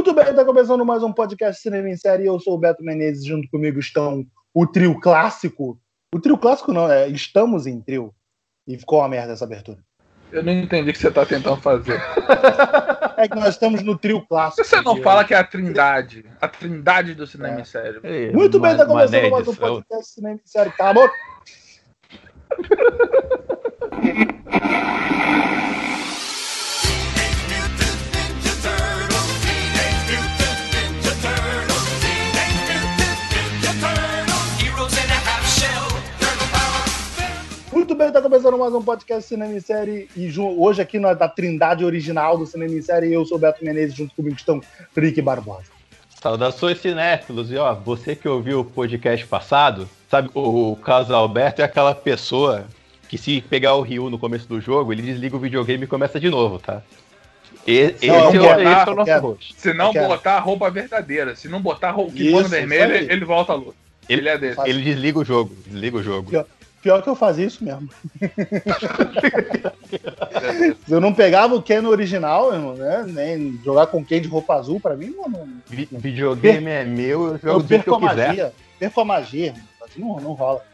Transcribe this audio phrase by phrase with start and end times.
[0.00, 2.24] Muito bem, está começando mais um podcast Cinema em Série.
[2.24, 5.78] Eu sou o Beto Menezes, junto comigo estão o trio clássico.
[6.14, 8.10] O trio clássico não, é Estamos em trio.
[8.66, 9.76] E ficou uma merda essa abertura.
[10.32, 12.00] Eu não entendi o que você está tentando fazer.
[13.18, 14.66] é que nós estamos no trio clássico.
[14.66, 16.24] Você não fala que é a trindade.
[16.40, 17.60] A trindade do cinema é.
[17.60, 18.00] em série.
[18.02, 20.70] É, Muito bem, está começando mais um podcast Cinema em Série.
[20.70, 21.10] Acabou.
[24.02, 24.40] Muito
[38.00, 40.08] bem, está começando mais um podcast Cinema e Série.
[40.16, 43.62] E hoje aqui na da trindade original do Cinema e Série, eu sou o Beto
[43.62, 44.58] Menezes, junto comigo estão
[44.96, 45.66] Rick Barbosa.
[46.18, 47.52] Saudações cinéfilos.
[47.52, 51.94] E ó, você que ouviu o podcast passado, sabe, o, o caso Alberto é aquela
[51.94, 52.64] pessoa
[53.06, 56.18] que se pegar o Ryu no começo do jogo, ele desliga o videogame e começa
[56.18, 56.80] de novo, tá?
[57.66, 59.54] E, esse, não, é, botar, esse é o nosso rosto.
[59.58, 63.56] Se não botar a roupa verdadeira, se não botar o kimono vermelho, ele volta à
[63.56, 63.74] luta.
[64.08, 64.60] Ele, ele é desse.
[64.66, 66.46] Ele desliga o jogo, desliga o jogo.
[66.82, 67.88] Pior que eu fazia isso mesmo.
[70.88, 73.04] Eu não pegava o Ken original, irmão, né?
[73.06, 75.28] Nem jogar com Ken de roupa azul, pra mim não.
[75.28, 75.48] não...
[75.68, 76.72] videogame per...
[76.72, 78.52] é meu, eu jogo eu perco a magia.
[78.78, 79.62] Perco a magia, irmão.
[79.82, 80.64] Assim não, não rola.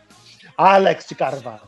[0.56, 1.62] Alex de Carvalho.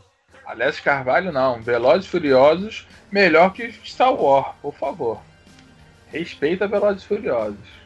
[0.47, 1.61] Alex de Carvalho não.
[1.61, 5.21] Velozes e Furiosos, melhor que Star Wars, por favor.
[6.13, 7.79] Respeita Velozes e Furiosos.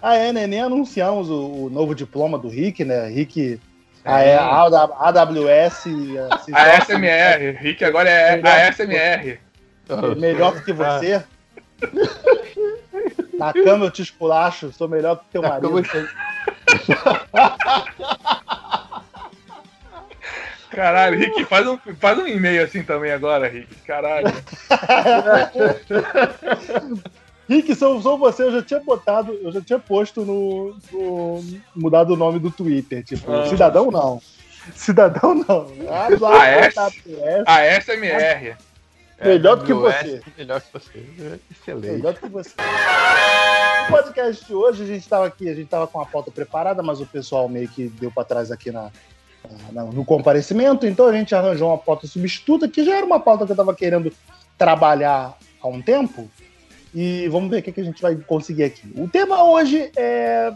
[0.00, 0.46] Ah, é, né?
[0.46, 3.08] Nem anunciamos o, o novo diploma do Rick, né?
[3.08, 3.58] Rick
[4.06, 5.84] é, a AWS.
[6.52, 7.56] A SMR.
[7.58, 9.40] Rick agora é a SMR.
[10.16, 11.24] Melhor que você.
[13.34, 15.82] Na cama eu te esculacho, sou melhor que teu marido.
[20.70, 23.74] Caralho, Rick, faz um, faz um e-mail assim também agora, Rick.
[23.86, 24.26] Caralho.
[27.48, 30.76] Rick, sou, sou você, eu já tinha botado, eu já tinha posto no.
[30.92, 31.44] no
[31.74, 33.04] mudado o nome do Twitter.
[33.04, 33.46] Tipo, ah.
[33.46, 34.20] cidadão não.
[34.74, 35.66] Cidadão não.
[37.46, 38.56] A SMR.
[39.24, 40.20] Melhor do que você.
[40.36, 41.06] Melhor que você.
[41.50, 41.92] Excelente.
[41.92, 42.50] Melhor do que você.
[43.84, 46.82] No podcast de hoje, a gente estava aqui, a gente estava com a pauta preparada,
[46.82, 48.90] mas o pessoal meio que deu para trás aqui na,
[49.72, 53.46] na, no comparecimento, então a gente arranjou uma pauta substituta, que já era uma pauta
[53.46, 54.12] que eu estava querendo
[54.58, 56.28] trabalhar há um tempo,
[56.98, 58.90] e vamos ver o que, que a gente vai conseguir aqui.
[58.96, 60.50] O tema hoje é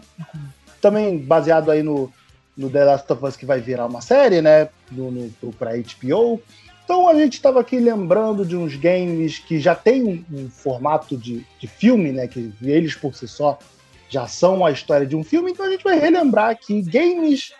[0.80, 2.10] também baseado aí no,
[2.56, 4.70] no The Last of Us, que vai virar uma série, né?
[4.90, 6.40] No, no, pra HBO.
[6.82, 11.14] Então a gente estava aqui lembrando de uns games que já tem um, um, formato
[11.14, 12.26] de, de filme, né?
[12.26, 13.58] Que eles por si só
[14.08, 15.50] já são a história de um filme.
[15.50, 17.52] Então a gente vai relembrar aqui games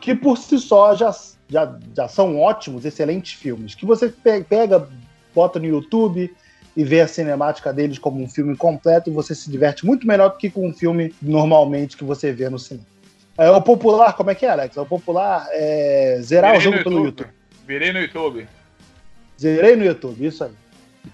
[0.00, 1.14] que por si só já,
[1.48, 3.76] já, já são ótimos, excelentes filmes.
[3.76, 4.88] Que você pega,
[5.32, 6.34] bota no YouTube
[6.76, 10.36] e ver a cinemática deles como um filme completo, você se diverte muito melhor do
[10.36, 12.86] que com um filme normalmente que você vê no cinema.
[13.38, 14.76] É, o popular, como é que é, Alex?
[14.76, 17.30] O popular é zerar Virei o jogo pelo YouTube.
[17.66, 18.48] Virei no YouTube.
[19.40, 20.52] Zerei no YouTube, isso aí.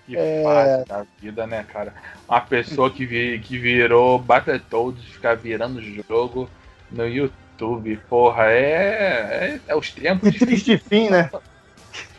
[0.07, 0.43] Que é...
[0.43, 1.93] fácil da vida, né, cara?
[2.29, 6.49] Uma pessoa que, vi, que virou Battletoads ficar virando jogo
[6.91, 10.31] no YouTube, porra, é, é, é os tempos.
[10.31, 11.31] Que triste fim, né?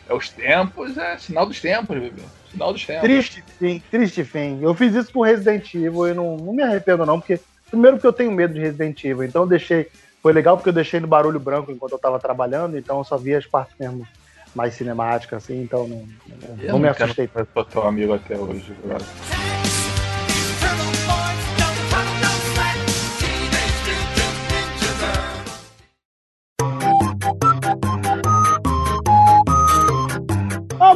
[0.08, 2.22] É os tempos, é sinal dos tempos, bebê.
[2.54, 3.02] Final dos tempos.
[3.02, 4.60] Triste fim, triste fim.
[4.62, 7.38] Eu fiz isso com Resident Evil e não, não me arrependo, não, porque.
[7.70, 9.88] Primeiro porque eu tenho medo de Resident Evil, então eu deixei.
[10.22, 13.16] Foi legal porque eu deixei no barulho branco enquanto eu tava trabalhando, então eu só
[13.16, 14.06] via as partes mesmo
[14.54, 16.08] mais cinemáticas, assim, então não,
[16.56, 17.28] não, não me assustei.
[17.34, 19.63] Eu sou teu amigo até hoje, velho.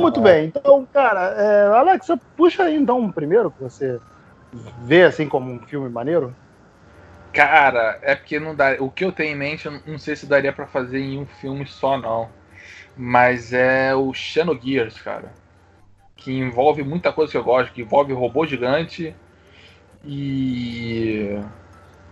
[0.08, 0.46] Muito bem.
[0.46, 4.00] Então, cara, é, Alexa, puxa aí então primeiro que você
[4.82, 6.34] vê assim como um filme maneiro.
[7.32, 8.76] Cara, é porque não dá.
[8.80, 11.26] O que eu tenho em mente, eu não sei se daria para fazer em um
[11.26, 12.28] filme só, não.
[12.96, 15.32] Mas é o Xenogears, cara.
[16.16, 19.14] Que envolve muita coisa que eu gosto, que envolve robô gigante
[20.04, 21.38] e.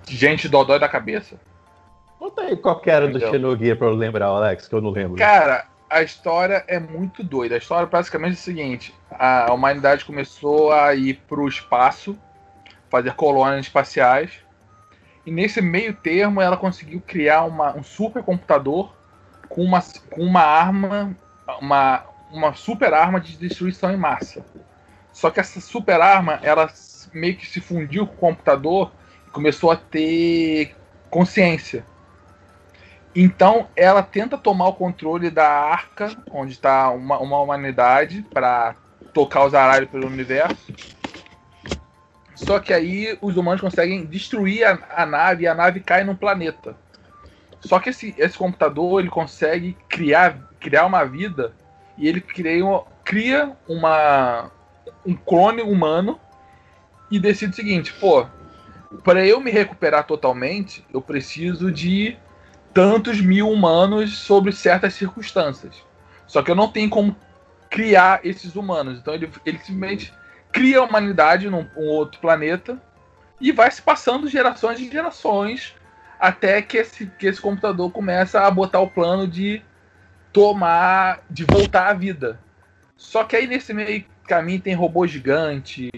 [0.07, 1.37] gente dodói da cabeça.
[2.19, 3.29] Conta aí qual que era Entendeu?
[3.29, 5.17] do Xenogears pra eu lembrar, Alex, que eu não lembro.
[5.17, 7.55] Cara, a história é muito doida.
[7.55, 12.19] A história basicamente é o seguinte: a humanidade começou a ir para o espaço,
[12.91, 14.33] fazer colônias espaciais,
[15.25, 18.93] e nesse meio termo ela conseguiu criar uma, um supercomputador
[19.49, 21.17] com uma, com uma arma,
[21.61, 24.45] uma, uma super arma de destruição em massa.
[25.13, 26.69] Só que essa super arma, ela
[27.13, 28.93] meio que se fundiu com o computador
[29.27, 30.77] e começou a ter
[31.09, 31.85] consciência.
[33.19, 38.77] Então ela tenta tomar o controle da arca, onde está uma, uma humanidade, para
[39.15, 40.75] tocar os aralhos pelo universo.
[42.35, 46.15] Só que aí os humanos conseguem destruir a, a nave e a nave cai num
[46.15, 46.77] planeta.
[47.59, 51.55] Só que esse, esse computador ele consegue criar, criar uma vida
[51.97, 52.63] e ele cria,
[53.03, 54.51] cria uma,
[55.07, 56.21] um clone humano
[57.11, 58.27] e decide o seguinte: pô,
[59.03, 62.19] para eu me recuperar totalmente, eu preciso de
[62.77, 65.83] tantos mil humanos sobre certas circunstâncias.
[66.27, 67.17] Só que eu não tenho como
[67.71, 68.99] criar esses humanos.
[68.99, 70.13] Então ele, ele simplesmente
[70.53, 72.79] cria a humanidade num um outro planeta
[73.41, 75.75] e vai se passando gerações e gerações
[76.21, 79.63] até que esse, que esse computador começa a botar o plano de
[80.31, 82.39] tomar, de voltar à vida.
[82.95, 85.91] Só que aí nesse meio caminho tem robô gigante,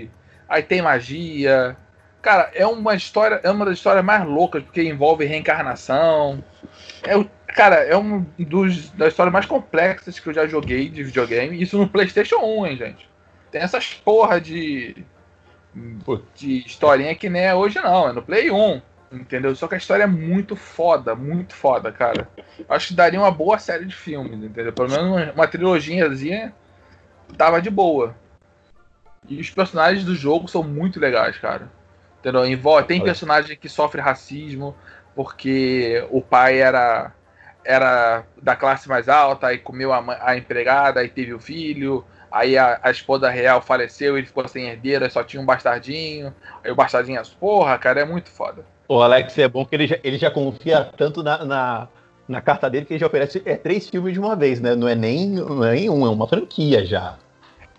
[0.48, 1.76] aí tem magia.
[2.20, 6.42] Cara, é uma história, é uma das histórias mais loucas, porque envolve reencarnação.
[7.02, 7.14] É,
[7.54, 11.60] cara, é um dos das histórias mais complexas que eu já joguei de videogame.
[11.60, 13.08] Isso no PlayStation 1, hein, gente.
[13.50, 15.04] Tem essas porra de
[16.34, 18.82] de historinha que nem é hoje não, é no Play 1.
[19.10, 19.54] Entendeu?
[19.56, 22.28] Só que a história é muito foda, muito foda, cara.
[22.68, 24.72] Acho que daria uma boa série de filmes, entendeu?
[24.72, 26.52] Pelo menos uma, uma trilogiazinha
[27.36, 28.14] tava de boa.
[29.26, 31.70] E os personagens do jogo são muito legais, cara.
[32.28, 32.46] Entendeu?
[32.46, 34.74] Envolve, tem personagem que sofre racismo
[35.14, 37.12] porque o pai era
[37.64, 42.04] era da classe mais alta e comeu a, a empregada e teve o filho.
[42.30, 46.34] Aí a, a, esposa real faleceu, ele ficou sem herdeira, só tinha um bastardinho.
[46.64, 48.64] Aí o bastardinho, porra, cara, é muito foda.
[48.86, 51.88] O Alex é bom que ele já, ele já confia tanto na, na,
[52.26, 54.74] na, carta dele que ele já oferece é, três filmes de uma vez, né?
[54.74, 57.18] Não é nem, não é nem um, é uma franquia já.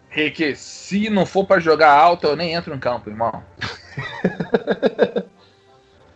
[0.09, 3.43] Rick, se não for para jogar alto, eu nem entro em campo, irmão.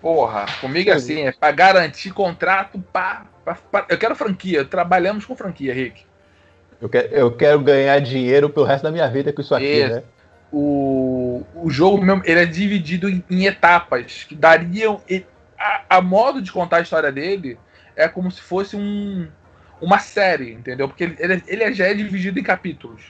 [0.02, 5.26] Porra, comigo é assim, é pra garantir contrato, pá, pá, pá, Eu quero franquia, trabalhamos
[5.26, 6.04] com franquia, Rick.
[6.82, 9.96] Eu quero, eu quero ganhar dinheiro pelo resto da minha vida com isso aqui, isso.
[9.96, 10.04] né?
[10.54, 15.02] o, o jogo mesmo, ele é dividido em, em etapas que dariam.
[15.58, 17.58] A, a, modo de contar a história dele
[17.96, 19.28] é como se fosse um,
[19.82, 20.88] uma série, entendeu?
[20.88, 23.02] Porque ele, ele, ele já é dividido em capítulos.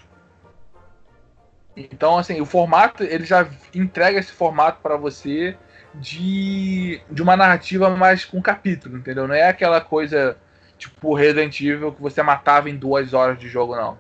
[1.75, 5.58] Então, assim, o formato, ele já entrega esse formato para você
[5.94, 9.28] de, de uma narrativa mais com capítulo, entendeu?
[9.28, 10.38] Não é aquela coisa
[10.78, 13.98] tipo Resident Evil que você matava em duas horas de jogo, não.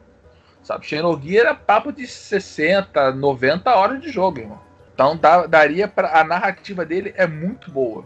[0.61, 4.61] Sabe, Xenogear era papo de 60, 90 horas de jogo, irmão.
[4.93, 8.05] Então dá, daria para a narrativa dele é muito boa.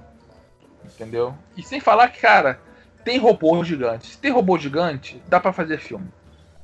[0.84, 1.36] Entendeu?
[1.56, 2.60] E sem falar que, cara,
[3.04, 4.08] tem robô gigante.
[4.08, 6.08] Se tem robô gigante, dá para fazer filme.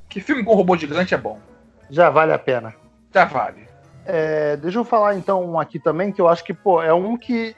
[0.08, 1.38] Que filme com robô gigante é bom.
[1.90, 2.74] Já vale a pena.
[3.14, 3.68] Já vale.
[4.04, 7.16] É, deixa eu falar então um aqui também que eu acho que pô, é um
[7.16, 7.56] que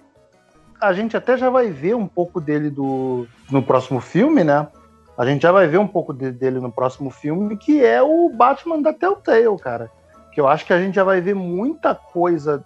[0.81, 4.69] a gente até já vai ver um pouco dele do, no próximo filme, né?
[5.17, 8.29] A gente já vai ver um pouco de, dele no próximo filme, que é o
[8.29, 9.91] Batman da Telltale, cara.
[10.31, 12.63] Que eu acho que a gente já vai ver muita coisa,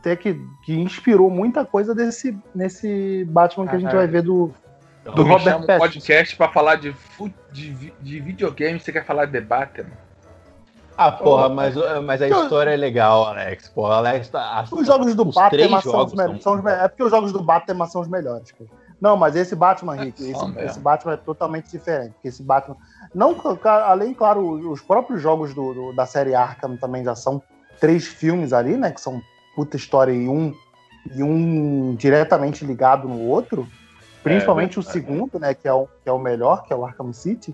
[0.00, 4.52] até que, que inspirou muita coisa desse, nesse Batman que a gente vai ver do,
[5.14, 5.78] do Robert Pattinson.
[5.78, 6.92] podcast para falar de,
[7.52, 10.11] de, de videogame, você quer falar de Batman?
[11.06, 13.68] Ah, porra, mas, mas a história é legal, Alex.
[13.68, 16.42] Porra, Alex, tá, os jogos do Batman são os melhores.
[16.42, 16.68] São...
[16.68, 18.70] É porque os jogos do Batman são os melhores, cara.
[19.00, 22.14] Não, mas esse Batman, Rick, esse, esse, Batman é totalmente diferente.
[22.22, 22.76] Esse Batman.
[23.12, 23.34] Não,
[23.64, 27.42] além, claro, os próprios jogos do, do, da série Arkham também já são
[27.80, 28.92] três filmes ali, né?
[28.92, 29.20] Que são
[29.56, 30.54] puta história e um,
[31.16, 33.66] e um diretamente ligado no outro.
[34.22, 35.52] Principalmente é, o segundo, né?
[35.52, 37.52] Que é o, que é o melhor, que é o Arkham City.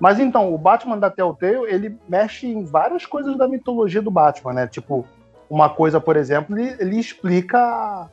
[0.00, 4.54] Mas então, o Batman da Telltale, ele mexe em várias coisas da mitologia do Batman,
[4.54, 4.66] né?
[4.66, 5.06] Tipo,
[5.48, 8.08] uma coisa, por exemplo, ele, ele explica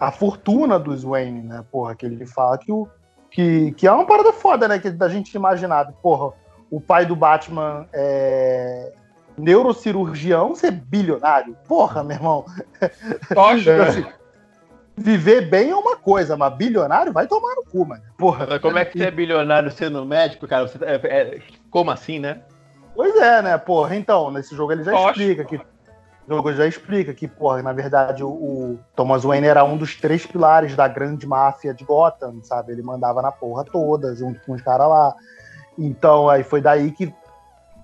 [0.00, 1.62] a fortuna dos Wayne, né?
[1.70, 2.88] Porra, que ele fala que o.
[3.30, 4.78] Que, que é uma parada foda, né?
[4.78, 5.92] Que da gente imaginar.
[6.02, 6.32] Porra,
[6.70, 8.92] o pai do Batman é
[9.36, 11.56] neurocirurgião ser bilionário.
[11.66, 12.44] Porra, meu irmão.
[13.34, 13.70] Lógico.
[13.82, 14.06] assim,
[14.96, 18.02] viver bem é uma coisa, mas bilionário vai tomar no cu, mano.
[18.16, 18.58] Porra.
[18.60, 20.66] Como é que você é bilionário sendo médico, cara?
[20.66, 22.42] Você, é, é, como assim, né?
[22.94, 23.58] Pois é, né?
[23.58, 27.72] Porra, então, nesse jogo ele já explica que o jogo já explica que, porra, na
[27.72, 32.40] verdade, o, o, Thomas Wayne era um dos três pilares da grande máfia de Gotham,
[32.42, 32.72] sabe?
[32.72, 35.14] Ele mandava na porra toda, junto com os caras lá.
[35.76, 37.12] Então, aí foi daí que,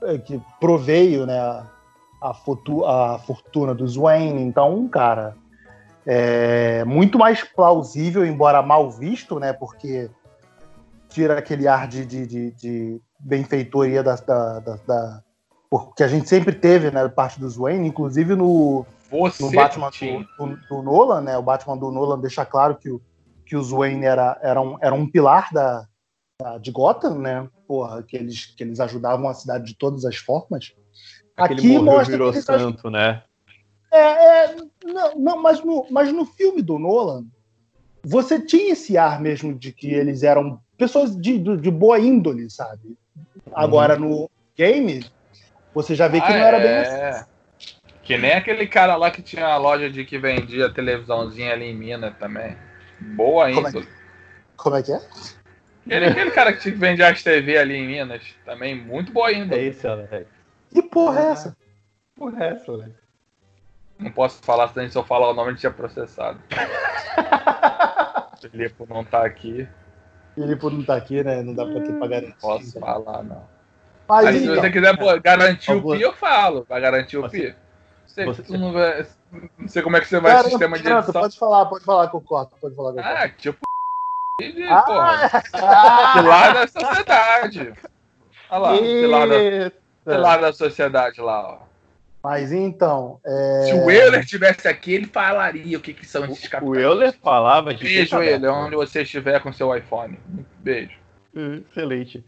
[0.03, 1.65] é, que proveio, né, a,
[2.23, 4.43] a fortuna dos Wayne.
[4.43, 5.35] Então, cara,
[6.11, 10.11] é muito mais plausível, embora mal visto, né, porque
[11.11, 15.23] tira aquele ar de, de, de, de benfeitoria da, da, da, da
[15.69, 18.87] porque a gente sempre teve, né, parte dos Wayne, inclusive no,
[19.39, 23.03] no Batman do, do, do, Nolan, né, o Batman do Nolan deixa claro que, o,
[23.45, 25.87] que os Wayne era, eram, eram um pilar da,
[26.41, 30.17] da, de Gotham, né, porra, que eles, que eles ajudavam a cidade de todas as
[30.17, 30.73] formas.
[31.37, 33.23] Aquele Aqui mostra virou que santo, né?
[33.91, 37.25] É, é, não, não mas, no, mas no filme do Nolan,
[38.05, 42.51] você tinha esse ar mesmo de que eles eram pessoas de, de, de boa índole,
[42.51, 42.97] sabe?
[43.53, 44.09] Agora uhum.
[44.09, 45.05] no game,
[45.75, 47.09] você já vê que ah, não era bem é.
[47.11, 47.25] assim.
[48.03, 51.77] Que nem aquele cara lá que tinha a loja de que vendia televisãozinha ali em
[51.77, 52.57] Minas também.
[53.01, 53.65] Boa índole.
[53.65, 53.89] Como é que,
[54.57, 55.01] como é, que é?
[55.87, 59.61] Ele, aquele cara que vendia as TV ali em Minas, também muito boa índole.
[59.61, 60.27] É isso, velho.
[60.73, 61.57] Que porra é essa?
[62.15, 62.95] Porra é essa, velho?
[63.99, 66.39] Não posso falar, se eu falar o nome, ele tinha processado.
[68.41, 69.69] Filipe não tá aqui.
[70.35, 71.43] Filipe não tá aqui, né?
[71.43, 72.29] Não dá pra ter pra garantir.
[72.29, 73.45] Não posso falar, não.
[74.09, 76.65] Mas, Aí, então, se você quiser pô, garantir o PI, eu falo.
[76.69, 77.55] Vai garantir o PI.
[78.07, 79.07] Você, você, não, vai,
[79.59, 81.13] não sei como é que você vai Cara, sistema de edição.
[81.13, 82.57] Pode falar, pode falar que eu corto.
[82.61, 83.19] Pode falar que eu corto.
[83.19, 83.59] Ah, tipo.
[84.71, 85.43] Ah, porra.
[85.55, 87.75] Ah, pilar da sociedade.
[88.51, 89.73] Olha lá, pilar da,
[90.05, 91.68] pilar da sociedade lá, ó.
[92.29, 93.19] Mas então.
[93.25, 93.63] É...
[93.63, 96.77] Se o Euler estivesse aqui, ele falaria o que, que são esses capitães.
[96.77, 97.83] O Euler falava de.
[97.83, 100.19] Beijo, Euler, onde você estiver com seu iPhone.
[100.59, 100.93] Beijo.
[101.35, 102.23] Excelente.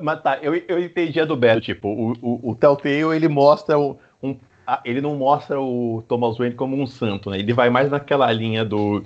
[0.00, 1.60] Mas tá, eu, eu entendi a do Beto.
[1.60, 4.38] Tipo, o, o, o Telltale ele mostra um, um.
[4.84, 7.40] Ele não mostra o Thomas Wayne como um santo, né?
[7.40, 9.04] Ele vai mais naquela linha do.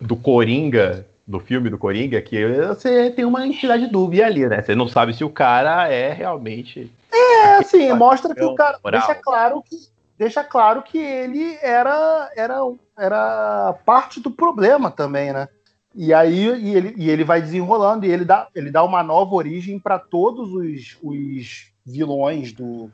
[0.00, 4.60] Do Coringa, do filme do Coringa, que você tem uma entidade dúvida ali, né?
[4.60, 9.14] Você não sabe se o cara é realmente é, assim, mostra que o cara deixa
[9.14, 9.76] claro que
[10.18, 12.58] deixa claro que ele era era
[12.98, 15.48] era parte do problema também, né?
[15.94, 19.34] E aí e ele, e ele vai desenrolando e ele dá ele dá uma nova
[19.34, 22.90] origem para todos os, os vilões do,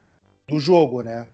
[0.47, 1.27] do jogo, né?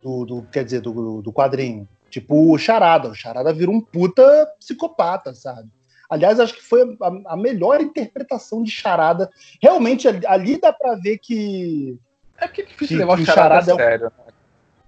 [0.00, 1.88] Do, do quer dizer do, do quadrinho.
[2.10, 3.08] Tipo o Charada.
[3.08, 4.22] O Charada vira um puta
[4.60, 5.68] psicopata, sabe?
[6.08, 9.30] Aliás, acho que foi a, a melhor interpretação de Charada.
[9.60, 11.98] Realmente, ali dá para ver que
[12.38, 14.04] é porque é difícil levar o charada, charada a sério.
[14.04, 14.32] É um, né?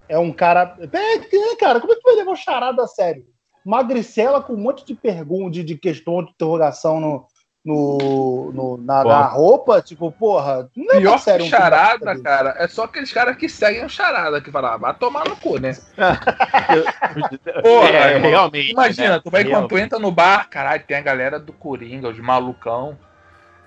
[0.09, 0.77] é um cara.
[0.81, 3.25] É, cara, como é que vai levar o charada a sério?
[3.65, 7.27] Magricela com um monte de perguntas, de, de questão de interrogação no,
[7.67, 10.69] no, no na, na, roupa, tipo, porra.
[10.73, 13.89] Não é Pior sério, que charada, um cara, é só aqueles caras que seguem o
[13.89, 15.75] charada, que falam, ah, vai tomar no cu, né?
[17.61, 18.71] porra, é, realmente.
[18.71, 19.21] Imagina, né?
[19.21, 22.97] tu vai quando tu entra no bar, caralho, tem a galera do Coringa, os malucão.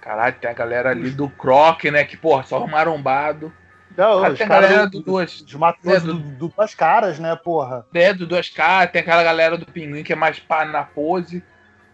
[0.00, 2.02] Caralho, tem a galera ali do Croc, né?
[2.04, 3.52] Que, porra, só marombado.
[3.94, 5.44] Não, tem a galera do, do duas.
[5.44, 7.84] De uma é, do, do, duas caras, né, porra?
[7.92, 11.44] É, do duas caras, tem aquela galera do pinguim que é mais pá na pose.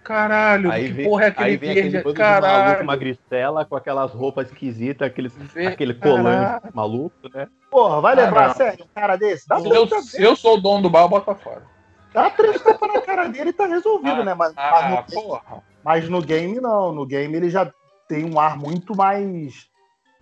[0.07, 1.97] Caralho, aí que vem, porra é aquele aí vem verde?
[1.97, 2.65] Aquele caralho.
[2.65, 7.49] Maluco, magricela com aquelas roupas esquisitas, aqueles, Vê, aquele colã maluco, né?
[7.69, 9.49] Porra, vai levar a sério um cara desse?
[9.49, 11.65] Dá se, eu, se eu sou o dono do bar, pra fora.
[12.15, 14.35] Dá três tapas na cara dele e tá resolvido, ah, né?
[14.35, 15.43] Mas, ah, mas, no,
[15.83, 16.93] mas no game, não.
[16.93, 17.69] No game ele já
[18.09, 19.67] tem um ar muito mais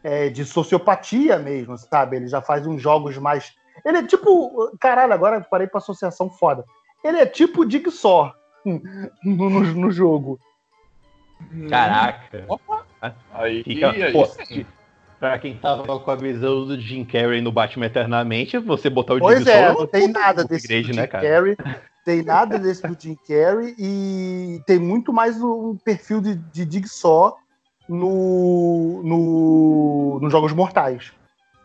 [0.02, 2.16] é, de sociopatia mesmo, sabe?
[2.16, 3.52] Ele já faz uns jogos mais.
[3.84, 4.74] Ele é tipo.
[4.80, 6.64] Caralho, agora parei pra associação foda.
[7.04, 8.34] Ele é tipo Dig Só
[9.24, 10.38] no, no, no, jogo.
[11.68, 12.44] Caraca.
[12.48, 12.86] Opa.
[13.32, 14.26] Aí, Fica, aí, pô,
[15.20, 19.18] Pra quem tava com a visão do Jim Carrey no Batman Eternamente, você botar o
[19.18, 19.80] pois Dig é, Só.
[19.80, 21.56] Não tem nada desse igreja, do né, Jim Carrey.
[22.04, 26.86] Tem nada desse do Jim Carrey e tem muito mais um perfil de, de Dig
[26.86, 27.34] Só
[27.88, 31.14] no, no, nos Jogos Mortais.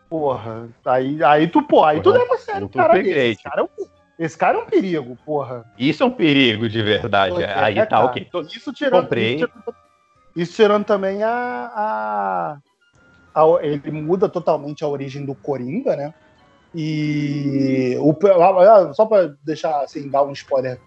[0.08, 2.98] Porra, aí, aí tu, pô, aí porra, tu leva a sério cara.
[2.98, 3.86] Esse cara, é um,
[4.20, 5.64] esse cara é um perigo, porra.
[5.78, 7.42] Isso é um perigo de verdade.
[7.42, 8.26] É, aí é, tá ok.
[8.28, 9.36] Então, isso tirando, Comprei.
[9.36, 9.76] Isso tirando,
[10.36, 11.30] isso tirando também a,
[11.74, 12.58] a,
[13.34, 16.12] a, Ele muda totalmente a origem do Coringa, né?
[16.74, 18.14] E o,
[18.92, 20.78] só para deixar assim, dar um spoiler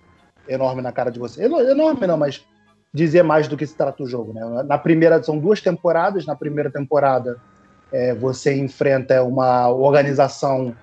[0.47, 1.43] enorme na cara de você.
[1.43, 2.45] Enorme não, mas
[2.93, 4.31] dizer mais do que se trata o jogo.
[4.31, 4.63] Né?
[4.63, 6.27] Na primeira, são duas temporadas.
[6.27, 7.41] Na primeira temporada,
[7.91, 10.75] é, você enfrenta uma organização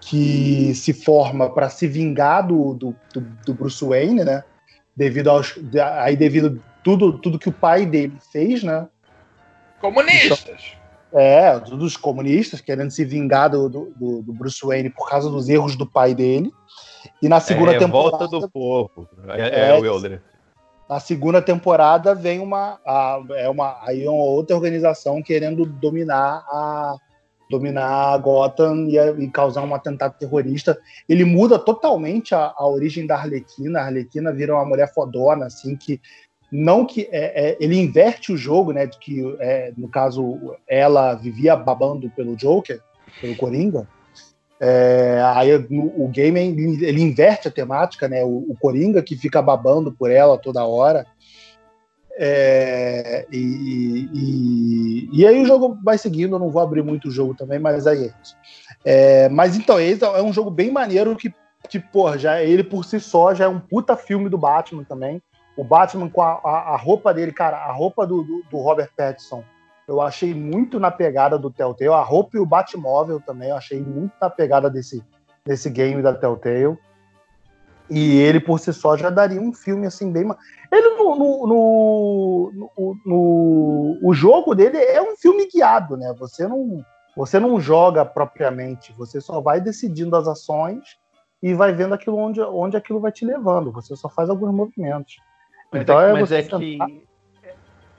[0.00, 4.42] que se forma para se vingar do, do, do, do, Bruce Wayne, né?
[4.96, 5.54] Devido aos,
[5.98, 8.88] aí devido tudo tudo que o pai dele fez, né?
[9.80, 10.40] Comunistas.
[10.48, 10.80] Então,
[11.12, 15.76] é, dos comunistas querendo se vingar do, do, do, Bruce Wayne por causa dos erros
[15.76, 16.52] do pai dele.
[17.20, 18.26] E na segunda é, temporada.
[18.26, 19.08] Volta do povo.
[19.28, 20.22] É, é, é o Wilder.
[20.88, 26.44] Na segunda temporada vem uma, a, é uma, aí é uma outra organização querendo dominar
[26.48, 26.96] a
[27.50, 30.78] dominar Gotham e, e causar um atentado terrorista.
[31.08, 33.80] Ele muda totalmente a, a, origem da Arlequina.
[33.80, 36.00] A Arlequina vira uma mulher fodona, assim, que
[36.50, 38.86] não que é, é, ele inverte o jogo, né?
[38.86, 42.80] De que é, no caso ela vivia babando pelo Joker,
[43.20, 43.86] pelo Coringa.
[44.62, 48.22] É, aí o game ele inverte a temática, né?
[48.22, 51.06] O, o, Coringa que fica babando por ela toda hora.
[52.22, 57.10] É, e, e, e, aí o jogo vai seguindo, eu não vou abrir muito o
[57.10, 58.36] jogo também, mas aí é isso.
[58.84, 61.32] É, mas então, esse é um jogo bem maneiro que,
[61.66, 61.82] que,
[62.18, 65.22] já, ele por si só já é um puta filme do Batman também.
[65.56, 68.90] O Batman com a, a, a roupa dele, cara, a roupa do, do, do, Robert
[68.94, 69.42] Pattinson,
[69.88, 71.94] eu achei muito na pegada do Telltale.
[71.94, 75.02] A roupa e o Batmóvel também, eu achei muito na pegada desse,
[75.42, 76.76] desse game da Telltale.
[77.90, 80.28] E ele por si só já daria um filme assim bem.
[80.70, 86.14] Ele no, no, no, no, no o jogo dele é um filme guiado, né?
[86.18, 86.84] Você não
[87.16, 90.96] você não joga propriamente, você só vai decidindo as ações
[91.42, 93.72] e vai vendo aquilo onde, onde aquilo vai te levando.
[93.72, 95.16] Você só faz alguns movimentos.
[95.72, 96.78] Mas então é, é mas é que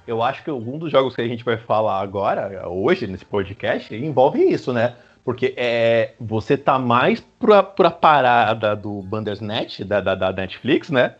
[0.07, 3.93] eu acho que algum dos jogos que a gente vai falar agora, hoje, nesse podcast,
[3.95, 4.95] envolve isso, né?
[5.23, 11.15] Porque é, você tá mais pra, pra parada do Bandersnatch, da, da, da Netflix, né?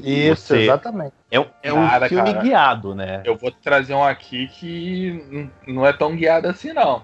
[0.00, 1.12] Isso, você exatamente.
[1.30, 3.22] É, é cara, um filme cara, guiado, né?
[3.24, 7.02] Eu vou trazer um aqui que não é tão guiado assim, não.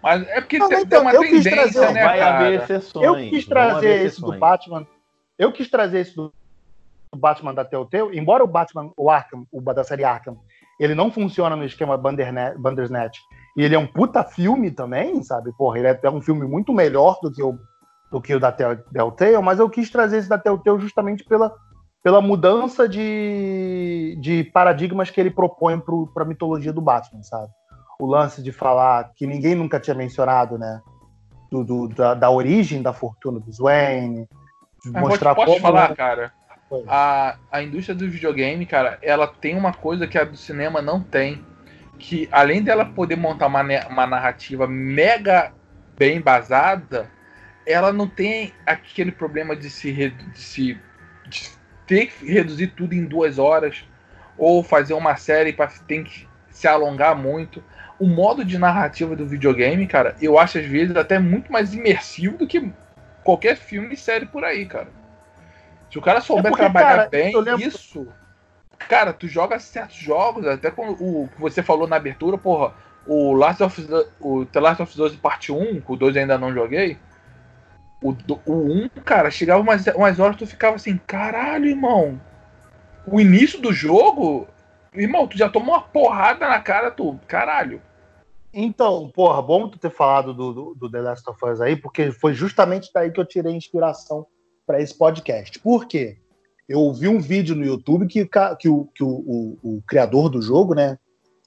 [0.00, 2.36] Mas é porque não, tem, então, uma tendência, trazer, né, vai cara?
[2.36, 3.04] haver exceções.
[3.04, 4.86] Eu quis trazer esse do Batman.
[5.38, 6.32] Eu quis trazer esse do
[7.16, 10.38] Batman da Telltale, embora o Batman, o Arkham, o da série Arkham,
[10.78, 13.20] ele não funciona no esquema Bandersnatch,
[13.56, 15.52] e ele é um puta filme também, sabe?
[15.56, 17.58] Porra, ele é um filme muito melhor do que o,
[18.10, 21.52] do que o da Telltale, mas eu quis trazer esse da Telltale justamente pela,
[22.02, 25.80] pela mudança de, de paradigmas que ele propõe
[26.12, 27.48] para a mitologia do Batman, sabe?
[27.98, 30.80] o lance de falar que ninguém nunca tinha mencionado, né?
[31.50, 34.28] Do, do da, da, origem da fortuna do Wayne.
[34.86, 36.32] Mostrar posso, posso falar, cara?
[36.88, 41.00] A, a indústria do videogame, cara, ela tem uma coisa que a do cinema não
[41.00, 41.44] tem.
[42.06, 45.52] Que além dela poder montar uma, uma narrativa mega
[45.96, 47.10] bem embasada,
[47.66, 50.78] ela não tem aquele problema de se, de se
[51.26, 51.50] de
[51.86, 53.88] ter que reduzir tudo em duas horas
[54.36, 57.64] ou fazer uma série para tem que se alongar muito
[57.98, 62.36] o modo de narrativa do videogame, cara, eu acho às vezes até muito mais imersivo
[62.36, 62.70] do que
[63.22, 64.88] qualquer filme e série por aí, cara.
[65.90, 67.66] Se o cara souber é porque, trabalhar cara, bem lembro...
[67.66, 68.06] isso,
[68.74, 72.74] cara, tu joga certos jogos, até com o que você falou na abertura, porra,
[73.06, 76.38] o Last of the, o The Last of Us Parte 1, que o 2 ainda
[76.38, 76.98] não joguei.
[78.02, 78.14] O,
[78.46, 82.20] o 1, cara, chegava umas, umas horas tu ficava assim, caralho, irmão.
[83.06, 84.48] O início do jogo
[84.94, 87.18] Irmão, tu já tomou uma porrada na cara, tu.
[87.26, 87.82] Caralho.
[88.52, 92.12] Então, porra, bom tu ter falado do, do, do, The Last of Us aí, porque
[92.12, 94.24] foi justamente daí que eu tirei inspiração
[94.64, 95.58] para esse podcast.
[95.58, 96.16] Por quê?
[96.68, 98.26] Eu vi um vídeo no YouTube que,
[98.58, 100.98] que, o, que o, o, o criador do jogo, né?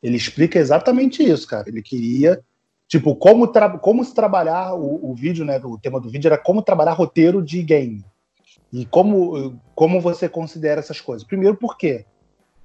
[0.01, 1.67] Ele explica exatamente isso, cara.
[1.67, 2.43] Ele queria,
[2.87, 5.59] tipo, como, como se trabalhar o, o vídeo, né?
[5.63, 8.05] O tema do vídeo era como trabalhar roteiro de game.
[8.71, 11.25] E como, como você considera essas coisas.
[11.27, 12.05] Primeiro, por quê?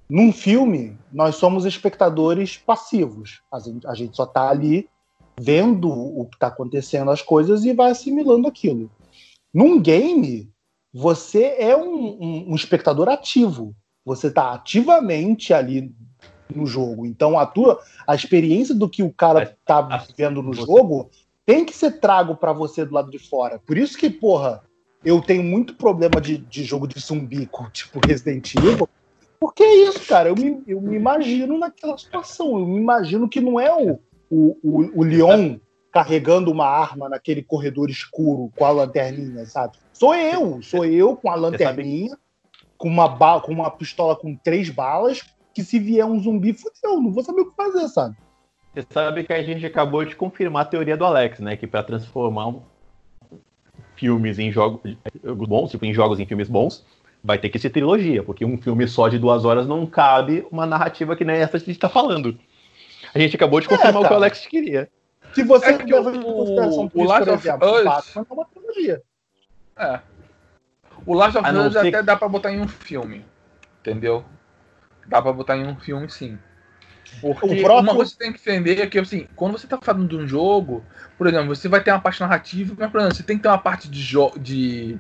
[0.09, 3.41] Num filme, nós somos espectadores passivos.
[3.51, 4.87] A gente, a gente só está ali
[5.41, 8.91] vendo o que está acontecendo, as coisas, e vai assimilando aquilo.
[9.55, 10.52] Num game,
[10.93, 13.75] você é um, um, um espectador ativo.
[14.05, 15.95] Você está ativamente ali
[16.55, 17.07] no jogo.
[17.07, 21.09] Então a tua a experiência do que o cara está vivendo no jogo
[21.47, 23.59] tem que ser trago para você do lado de fora.
[23.59, 24.63] Por isso que, porra,
[25.05, 28.89] eu tenho muito problema de, de jogo de zumbi, tipo Resident Evil,
[29.41, 30.29] porque é isso, cara.
[30.29, 32.59] Eu me, eu me imagino naquela situação.
[32.59, 33.99] Eu me imagino que não é o,
[34.31, 35.57] o, o, o Leon
[35.93, 39.77] carregando uma arma naquele corredor escuro com a lanterninha, sabe?
[40.03, 42.19] Sou eu, sou eu com a lanterninha,
[42.77, 45.23] com uma, ba com uma pistola com três balas,
[45.55, 48.17] que se vier um zumbi, fudeu, não vou saber o que fazer, sabe?
[48.75, 51.57] Você sabe que a gente acabou de confirmar a teoria do Alex, né?
[51.57, 52.53] Que para transformar
[53.95, 54.81] filmes em jogos
[55.23, 56.85] bons, tipo, em jogos em filmes bons,
[57.23, 60.67] vai ter que ser trilogia, porque um filme só de duas horas não cabe uma
[60.67, 62.37] narrativa que nem essa que a gente está falando.
[63.15, 64.91] A gente acabou de confirmar é, o que o Alex queria.
[65.33, 69.01] Se você é que o, o, o Last of Us é uma trilogia.
[69.77, 70.01] É.
[71.05, 72.03] O Last of Us até que...
[72.03, 73.25] dá para botar em um filme,
[73.81, 74.25] entendeu?
[75.07, 76.39] Dá para botar em um filme, sim.
[77.21, 77.81] Porque próprio...
[77.81, 80.17] uma coisa que você tem que entender é que, assim, quando você tá falando de
[80.17, 80.85] um jogo,
[81.19, 83.49] por exemplo, você vai ter uma parte narrativa, mas, por exemplo, você tem que ter
[83.49, 84.39] uma parte de jogo.
[84.39, 84.99] de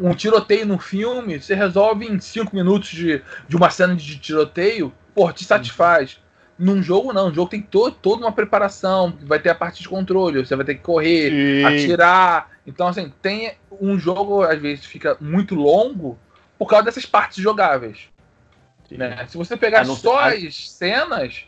[0.00, 4.92] Um tiroteio no filme, você resolve em 5 minutos de, de uma cena de tiroteio,
[5.14, 6.20] pô, te satisfaz.
[6.58, 7.28] Num jogo, não.
[7.28, 9.16] Um jogo tem to, toda uma preparação.
[9.22, 10.44] Vai ter a parte de controle.
[10.44, 11.64] Você vai ter que correr, Sim.
[11.64, 12.55] atirar.
[12.66, 16.18] Então, assim, tem um jogo, às vezes, fica muito longo
[16.58, 18.08] por causa dessas partes jogáveis.
[18.90, 19.26] Né?
[19.28, 21.44] Se você pegar só as cenas,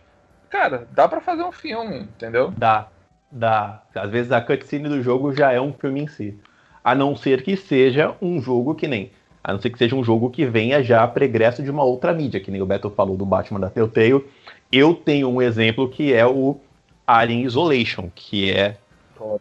[0.50, 2.52] cara, dá para fazer um filme, entendeu?
[2.56, 2.88] Dá,
[3.30, 3.82] dá.
[3.94, 6.38] Às vezes a cutscene do jogo já é um filme em si.
[6.82, 9.12] A não ser que seja um jogo que nem.
[9.42, 12.40] A não ser que seja um jogo que venha já pregresso de uma outra mídia,
[12.40, 14.24] que nem o Beto falou do Batman da Telltale.
[14.70, 16.60] Eu tenho um exemplo que é o
[17.06, 18.76] Alien Isolation, que é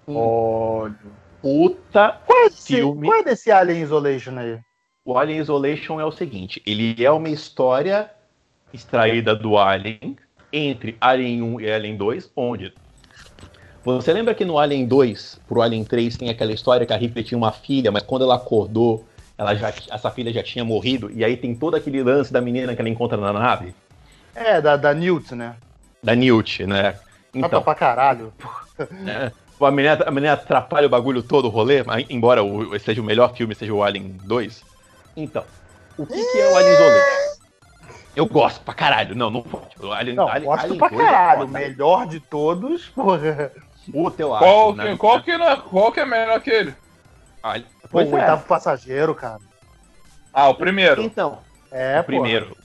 [0.08, 0.96] Olha.
[1.48, 3.08] Puta Qual é, esse, Filme.
[3.08, 4.60] qual é desse Alien Isolation aí?
[5.06, 8.12] O Alien Isolation é o seguinte: ele é uma história
[8.74, 10.18] extraída do Alien
[10.52, 12.74] entre Alien 1 e Alien 2, onde.
[13.82, 17.24] Você lembra que no Alien 2, pro Alien 3, tem aquela história que a Ripley
[17.24, 19.06] tinha uma filha, mas quando ela acordou,
[19.38, 22.76] ela já, essa filha já tinha morrido, e aí tem todo aquele lance da menina
[22.76, 23.74] que ela encontra na nave?
[24.36, 25.56] É, da, da Newt, né?
[26.04, 27.00] Da Newt, né?
[27.34, 27.64] Então.
[27.64, 28.34] Pra caralho.
[28.92, 33.04] né, a, menina, a menina atrapalha o bagulho todo, o rolê, embora o, seja o
[33.06, 34.64] melhor filme, seja o Alien 2.
[35.16, 35.44] Então,
[35.98, 37.28] o que, que é o Alien Isolation?
[38.16, 39.16] Eu gosto pra caralho.
[39.16, 39.68] Não, não pode.
[39.80, 41.46] O Alien, Não, Alien, gosto Alien pra 2 é caralho.
[41.46, 43.52] O melhor de todos, porra.
[43.92, 44.44] Puta, eu acho.
[44.44, 44.92] Qual, né?
[44.92, 46.76] que, qual, que, não é- qual que é melhor que ele?
[47.44, 48.20] Alien- Pô, Pois o é.
[48.20, 49.40] oitavo passageiro, cara.
[50.34, 51.02] Ah, o primeiro.
[51.02, 51.40] Então,
[51.72, 52.57] É, o primeiro.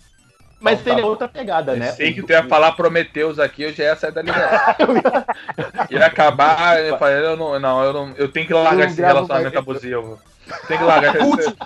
[0.62, 1.08] Mas seria bom.
[1.08, 1.88] outra pegada, né?
[1.88, 4.74] Eu sei que tu ia falar Prometheus aqui, eu já ia sair da ligação.
[5.90, 9.58] ia acabar, eu falei, eu não, não, eu não, eu tenho que largar esse relacionamento
[9.58, 10.20] abusivo.
[10.68, 11.56] Tem que largar esse,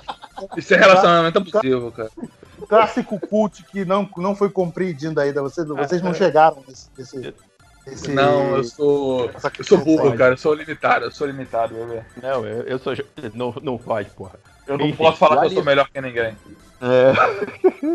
[0.57, 2.11] esse relacionamento abusivo, cara.
[2.69, 5.43] Clássico cult que não, não foi compreendido ainda.
[5.43, 6.89] Vocês, vocês não chegaram nesse.
[6.97, 7.35] nesse,
[7.87, 9.31] nesse- Não, eu sou.
[9.59, 10.33] Eu sou burro, cara.
[10.33, 12.03] Eu sou limitado, eu sou limitado, bebê.
[12.23, 12.95] Não, eu, eu sou.
[13.35, 14.39] Não, não pode, porra.
[14.67, 16.37] Eu não Enfim, posso falar que eu sou melhor que ninguém.
[16.81, 17.13] É.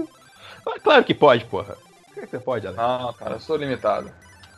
[0.66, 1.76] Ah, claro que pode, porra.
[2.14, 2.82] Que Você pode, Alex.
[2.82, 4.12] Não, cara, eu sou limitado.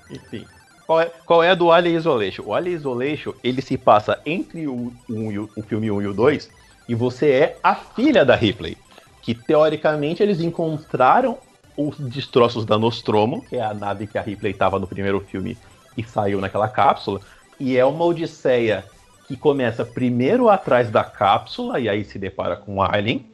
[0.09, 0.45] Enfim.
[0.85, 2.43] Qual é, qual é a do Alien Isolation?
[2.45, 6.49] O Alien Isolation, ele se passa entre o, um o, filme 1 e o 2,
[6.89, 8.77] e você é a filha da Ripley.
[9.21, 11.37] Que teoricamente eles encontraram
[11.77, 15.57] os destroços da Nostromo, que é a nave que a Ripley estava no primeiro filme
[15.97, 17.21] e saiu naquela cápsula.
[17.59, 18.83] E é uma odisseia
[19.27, 23.25] que começa primeiro atrás da cápsula, e aí se depara com o Alien,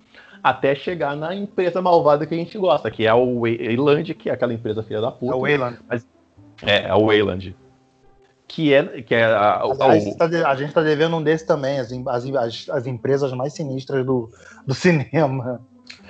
[0.43, 4.33] até chegar na empresa malvada que a gente gosta, que é o Wayland, que é
[4.33, 5.35] aquela empresa filha da É puta.
[5.35, 5.79] o Wayland.
[6.65, 7.55] É, é o Wayland.
[8.47, 11.21] Que é, que é a, o- Aliás, o- tá de- a gente tá devendo um
[11.21, 14.29] desse também, as, as, as, as empresas mais sinistras do,
[14.65, 15.61] do cinema.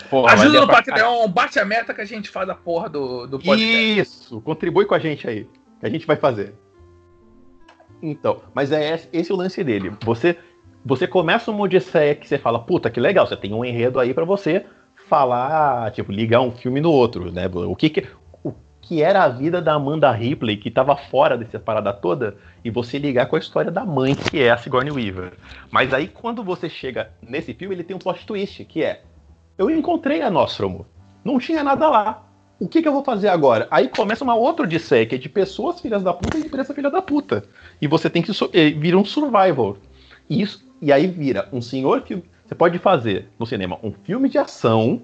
[0.09, 2.55] porra, mas Ajuda é no pra- Patreon, bate a meta que a gente faz a
[2.55, 3.99] porra do, do podcast.
[3.99, 6.53] Isso, contribui com a gente aí, que a gente vai fazer.
[8.01, 9.91] Então, mas é esse, esse o lance dele.
[10.05, 10.37] Você
[10.85, 14.13] você começa uma odisseia que você fala, puta, que legal, você tem um enredo aí
[14.13, 14.65] pra você
[15.07, 17.49] falar, tipo, ligar um filme no outro, né?
[17.53, 18.07] O que que,
[18.43, 22.69] o que era a vida da Amanda Ripley, que tava fora dessa parada toda, e
[22.69, 25.33] você ligar com a história da mãe, que é a Sigourney Weaver.
[25.71, 29.01] Mas aí, quando você chega nesse filme, ele tem um plot twist, que é,
[29.57, 30.85] eu encontrei a Nostromo,
[31.23, 32.23] não tinha nada lá.
[32.59, 33.67] O que, que eu vou fazer agora?
[33.71, 36.89] Aí começa uma outra odisseia, que é de pessoas filhas da puta e empresa filha
[36.91, 37.45] da puta.
[37.81, 39.77] E você tem que so- eh, vira um survival.
[40.29, 44.27] E Isso, e aí vira um senhor que você pode fazer no cinema um filme
[44.29, 45.01] de ação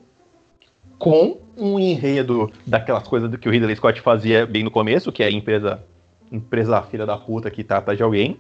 [0.98, 5.28] com um enredo daquelas coisas que o Ridley Scott fazia bem no começo, que é
[5.28, 5.84] a empresa
[6.32, 8.40] empresa filha da puta que trata de alguém,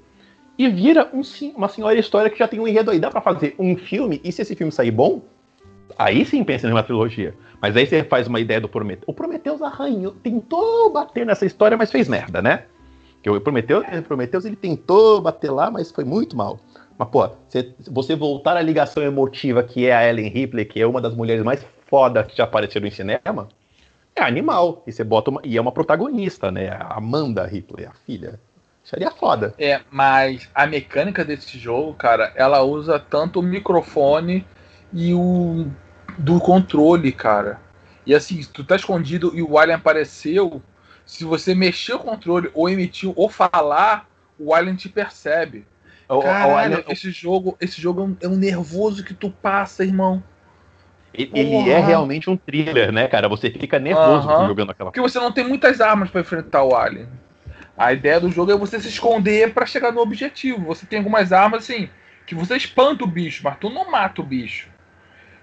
[0.57, 1.21] e vira um
[1.55, 2.99] uma senhora história que já tem um enredo aí.
[2.99, 5.21] Dá pra fazer um filme, e se esse filme sair bom,
[5.97, 7.35] aí sim pensa em uma trilogia.
[7.61, 9.07] Mas aí você faz uma ideia do Prometheus.
[9.07, 12.65] O Prometheus arranhou, tentou bater nessa história, mas fez merda, né?
[13.21, 16.59] Que o Prometheus, o Prometheus ele tentou bater lá, mas foi muito mal.
[16.97, 20.87] Mas, pô, você, você voltar à ligação emotiva que é a Ellen Ripley, que é
[20.87, 23.49] uma das mulheres mais foda que já apareceram em cinema,
[24.15, 24.83] é animal.
[24.87, 26.69] E você bota uma, e é uma protagonista, né?
[26.69, 28.39] A Amanda Ripley, a filha.
[28.83, 29.53] Seria foda.
[29.57, 34.45] É, mas a mecânica desse jogo, cara, ela usa tanto o microfone
[34.93, 35.67] e o
[36.17, 37.59] do controle, cara.
[38.05, 40.61] E assim, tu tá escondido e o alien apareceu,
[41.05, 44.07] se você mexer o controle ou emitir ou falar,
[44.39, 45.65] o alien te percebe.
[46.07, 50.23] Caralho, o- esse jogo, esse jogo é um, é um nervoso que tu passa, irmão.
[51.13, 53.27] ele é realmente um thriller, né, cara?
[53.29, 54.47] Você fica nervoso Aham.
[54.47, 57.07] jogando aquela Porque você não tem muitas armas pra enfrentar o alien.
[57.77, 60.65] A ideia do jogo é você se esconder pra chegar no objetivo.
[60.65, 61.89] Você tem algumas armas assim
[62.25, 64.69] que você espanta o bicho, mas tu não mata o bicho.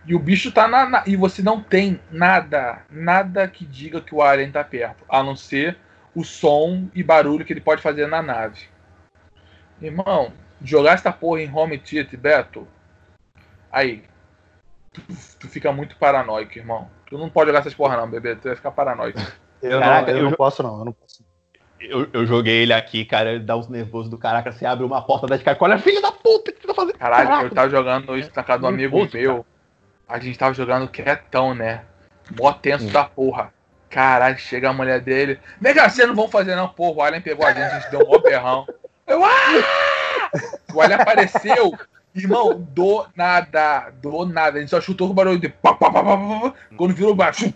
[0.07, 4.15] E o bicho tá na, na- e você não tem nada, nada que diga que
[4.15, 5.79] o alien tá perto, a não ser
[6.15, 8.61] o som e barulho que ele pode fazer na nave.
[9.81, 10.33] Irmão,
[10.65, 12.67] jogar essa porra em home theater, Beto,
[13.71, 14.05] aí
[14.93, 15.03] tu,
[15.41, 16.89] tu fica muito paranoico, irmão.
[17.07, 19.19] Tu não pode jogar essas porra não, bebê, tu vai ficar paranoico.
[19.63, 20.79] Eu, Caraca, não, eu eu- não posso, não.
[20.79, 21.25] Eu não posso.
[21.81, 25.03] Eu, eu joguei ele aqui, cara, ele dá uns nervosos do caraca, você abre uma
[25.03, 26.97] porta da de cara, olha, filho da puta, o que você tá fazendo?
[26.97, 27.47] Caralho, Caraca.
[27.47, 29.45] eu tava jogando isso na casa do amigo meu.
[30.09, 31.83] A gente tava jogando quietão, né?
[32.39, 32.93] Mó tenso Hum.
[32.93, 33.53] da porra.
[33.91, 35.41] Caralho, chega a mulher dele.
[35.61, 36.97] Mega C não vão fazer não, porra.
[36.99, 38.65] O Alien pegou a gente, a gente deu um mó berrão.
[39.07, 39.31] Eu, ah!
[40.75, 41.73] O Alien apareceu.
[42.15, 44.59] Irmão, do nada, do nada.
[44.59, 46.55] A gente só chutou com o barulho de pá, pá, pá, pá, pá, pá.
[46.77, 47.53] Quando virou baixo,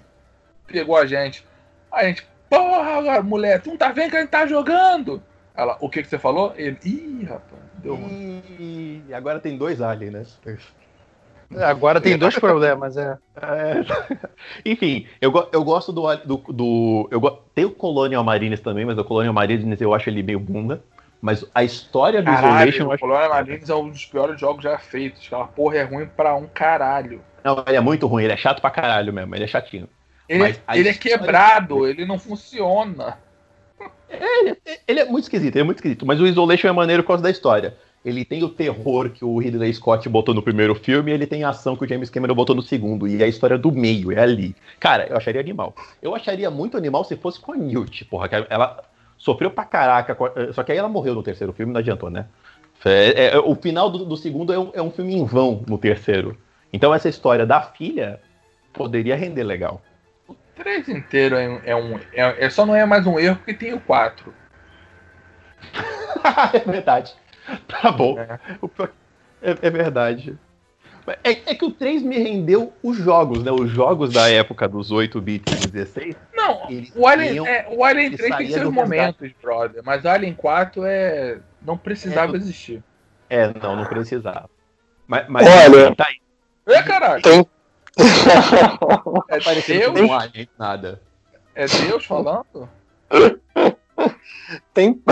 [0.67, 1.45] pegou a gente.
[1.93, 5.23] Aí a gente, porra, mulher, tu não tá vendo que a gente tá jogando?
[5.55, 6.55] Ela, o que, que você falou?
[6.57, 8.43] Ele, ih, rapaz, deu ruim.
[9.09, 10.12] E agora tem dois aliens,
[10.45, 10.57] né?
[11.62, 13.17] Agora tem dois problemas, é.
[13.37, 14.19] É.
[14.65, 16.03] Enfim, eu, eu gosto do.
[16.17, 20.09] do, do- eu go- tem o Colonial Marines também, mas o Colonial Marines eu acho
[20.11, 20.83] ele meio bunda.
[21.20, 22.98] Mas a história do Isolation Caralho, eu o.
[22.98, 25.26] Colônia Marines é um dos piores jogos já feitos.
[25.26, 27.20] Aquela porra é ruim pra um caralho.
[27.42, 29.88] Não, ele é muito ruim, ele é chato pra caralho mesmo, ele é chatinho.
[30.29, 33.18] Ele, a ele é quebrado, ele não funciona.
[34.87, 36.05] Ele é muito esquisito, ele é muito esquisito.
[36.05, 37.76] Mas o Isolation é maneiro por causa da história.
[38.05, 41.42] Ele tem o terror que o Ridley Scott botou no primeiro filme e ele tem
[41.42, 43.09] a ação que o James Cameron botou no segundo.
[43.09, 44.55] E é a história do meio, é ali.
[44.79, 45.74] Cara, eu acharia animal.
[46.00, 48.29] Eu acharia muito animal se fosse com a Newt, porra.
[48.48, 48.85] Ela
[49.16, 50.12] sofreu pra caraca.
[50.14, 52.26] a- Só que aí ela morreu no terceiro filme, não adiantou, né?
[52.85, 55.79] É- é- o final do, do segundo é um, é um filme em vão no
[55.79, 56.37] terceiro.
[56.72, 58.20] Então essa história da filha
[58.72, 59.83] poderia render legal.
[60.29, 61.96] O 3 inteiro é um.
[61.96, 64.33] É é, é- só não é mais um erro porque tem o 4.
[66.52, 67.14] é verdade.
[67.68, 68.18] Tá bom.
[68.18, 68.38] É.
[69.42, 70.37] É, é verdade.
[71.23, 73.51] É, é que o 3 me rendeu os jogos, né?
[73.53, 76.16] Os jogos da época dos 8 bits e 16.
[76.35, 76.62] Não,
[76.97, 79.83] o Alien, é, o Alien ele 3 tem saía seus momentos, brother.
[79.85, 81.38] Mas o Alien 4 é.
[81.62, 82.83] Não precisava É, existir.
[83.31, 84.49] É, não, não precisava.
[85.07, 85.95] Mas, mas Olha.
[85.95, 86.16] tá aí.
[86.75, 87.23] É, caralho.
[87.23, 87.47] Tem-
[89.29, 91.01] É Parecendo Deus, um alien, nada.
[91.55, 92.69] é Deus falando?
[94.73, 95.03] Tem,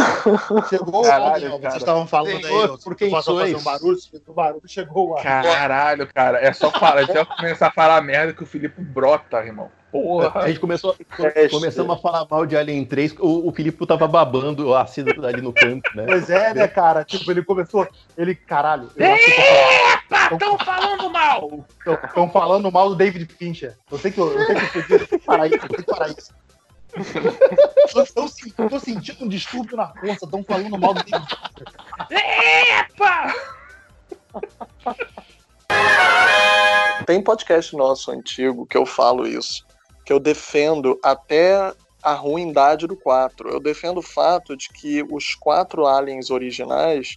[0.68, 1.70] Chegou Caralho, o Alien, cara.
[1.70, 5.08] vocês estavam falando Senhor, aí, por quem posso fazer um barulho, se um barulho, chegou
[5.08, 5.24] o Alien.
[5.24, 6.38] Caralho, cara.
[6.38, 7.04] É só falar.
[7.36, 9.70] Começar a falar merda que o Felipe brota, irmão.
[9.88, 10.48] A Porra.
[10.48, 11.50] gente começou, Teste.
[11.50, 15.40] começamos a falar mal de Alien 3, o, o Felipe tava babando o ácido ali
[15.40, 16.04] no canto, né?
[16.04, 17.04] Pois é, né, cara?
[17.04, 17.86] Tipo, ele começou.
[18.18, 21.66] Ele, caralho, falando- Estão falando mal!
[22.08, 23.76] Estão falando mal do David Fincher.
[23.88, 25.90] Eu sei que eu, eu, tenho que, eu tenho que parar isso, eu tenho que
[25.92, 26.34] parar isso.
[27.94, 31.00] Eu tô, sen- tô sentindo um distúrbio na força, estão falando mal do.
[32.10, 33.34] Epa!
[37.06, 39.64] tem podcast nosso antigo que eu falo isso.
[40.04, 43.48] Que eu defendo até a ruindade do 4.
[43.48, 47.16] Eu defendo o fato de que os quatro aliens originais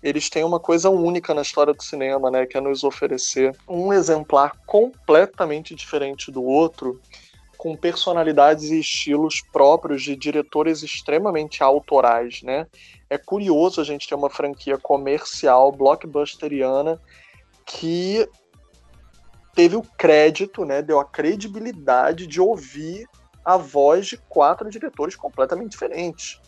[0.00, 2.46] eles têm uma coisa única na história do cinema, né?
[2.46, 7.00] Que é nos oferecer um exemplar completamente diferente do outro,
[7.58, 12.68] com personalidades e estilos próprios de diretores extremamente autorais, né?
[13.10, 17.00] É curioso a gente ter uma franquia comercial, blockbusteriana,
[17.66, 18.28] que
[19.54, 20.80] teve o crédito, né?
[20.80, 23.08] Deu a credibilidade de ouvir
[23.44, 26.40] a voz de quatro diretores completamente diferentes.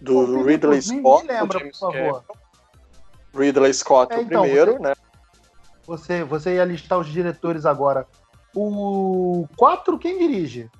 [0.00, 2.24] Do Ô, Ridley Scott, Me lembra, o James por favor.
[3.32, 4.94] Ridley Scott É, o então, primeiro, você- né?
[5.86, 8.06] Você, você ia listar os diretores agora.
[8.54, 10.70] O 4, quem dirige?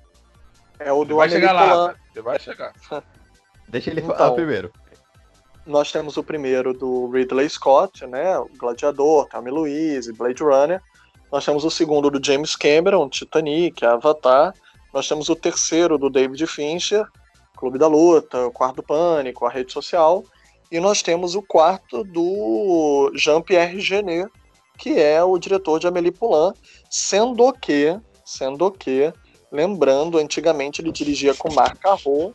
[0.79, 1.95] É o do vai chegar lá.
[2.13, 2.73] Você vai chegar.
[3.67, 4.15] Deixa ele Então.
[4.15, 4.71] falar primeiro.
[5.65, 8.37] Nós temos o primeiro do Ridley Scott, né?
[8.39, 10.81] O Gladiador, e Louise, Blade Runner.
[11.31, 14.53] Nós temos o segundo do James Cameron, Titanic, Avatar.
[14.91, 17.05] Nós temos o terceiro do David Fincher,
[17.55, 20.23] Clube da Luta, o Quarto do Pânico, a Rede Social.
[20.71, 24.27] E nós temos o quarto do Jean-Pierre Genet,
[24.79, 26.53] que é o diretor de Amélie Poulain,
[26.89, 29.13] sendo que, sendo que,
[29.51, 32.31] lembrando, antigamente ele dirigia com Marc Carron,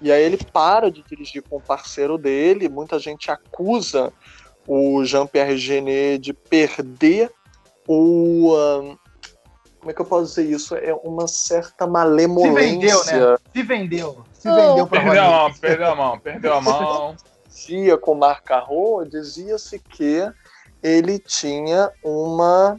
[0.00, 4.12] e aí ele para de dirigir com o parceiro dele, muita gente acusa
[4.66, 7.30] o Jean-Pierre Genet de perder
[7.88, 8.54] o...
[8.54, 8.96] ahn,
[9.80, 10.76] como é que eu posso dizer isso?
[10.76, 12.54] É uma certa malemolência.
[12.54, 13.36] vendeu, né?
[13.52, 14.24] Se vendeu.
[14.32, 17.16] Se Não, vendeu pra Perdeu a mão, perdeu a mão, perdeu a mão.
[17.48, 20.22] Dizia com Marc Carron, dizia-se que
[20.82, 22.78] ele tinha uma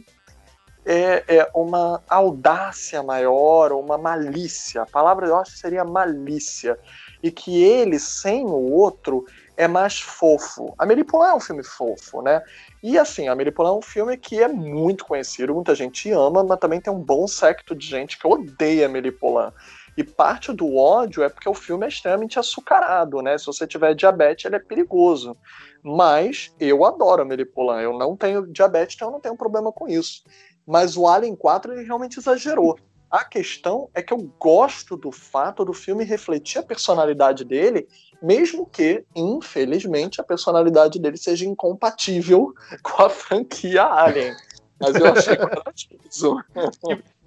[0.84, 4.82] é, é, uma audácia maior, uma malícia.
[4.82, 6.78] A palavra eu acho seria malícia.
[7.22, 9.24] E que ele, sem o outro,
[9.56, 10.74] é mais fofo.
[10.76, 12.42] Amélie Poulain é um filme fofo, né?
[12.82, 16.58] E assim, Amélie Poulain é um filme que é muito conhecido, muita gente ama, mas
[16.58, 19.52] também tem um bom secto de gente que odeia Amélie Poulain.
[19.96, 23.36] E parte do ódio é porque o filme é extremamente açucarado, né?
[23.36, 25.36] Se você tiver diabetes, ele é perigoso.
[25.82, 27.82] Mas eu adoro Poulain.
[27.82, 30.22] Eu não tenho diabetes, então eu não tenho problema com isso.
[30.66, 32.78] Mas o Alien 4 ele realmente exagerou.
[33.10, 37.86] A questão é que eu gosto do fato do filme refletir a personalidade dele,
[38.22, 44.34] mesmo que, infelizmente, a personalidade dele seja incompatível com a franquia Alien.
[44.80, 46.36] Mas eu achei corajoso.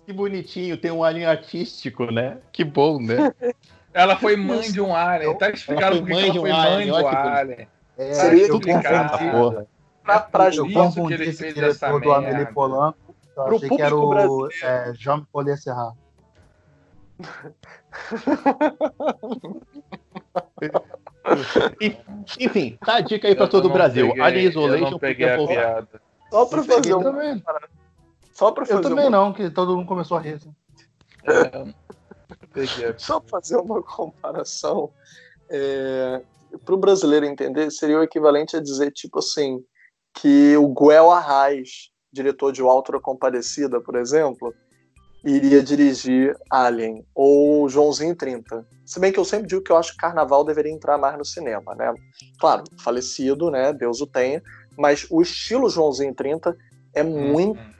[0.05, 2.37] Que bonitinho, tem um alien artístico, né?
[2.51, 3.33] Que bom, né?
[3.93, 5.35] Ela foi mãe de um alien.
[5.37, 7.67] Tá explicado Ela foi porque mãe ela de um foi mãe alien, que alien.
[7.97, 8.67] É, Seria eu tudo
[9.31, 9.65] Porra.
[10.03, 12.51] Pra, pra É eu por isso que confundi ele esse diretor do Amélie merda.
[12.53, 12.93] Poulain.
[13.37, 15.93] Eu Pro achei que era o é, Jean-Paul Serra.
[22.39, 24.07] Enfim, tá a dica aí pra Eu todo o Brasil.
[24.09, 25.87] peguei- Alien Eu Isolation não peguei a piada.
[26.29, 27.03] Só pra fazer Eu um.
[27.03, 27.43] também.
[28.35, 30.33] Só pra Eu fazer também uma, não, que todo mundo começou a rir.
[30.33, 30.53] assim.
[31.23, 31.73] É,
[32.53, 34.91] eu Só fazer uma comparação.
[35.49, 36.21] É,
[36.65, 39.63] para o brasileiro entender, seria o equivalente a dizer, tipo assim,
[40.13, 44.53] que o Guel Arraes, diretor de O Alto da Compadecida, por exemplo,
[45.23, 48.67] iria dirigir Alien, ou Joãozinho 30.
[48.85, 51.23] Se bem que eu sempre digo que eu acho que Carnaval deveria entrar mais no
[51.23, 51.93] cinema, né?
[52.37, 53.71] Claro, falecido, né?
[53.71, 54.43] Deus o tenha,
[54.77, 56.55] mas o estilo Joãozinho 30
[56.93, 57.74] é muito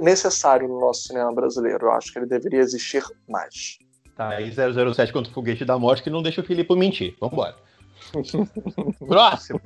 [0.00, 1.86] necessário no nosso cinema brasileiro.
[1.86, 3.78] Eu acho que ele deveria existir mais.
[4.16, 7.16] Tá, aí 007 contra o Foguete da Morte que não deixa o Filipe mentir.
[7.20, 7.56] Vambora.
[9.06, 9.60] Próximo.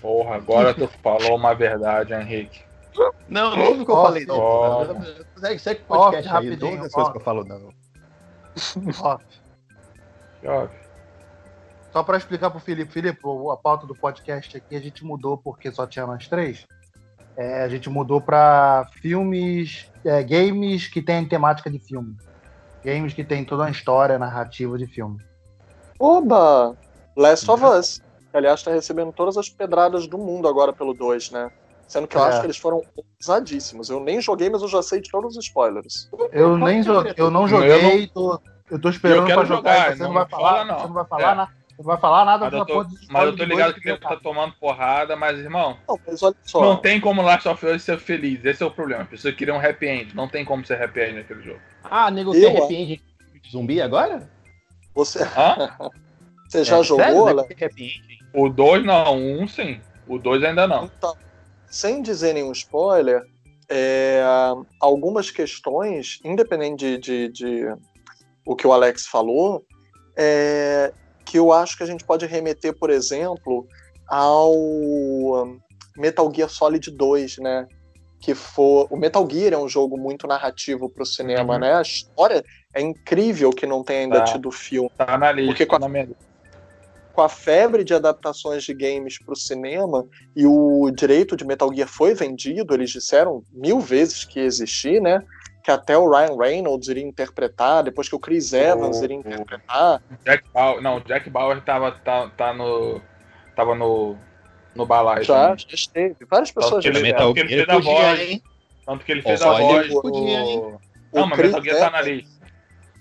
[0.00, 2.62] Porra, agora tu falou uma verdade, Henrique.
[3.28, 4.38] Não, não o que eu falei, não.
[5.36, 7.72] Segue, segue o podcast Ó, aí, as coisas que eu falo, não.
[10.40, 10.84] Que óbvio.
[11.92, 13.20] Só para explicar pro Felipe, Felipe,
[13.52, 16.66] a pauta do podcast aqui a gente mudou porque só tinha nós três.
[17.36, 22.16] É, a gente mudou para filmes, é, games que têm temática de filme.
[22.84, 25.18] Games que tem toda uma história narrativa de filme.
[25.98, 26.76] Oba!
[27.16, 28.02] Last of Us.
[28.30, 31.50] Que, aliás, está recebendo todas as pedradas do mundo agora pelo 2, né?
[31.86, 32.28] Sendo que eu É.
[32.28, 32.82] acho que eles foram
[33.20, 33.90] ousadíssimos.
[33.90, 36.08] Eu nem joguei, mas eu já sei de todos os spoilers.
[36.32, 39.74] Eu nem joguei, eu não joguei, tô, eu tô esperando Eu quero pra jogar.
[39.76, 40.78] jogar, e você não não vai falar, fala, não.
[40.78, 41.63] Você não vai falar, É.
[41.78, 44.16] não vai falar nada Mas eu tô, mas eu tô ligado que o nego tá
[44.16, 46.60] tomando porrada, mas, irmão, Não, mas olha só.
[46.60, 48.44] não tem como Last of Us ser feliz.
[48.44, 49.02] Esse é o problema.
[49.02, 50.14] As pessoas queriam um happy end.
[50.14, 51.60] Não tem como ser happy end naquele jogo.
[51.82, 52.56] Ah, nego, Eu você acho.
[52.58, 53.02] arrepende
[53.42, 54.28] de zumbi agora?
[54.94, 55.76] Você, Hã?
[56.48, 57.92] você já É, jogou, sério, arrepende?
[58.32, 59.80] O 2 não, o 1 um, sim.
[60.06, 60.84] O 2 ainda não.
[60.84, 61.14] Então,
[61.66, 63.22] sem dizer nenhum spoiler,
[63.68, 64.22] é,
[64.80, 67.74] algumas questões, independente de, de- de
[68.46, 69.64] o que o Alex falou,
[70.16, 70.92] é,
[71.24, 73.66] que eu acho que a gente pode remeter, por exemplo,
[74.06, 75.58] ao um,
[75.96, 77.66] Metal Gear Solid 2, né?
[78.20, 81.60] Que for, o Metal Gear é um jogo muito narrativo para o cinema, Uhum.
[81.60, 81.74] né?
[81.74, 84.24] A história é incrível que não tenha ainda Tá.
[84.24, 84.90] tido filme.
[84.96, 85.48] Tá na lista.
[85.50, 86.06] Porque com a- tá
[87.12, 91.72] com a febre de adaptações de games para o cinema e o direito de Metal
[91.72, 95.22] Gear foi vendido, eles disseram mil vezes que ia existir, né?
[95.64, 100.02] Que até o Ryan Reynolds iria interpretar, depois que o Chris Evans O- iria interpretar.
[100.22, 100.82] Jack Bauer.
[100.82, 103.00] Não, Jack Bauer tava, tá, tá no.
[103.56, 104.14] Tava no.
[104.74, 105.22] No balaio.
[105.24, 105.64] Já, também.
[105.68, 106.16] já esteve.
[106.28, 107.14] Várias pessoas já estiveram.
[107.16, 108.20] Metal porque ele fez a voz.
[108.20, 108.42] hein?
[108.84, 109.88] Tanto que ele fez a voz.
[109.94, 110.40] podia,
[111.12, 112.12] Não, mas Chris Metal Gear tá na Evans-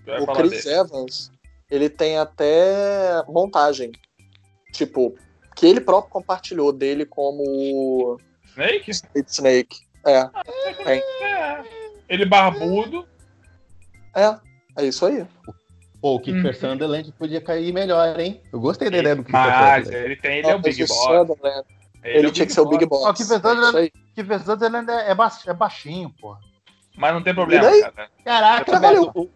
[0.06, 0.22] lista.
[0.22, 0.76] O Chris dele.
[0.80, 1.32] Evans,
[1.70, 3.92] ele tem até montagem.
[4.72, 5.16] Tipo,
[5.56, 8.18] que ele próprio compartilhou dele como
[8.56, 8.92] Snake?
[9.28, 9.78] Snake.
[10.06, 10.30] É,
[10.86, 11.83] É.
[12.10, 13.08] Ele barbudo.
[14.16, 14.36] é.
[14.76, 15.26] É isso aí.
[16.02, 16.54] Pô, o Kiefer Uhum.
[16.54, 18.42] Sutherland podia cair melhor, hein?
[18.52, 20.06] Eu gostei da ideia do Kiefer Mas Sutherland.
[20.06, 20.38] ele tem.
[20.40, 20.98] Ele é o Mas Big o Boss.
[20.98, 21.68] Sutherland,
[22.04, 23.06] Ele, é tinha que ser o Big Boss.
[23.06, 26.40] Ó, que pensando, É ele ainda é, ba- é baixinho, porra.
[26.98, 28.10] Mas não tem problema, cara.
[28.24, 29.12] Caraca, velho.
[29.16, 29.30] o-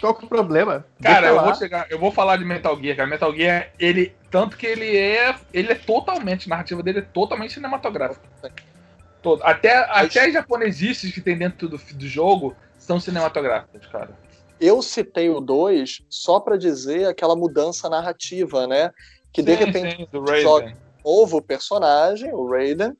[0.00, 0.86] Qual que é o problema?
[1.02, 3.08] Cara, eu vou chegar, eu vou falar de Metal Gear, cara.
[3.08, 7.54] Metal Gear, ele tanto que ele é, ele é totalmente, a narrativa dele é totalmente
[7.54, 8.28] cinematográfica.
[9.28, 14.16] Todo, até até as japonesices que tem dentro do, do jogo são cinematográficas, cara.
[14.58, 18.90] Eu citei o 2 só pra dizer aquela mudança narrativa, né?
[19.30, 20.08] Que de Sim, repente sim,
[20.42, 20.72] joga-
[21.04, 22.96] um novo personagem, o Raiden,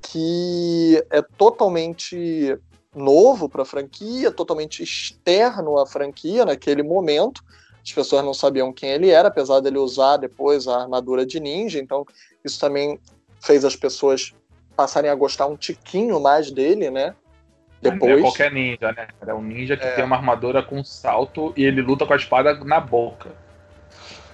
[0.00, 2.58] que é totalmente
[2.94, 7.42] novo para a franquia, totalmente externo à franquia naquele momento.
[7.84, 11.78] As pessoas não sabiam quem ele era, apesar dele usar depois a armadura de ninja.
[11.78, 12.06] Então,
[12.42, 12.98] isso também
[13.42, 14.32] fez as pessoas
[14.76, 17.14] passarem a gostar um tiquinho mais dele, né?
[17.82, 18.20] Não é Depois.
[18.20, 19.08] qualquer ninja, né?
[19.26, 19.92] É um ninja que É.
[19.92, 23.30] tem uma armadura com salto e ele luta com a espada na boca.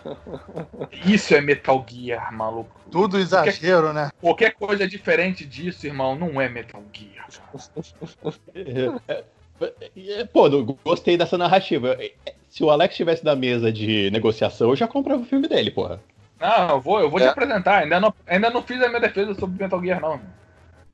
[1.07, 2.75] Isso é Metal Gear, maluco.
[2.91, 4.11] Tudo exagero, né?
[4.21, 7.29] Qualquer coisa diferente disso, irmão, não é Metal Gear.
[9.09, 9.25] É,
[9.97, 11.97] é, Pô, eu gostei dessa narrativa.
[12.49, 16.01] Se o Alex estivesse na mesa de negociação, eu já comprava o filme dele, porra.
[16.43, 17.23] Não, eu vou, eu vou É.
[17.23, 17.83] te apresentar.
[17.85, 20.21] Ainda não, ainda não fiz a minha defesa sobre Metal Gear, não.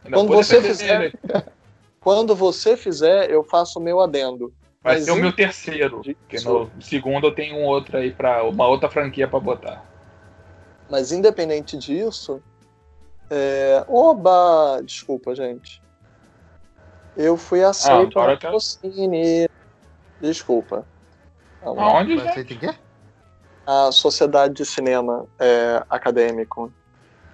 [0.05, 1.13] Ainda Quando você fizer-.
[2.01, 4.53] Quando você fizer, eu faço o meu adendo.
[4.83, 6.03] Vai Mas ser o meu terceiro.
[6.03, 9.85] Porque no segundo eu tenho um outro aí para uma outra franquia pra botar.
[10.89, 12.41] Mas independente disso,
[13.31, 13.85] é...
[13.89, 15.83] oba, desculpa, gente.
[17.17, 19.49] Eu fui aceito na eu quero- Procine.
[20.21, 20.87] Desculpa.
[21.63, 21.83] Lá.
[21.83, 22.35] Aonde, Vai gente?
[22.35, 22.75] ser de quê?
[23.71, 26.73] A Sociedade de Cinema é, Acadêmico.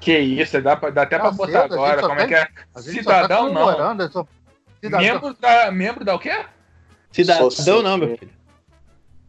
[0.01, 2.01] Que isso, dá, pra, dá até pra Caceta, botar a gente agora.
[2.01, 2.49] só Como é tem- que é?
[2.75, 4.05] A gente Cidadão só tá não.
[4.05, 4.29] eu sou-
[4.83, 5.07] Cidadão.
[5.07, 6.45] Membro da, membro da o quê?
[7.13, 8.33] Cidadão Social- não, meu filho.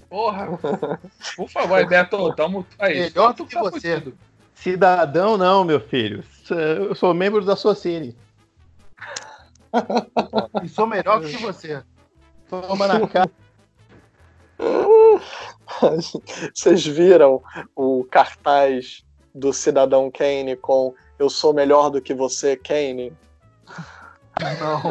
[0.09, 0.47] Porra.
[1.37, 3.01] Por favor, Beto, tamo aí.
[3.01, 4.03] Melhor do que você.
[4.55, 6.23] Cidadão não, meu filho.
[6.49, 8.17] Eu sou membro da Socine.
[10.63, 11.83] E sou melhor que você.
[12.49, 13.29] Toma na cara.
[16.53, 17.41] Vocês viram
[17.75, 19.03] o cartaz
[19.33, 23.11] do Cidadão Kane com Eu sou melhor do que você, Kane?
[24.59, 24.81] Não.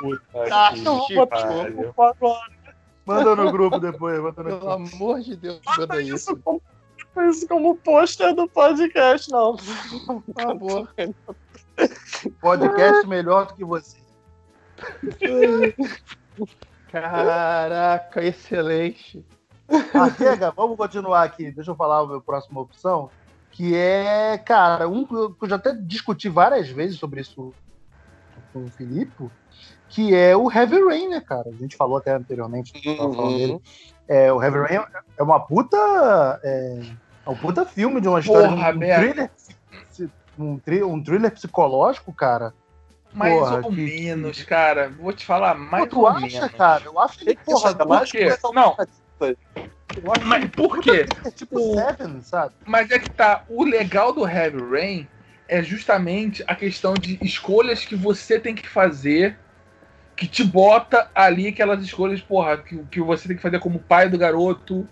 [0.00, 1.94] Puta que não vou pariu.
[3.06, 4.20] Manda no grupo depois.
[4.20, 4.96] Manda no Pelo grupo.
[4.96, 6.14] amor de Deus, manda isso.
[6.14, 6.62] Isso como,
[7.28, 9.56] isso como pôster do podcast, não.
[9.56, 10.88] Por favor.
[12.40, 14.03] Podcast melhor do que você.
[16.90, 19.24] Caraca, excelente.
[19.68, 21.50] Ah, chega, vamos continuar aqui.
[21.50, 23.10] Deixa eu falar a minha próxima opção.
[23.50, 27.52] Que é, cara, um que eu já até discuti várias vezes sobre isso
[28.52, 29.30] com o Filipe,
[29.88, 31.50] que é o Heavy Rain, né, cara?
[31.50, 33.60] A gente falou até anteriormente, falando dele.
[34.06, 34.84] É, o Heavy Rain
[35.16, 35.76] é uma puta.
[36.42, 36.82] É,
[37.26, 38.48] é um puta filme de uma história.
[38.48, 39.30] Porra, um, um thriller.
[40.38, 40.60] Um,
[40.92, 42.52] um thriller psicológico, cara.
[43.14, 44.88] Mais Porra, ou que- menos, cara.
[44.90, 46.50] Vou te falar, mais Pô, ou acha, menos.
[46.50, 46.84] cara?
[46.84, 48.24] Eu acho que, Que porra, porra, mais quê?
[48.28, 48.76] coisa Não.
[50.24, 51.04] Mas por quê?
[51.04, 52.54] que é tipo O- Seven, sabe?
[52.66, 53.44] Mas é que tá.
[53.48, 55.08] O legal do Heavy Rain
[55.48, 59.36] é justamente a questão de escolhas que você tem que fazer
[60.16, 64.08] que te bota ali aquelas escolhas, porra, que, que você tem que fazer como pai
[64.08, 64.86] do garoto,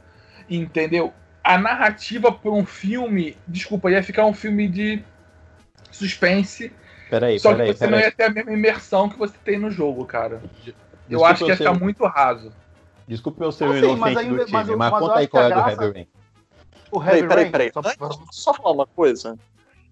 [0.51, 1.13] entendeu?
[1.45, 5.03] A narrativa por um filme, desculpa, ia ficar um filme de
[5.91, 6.73] suspense,
[7.13, 8.05] Peraí, só peraí, que você não peraí.
[8.07, 10.41] ia ter a mesma imersão que você tem no jogo, cara.
[10.67, 10.73] Eu
[11.19, 12.51] Desculpa acho que ia ser- ficar muito raso.
[13.07, 15.05] Desculpa eu ser Ah, o inocente mas do ainda- time, mas mas, eu- mas conta
[15.05, 16.09] acho aí que qual é do graça- Heavy Rain.
[16.91, 17.73] O Peraí, Heavy peraí, Rain, peraí.
[17.73, 19.39] só- só falar uma coisa.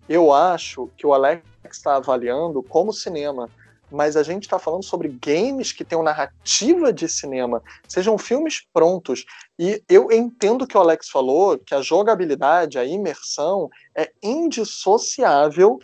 [0.08, 3.50] Eu acho que o Alex está avaliando como cinema,
[3.90, 9.26] mas a gente está falando sobre games que tenham narrativa de cinema, sejam filmes prontos.
[9.58, 15.78] E eu entendo que o Alex falou que a jogabilidade, a imersão é indissociável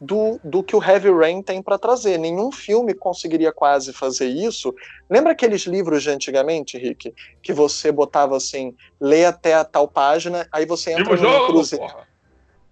[0.00, 2.16] do, do que o Heavy Rain tem para trazer.
[2.18, 4.74] Nenhum filme conseguiria quase fazer isso.
[5.10, 7.14] Lembra aqueles livros de antigamente, Rick?
[7.42, 11.44] Que você botava assim, lê até a tal página, aí você entra Tipo numa jogo,
[11.50, 11.92] encruzilhada.
[11.92, 12.08] porra.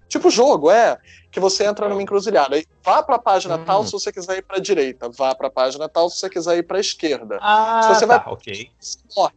[0.08, 0.96] Tipo jogo, é.
[1.30, 2.56] Que você entra numa encruzilhada.
[2.56, 3.64] Aí vá pra página Hum.
[3.66, 5.10] tal se você quiser ir pra direita.
[5.10, 7.38] Vá pra página tal se você quiser ir pra esquerda.
[7.42, 8.70] Ah, Se você tá, vai- ok.
[8.80, 9.34] Você morre.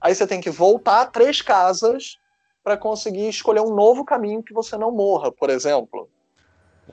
[0.00, 2.18] Aí você tem que voltar três casas
[2.64, 6.08] pra conseguir escolher um novo caminho que você não morra, por exemplo.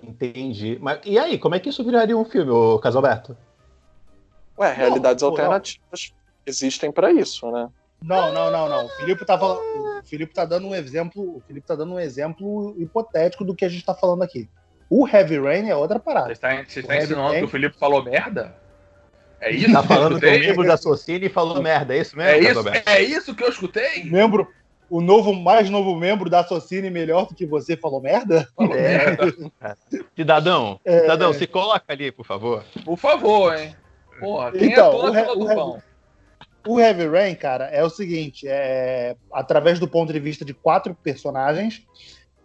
[0.04, 0.78] Entendi.
[0.82, 3.38] Mas, e aí, como é que isso viraria um filme, ô Casalberto?
[4.58, 5.30] Ué, realidades não.
[5.30, 6.14] alternativas
[6.46, 7.70] existem pra isso, né?
[8.02, 8.86] Não, não, não, não.
[8.86, 9.60] O Filipe tá falando.
[9.60, 11.38] O Filipe tá dando um exemplo.
[11.38, 14.48] O Filipe tá dando um exemplo hipotético do que a gente tá falando aqui.
[14.90, 16.32] O Heavy Rain é outra Você parada.
[16.32, 18.56] está, você está O Heavy ensinando Rain- que o Felipe falou merda?
[19.42, 19.72] É isso?
[19.74, 22.32] Tá que eu falando com o membro da Socine e falou merda, é isso mesmo,
[22.32, 24.04] É isso, é isso que eu escutei?
[24.06, 24.48] Membro,
[24.90, 28.48] o novo, mais novo membro da Socine melhor do que você falou merda?
[28.56, 28.98] Falou É.
[28.98, 29.34] merda.
[30.16, 31.02] Cidadão, É.
[31.02, 32.64] cidadão, se coloca ali, por favor.
[32.86, 33.76] Por favor, hein?
[34.20, 35.82] Porra, quem Então, é o do o He- pão?
[36.68, 40.94] O Heavy Rain, cara, é o seguinte: é, através do ponto de vista de quatro
[40.96, 41.84] personagens,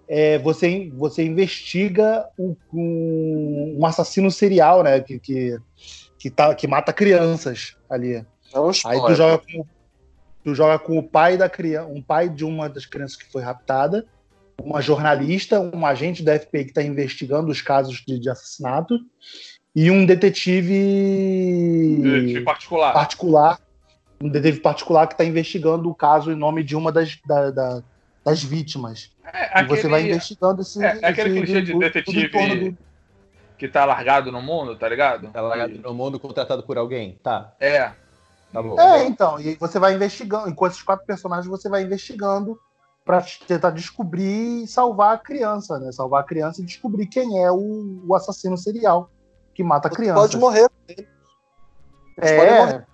[0.07, 5.01] é, você, você investiga um, um, um assassino serial, né?
[5.01, 5.59] Que, que,
[6.19, 8.25] que, tá, que mata crianças ali.
[8.55, 9.07] Não Aí spoiler.
[9.07, 9.67] tu joga com,
[10.45, 13.43] tu joga com o pai da criança, um pai de uma das crianças que foi
[13.43, 14.05] raptada,
[14.63, 18.99] uma jornalista, um agente da FBI que está investigando os casos de, de assassinato
[19.75, 20.05] e um
[20.93, 22.93] detetive De particular.
[22.93, 23.59] particular,
[24.23, 27.83] um detetive particular que está investigando o caso em nome de uma das, da- da-
[28.25, 29.11] das vítimas.
[29.33, 30.85] É, E você vai aquele investigando esse.
[30.85, 32.79] é, é aquele esse- clichê de detetive- do-
[33.59, 35.29] que tá largado no mundo, tá ligado?
[35.31, 37.19] Tá largado no mundo contratado por alguém?
[37.23, 37.93] Tá, É.
[38.53, 38.79] tá bom.
[38.79, 42.59] É, então, e você vai investigando, enquanto esses quatro personagens você vai investigando
[43.05, 45.91] para tentar descobrir e salvar a criança, né?
[45.91, 49.11] Salvar a criança e descobrir quem é o, o assassino serial
[49.55, 50.21] que mata a Você criança.
[50.21, 50.69] pode morrer.
[50.89, 51.07] Eles
[52.17, 52.87] podem É, morrer.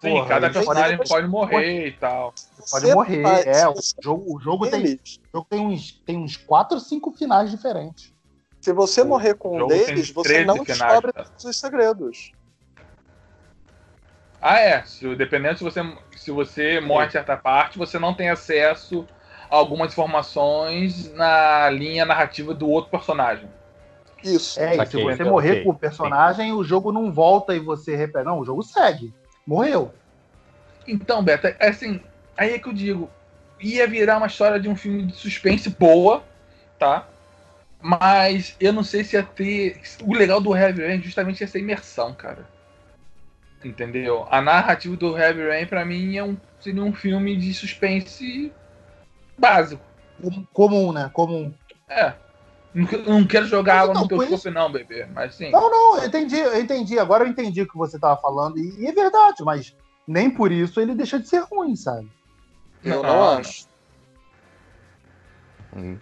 [0.00, 2.34] Sim, Porra, cada personagem podem- pode morrer e tal.
[2.70, 3.22] pode morrer.
[3.22, 6.78] faz- É, o jogo, o jogo tem, eles- o jogo tem uns tem uns quatro
[6.78, 8.14] cinco finais diferentes.
[8.60, 11.24] Se você O morrer com um deles, você 13 não finais, descobre tá?
[11.24, 12.32] todos os segredos.
[14.40, 14.82] Ah, é.
[14.84, 15.80] Se, dependendo se você,
[16.16, 19.06] se você morre em certa parte, você não tem acesso
[19.50, 23.48] a algumas informações na linha narrativa do outro personagem.
[24.22, 24.58] Isso.
[24.58, 25.64] É, e se você então, morrer ok.
[25.64, 28.24] com o personagem, o jogo não volta e você repete.
[28.24, 29.14] Não, o jogo segue.
[29.46, 29.92] Morreu.
[30.86, 32.00] Então, Beto, é assim,
[32.36, 33.10] aí é que eu digo,
[33.60, 36.24] ia virar uma história de um filme de suspense boa,
[36.78, 37.06] tá?
[37.80, 39.80] Mas eu não sei se ia ter.
[40.02, 42.46] O legal do Heavy Rain justamente ia ser imersão, cara.
[43.66, 44.26] Entendeu?
[44.30, 48.52] A narrativa do Heavy Rain, pra mim, é um, seria um filme de suspense
[49.36, 49.82] básico.
[50.52, 51.10] Comum, né?
[51.12, 51.52] Comum.
[51.88, 52.14] É.
[52.72, 55.06] Não, não quero jogar água Não, no teu corpo, não, bebê.
[55.06, 55.50] Mas sim.
[55.50, 56.98] Não, não, eu entendi, eu entendi.
[56.98, 58.58] Agora eu entendi o que você tava falando.
[58.58, 59.74] E, e é verdade, mas
[60.06, 62.08] nem por isso ele deixa de ser ruim, sabe?
[62.84, 63.38] Eu Não, não, não.
[63.38, 63.66] acho.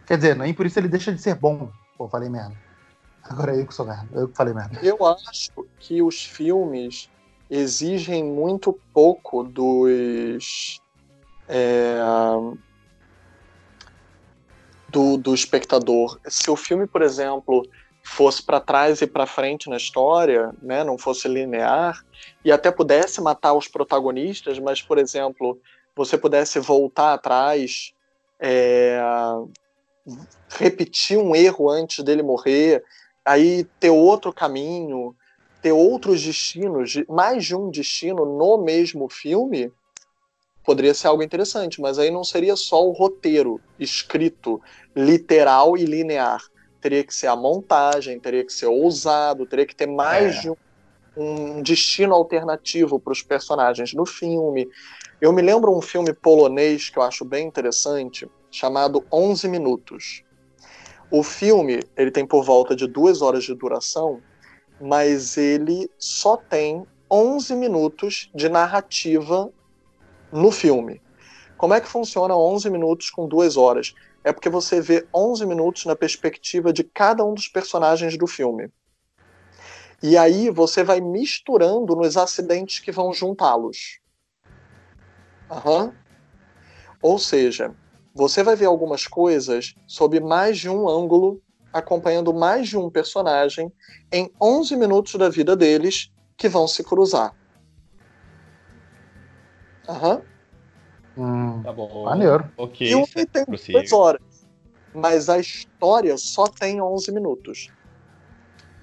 [0.06, 1.70] Quer dizer, nem por isso ele deixa de ser bom.
[1.96, 2.54] Pô, falei merda.
[3.22, 4.08] Agora é eu que sou merda.
[4.12, 4.78] Eu que falei merda.
[4.82, 7.08] Eu acho que os filmes
[7.50, 10.80] exigem muito pouco dos.
[11.48, 11.98] é,
[14.88, 16.20] do, do espectador.
[16.28, 17.66] Se o filme, por exemplo,
[18.04, 22.04] fosse para trás e para frente na história, né, não fosse linear,
[22.44, 25.58] e até pudesse matar os protagonistas, mas, por exemplo,
[25.96, 27.92] você pudesse voltar atrás,
[28.38, 29.00] é,
[30.50, 32.84] repetir um erro antes dele morrer,
[33.24, 35.16] aí ter outro caminho,
[35.64, 39.72] ter outros destinos, de- mais de um destino no mesmo filme,
[40.62, 44.60] poderia ser algo interessante, mas aí não seria só o roteiro escrito,
[44.94, 46.42] literal e linear.
[46.82, 50.40] Teria que ser a montagem, teria que ser ousado, teria que ter mais É.
[50.42, 50.56] de um,
[51.16, 54.68] um destino alternativo para os personagens no filme.
[55.18, 60.24] Eu me lembro um filme polonês que eu acho bem interessante, chamado 11 Minutos.
[61.10, 64.22] O filme ele tem por volta de duas horas de duração,
[64.84, 69.50] mas ele só tem 11 minutos de narrativa
[70.30, 71.00] no filme.
[71.56, 73.94] Como é que funciona 11 minutos com duas horas?
[74.22, 78.68] É porque você vê 11 minutos na perspectiva de cada um dos personagens do filme.
[80.02, 84.00] E aí você vai misturando nos acidentes que vão juntá-los.
[85.50, 85.94] Aham.
[87.00, 87.74] Ou seja,
[88.14, 91.40] você vai ver algumas coisas sob mais de um ângulo,
[91.74, 93.70] acompanhando mais de um personagem
[94.12, 96.08] em 11 minutos da vida deles
[96.38, 97.34] que vão se cruzar.
[99.88, 100.22] Aham.
[101.16, 102.04] Hum, Tá bom.
[102.04, 102.52] maneiro.
[102.56, 102.86] Ok.
[102.86, 103.78] E o filme certo, tem prossiga.
[103.78, 104.20] duas horas,
[104.94, 107.70] mas a história só tem 11 minutos.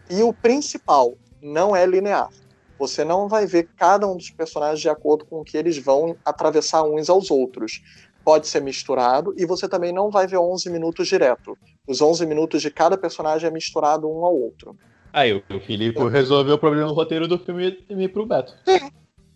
[0.10, 2.28] E o principal não é linear.
[2.78, 6.18] Você não vai ver cada um dos personagens de acordo com o que eles vão
[6.26, 7.82] atravessar uns aos outros.
[8.24, 11.58] Pode ser misturado e você também não vai ver 11 minutos direto.
[11.88, 14.78] Os 11 minutos de cada personagem é misturado um ao outro.
[15.14, 18.56] Aí o Filipe resolveu o problema no roteiro do filme e me pro Beto.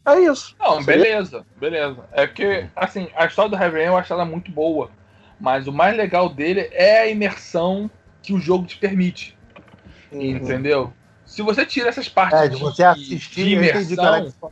[0.06, 0.56] É isso.
[0.60, 2.08] Não, beleza, beleza.
[2.12, 4.92] É porque, assim, a história do Heavy Rain eu acho ela muito boa.
[5.40, 7.90] Mas o mais legal dele é a imersão
[8.22, 9.36] que o jogo te permite.
[10.12, 10.22] Uhum.
[10.22, 10.94] Entendeu?
[11.26, 14.52] Se você tira essas partes É, de você assistir, de imersão.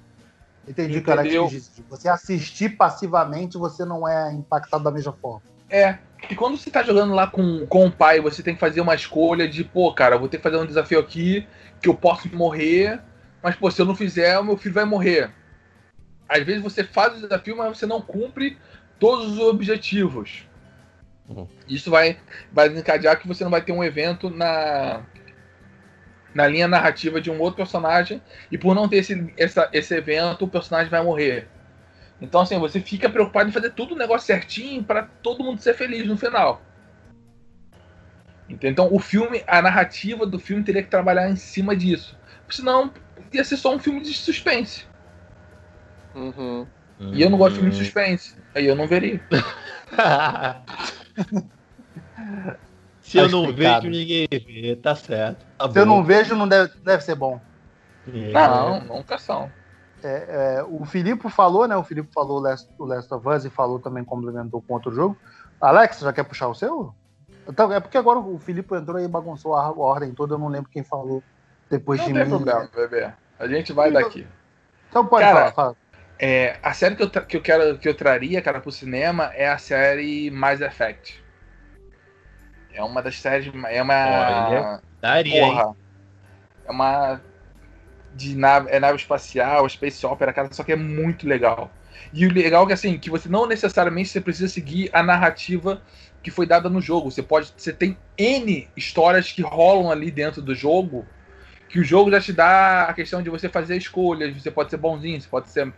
[0.67, 1.49] Entendi o que Entendeu?
[1.89, 5.41] você assistir passivamente, você não é impactado da mesma forma.
[5.69, 5.97] é.
[6.29, 8.95] E quando você tá jogando lá com, com o pai, você tem que fazer uma
[8.95, 11.45] escolha de, pô, cara, eu vou ter que fazer um desafio aqui
[11.81, 13.01] que eu posso morrer,
[13.41, 15.31] mas, pô, se eu não fizer, o meu filho vai morrer.
[16.29, 18.57] Às vezes você faz o desafio, mas você não cumpre
[18.97, 20.47] todos os objetivos.
[21.27, 21.45] Uhum.
[21.67, 22.17] Isso vai,
[22.53, 25.01] vai desencadear que você não vai ter um evento na,
[26.33, 28.21] na linha narrativa de um outro personagem,
[28.51, 31.47] e por não ter esse, essa, esse evento, o personagem vai morrer.
[32.21, 35.73] Então, assim, você fica preocupado em fazer tudo o negócio certinho para todo mundo ser
[35.73, 36.61] feliz no final.
[38.61, 42.17] Então, o filme, a narrativa do filme teria que trabalhar em cima disso.
[42.49, 42.93] Senão,
[43.31, 44.85] ia ser só um filme de suspense.
[46.13, 46.67] Uhum.
[46.99, 48.35] E eu não gosto de filme de suspense.
[48.53, 49.21] Aí eu não veria.
[53.13, 53.81] Se eu Tá não explicado.
[53.87, 55.45] vejo, ninguém vê, tá certo.
[55.57, 55.95] Tá Se eu bom.
[55.97, 57.39] não vejo, não deve, deve ser bom.
[58.13, 58.31] É.
[58.31, 59.49] Não, nunca são.
[60.03, 61.77] É, é, o Filipe falou, né?
[61.77, 64.91] O Filipe falou o Last, o Last of Us e falou também, complementou com outro
[64.93, 65.17] jogo.
[65.61, 66.93] Alex, já quer puxar o seu?
[67.47, 70.69] Então, é porque agora o Filipe entrou e bagunçou a, ordem toda, eu não lembro
[70.69, 71.23] quem falou
[71.69, 72.29] depois Não de tem mim.
[72.29, 73.09] problema, bebê.
[73.39, 74.27] A gente vai daqui.
[74.89, 75.75] Então pode Cara, falar, fala.
[76.19, 79.47] É, a série que eu, que eu quero que eu traria, cara, pro cinema é
[79.49, 81.22] a série Mass Effect.
[82.73, 83.51] É uma das séries.
[83.69, 83.93] É uma.
[83.93, 84.81] Olha.
[85.01, 85.55] Daria, hein?
[85.55, 85.75] Porra.
[86.65, 87.21] É uma.
[88.15, 91.71] De nave, é nave espacial, space opera, cara, só que é muito legal.
[92.13, 95.81] E o legal é que assim, que você não necessariamente você precisa seguir a narrativa
[96.21, 97.11] que foi dada no jogo.
[97.11, 97.51] Você pode.
[97.55, 101.05] Você tem N histórias que rolam ali dentro do jogo.
[101.69, 104.35] Que o jogo já te dá a questão de você fazer escolhas.
[104.35, 105.73] Você pode ser bonzinho, você pode ser.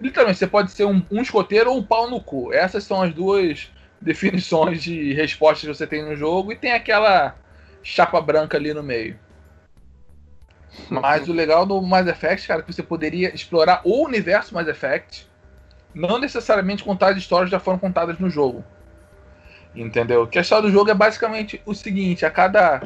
[0.00, 2.52] Literalmente, você pode ser um, um escoteiro ou um pau no cu.
[2.52, 3.70] Essas são as duas
[4.04, 6.52] definições de respostas que você tem no jogo.
[6.52, 7.34] E tem aquela
[7.82, 9.18] chapa branca ali no meio.
[10.90, 14.68] Mas o legal do Mass Effect, cara, é que você poderia explorar o universo Mass
[14.68, 15.26] Effect,
[15.94, 18.64] não necessariamente contar as histórias que já foram contadas no jogo.
[19.74, 20.26] Entendeu?
[20.26, 22.82] Que a história do jogo é basicamente o seguinte: a cada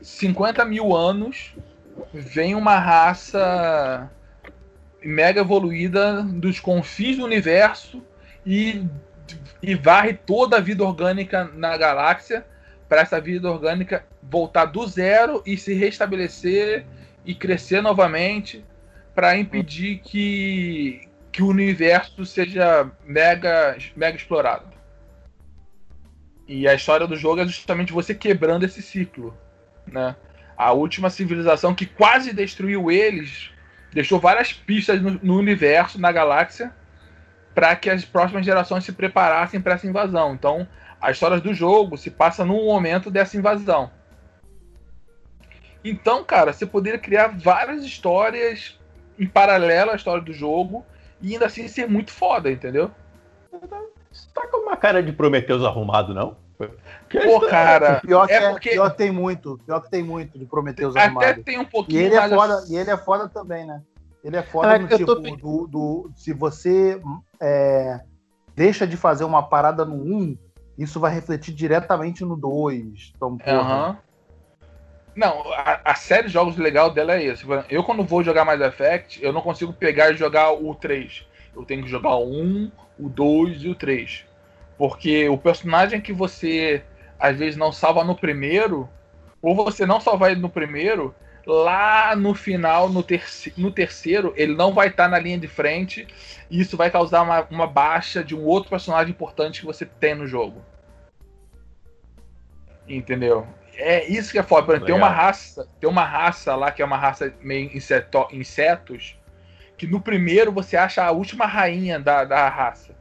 [0.00, 1.54] 50 mil anos
[2.12, 4.10] vem uma raça
[5.02, 8.02] mega evoluída dos confins do universo
[8.44, 8.84] e,
[9.66, 12.46] e varre toda a vida orgânica na galáxia
[12.88, 16.84] para essa vida orgânica voltar do zero e se restabelecer
[17.24, 18.64] e crescer novamente
[19.14, 24.66] para impedir que, que o universo seja mega, mega explorado.
[26.46, 29.34] E a história do jogo é justamente você quebrando esse ciclo.
[29.86, 30.14] Né?
[30.56, 33.50] A última civilização que quase destruiu eles
[33.92, 36.74] deixou várias pistas no, no universo, na galáxia,
[37.54, 40.34] para que as próximas gerações se preparassem para essa invasão.
[40.34, 40.66] Então,
[41.00, 43.90] a história do jogo se passa num momento dessa invasão.
[45.84, 48.78] Então, cara, você poderia criar várias histórias
[49.18, 50.84] em paralelo à história do jogo
[51.20, 52.90] e ainda assim ser muito foda, entendeu?
[54.10, 56.36] Você tá com uma cara de Prometeus arrumado, não?
[56.56, 58.70] Pô, cara, pior que, é porque...
[58.70, 61.24] pior que tem muito, pior que tem muito de Prometeus arrumado.
[61.24, 62.00] Até tem um pouquinho.
[62.00, 63.82] E ele é foda, e ele é foda também, né?
[64.22, 65.14] Ele é foda no tipo, tô...
[65.16, 66.98] do, do, se você
[67.44, 68.00] é,
[68.56, 70.38] deixa de fazer uma parada no 1,
[70.78, 73.12] isso vai refletir diretamente no 2.
[73.14, 74.02] Então, porra.
[75.14, 77.44] Não, a, a, série de jogos legal dela é esse.
[77.68, 81.26] Eu, quando vou jogar mais Effect, eu não consigo pegar e jogar o 3.
[81.54, 84.24] Eu tenho que jogar o 1, o 2 e o 3.
[84.78, 86.82] Porque o personagem que você
[87.18, 88.88] às vezes não salva no primeiro,
[89.40, 91.14] ou você não salva ele no primeiro,
[91.46, 95.48] lá no final, no, terci no terceiro, ele não vai estar tá na linha de
[95.48, 96.06] frente.
[96.50, 100.14] E isso vai causar uma, uma baixa de um outro personagem importante que você tem
[100.14, 100.62] no jogo.
[102.88, 103.46] Entendeu?
[103.76, 104.72] É isso que é foda.
[104.72, 109.18] Exemplo, tem uma raça, tem uma raça lá que é uma raça meio inseto, insetos,
[109.76, 112.94] que no primeiro você acha a última rainha da, da raça.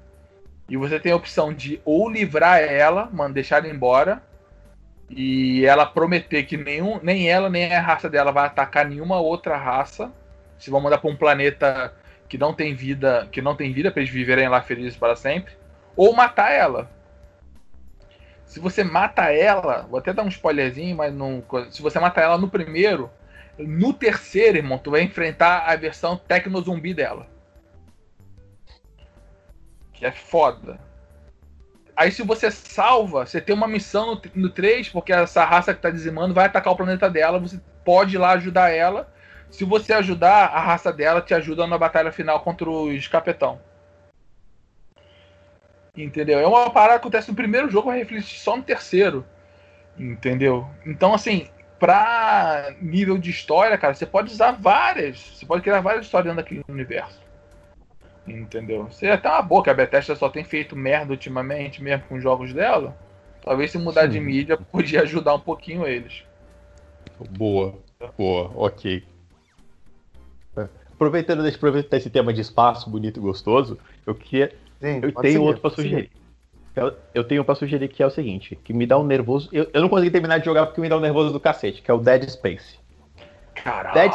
[0.68, 4.24] E você tem a opção de ou livrar ela, mano, deixar ela embora,
[5.10, 9.58] e ela prometer que nenhum, nem ela nem a raça dela vai atacar nenhuma outra
[9.58, 10.12] raça.
[10.58, 11.93] Se vão mandar para um planeta
[12.28, 15.54] que não tem vida, que não tem vida para eles viverem lá felizes para sempre,
[15.95, 16.89] ou matar ela.
[18.45, 22.38] Se você mata ela, vou até dar um spoilerzinho, mas não, se você mata ela
[22.38, 23.12] no primeiro,
[23.58, 27.28] no terceiro, irmão, tu vai enfrentar a versão tecno zumbi dela.
[29.93, 30.80] Que é foda.
[31.96, 35.82] Aí se você salva, você tem uma missão no, no 3, porque essa raça que
[35.82, 39.08] tá dizimando vai atacar o planeta dela, você pode ir lá ajudar ela.
[39.52, 43.62] Se você ajudar, a raça dela te ajuda na batalha final contra os capetão.
[45.96, 46.39] Entendeu?
[46.39, 49.24] É uma parada que acontece no primeiro jogo, vai refletir só no terceiro.
[49.96, 50.68] Entendeu?
[50.84, 55.20] Então, assim, pra nível de história, cara, você pode usar várias.
[55.20, 57.22] Você pode criar várias histórias dentro daquele universo.
[58.28, 58.89] Entendeu?
[58.91, 62.24] Seria até uma boa que a Bethesda só tem feito merda ultimamente, mesmo com os
[62.24, 62.95] jogos dela.
[63.41, 64.09] Talvez se mudar Sim.
[64.09, 66.24] de mídia podia ajudar um pouquinho eles.
[67.38, 67.76] Boa,
[68.17, 69.03] boa, ok.
[70.93, 74.55] Aproveitando aproveitar esse tema de espaço bonito e gostoso, eu queria.
[74.80, 76.09] Sim, eu tenho outro para sugerir.
[76.76, 79.49] Eu, eu tenho para sugerir que é o seguinte: que me dá um nervoso.
[79.51, 81.91] Eu, eu não consegui terminar de jogar porque me dá um nervoso do cacete, que
[81.91, 82.80] é o Dead Space.
[83.53, 83.93] Caralho.
[83.93, 84.13] Dead...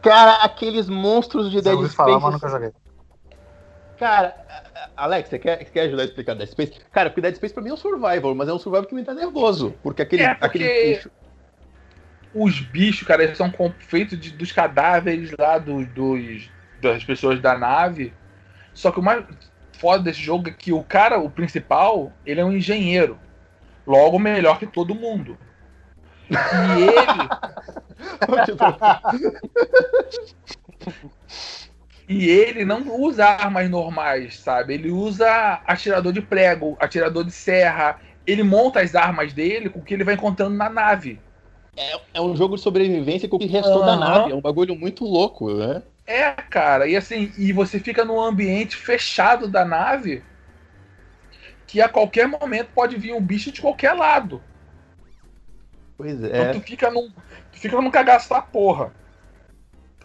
[0.00, 1.96] Cara, aqueles monstros de Dead Space.
[1.96, 2.70] Falar, mas nunca joguei.
[3.98, 4.34] Cara,
[4.96, 6.72] Alex, você quer, quer ajudar a explicar Dead Space?
[6.92, 9.02] Cara, porque Dead Space pra mim é um survival, mas é um survival que me
[9.02, 9.74] dá nervoso.
[9.82, 11.10] Porque aquele, é porque aquele bicho...
[12.34, 16.50] Os bichos, cara, eles são feitos de, dos cadáveres lá do, dos,
[16.82, 18.12] das pessoas da nave.
[18.72, 19.24] Só que o mais
[19.78, 23.18] foda desse jogo é que o cara, o principal, ele é um engenheiro.
[23.86, 25.38] Logo melhor que todo mundo.
[26.28, 26.34] E
[26.82, 27.28] ele.
[32.08, 34.74] E ele não usa armas normais, sabe?
[34.74, 38.00] Ele usa atirador de prego, atirador de serra.
[38.26, 41.18] Ele monta as armas dele com o que ele vai encontrando na nave.
[41.76, 43.86] É, é um jogo de sobrevivência com o que restou uhum.
[43.86, 44.32] da nave.
[44.32, 45.82] É um bagulho muito louco, né?
[46.06, 46.86] É, cara.
[46.86, 50.22] E assim, e você fica num ambiente fechado da nave
[51.66, 54.42] que a qualquer momento pode vir um bicho de qualquer lado.
[55.96, 56.26] Pois é.
[56.26, 58.92] Então tu fica num, tu fica num cagaço da porra.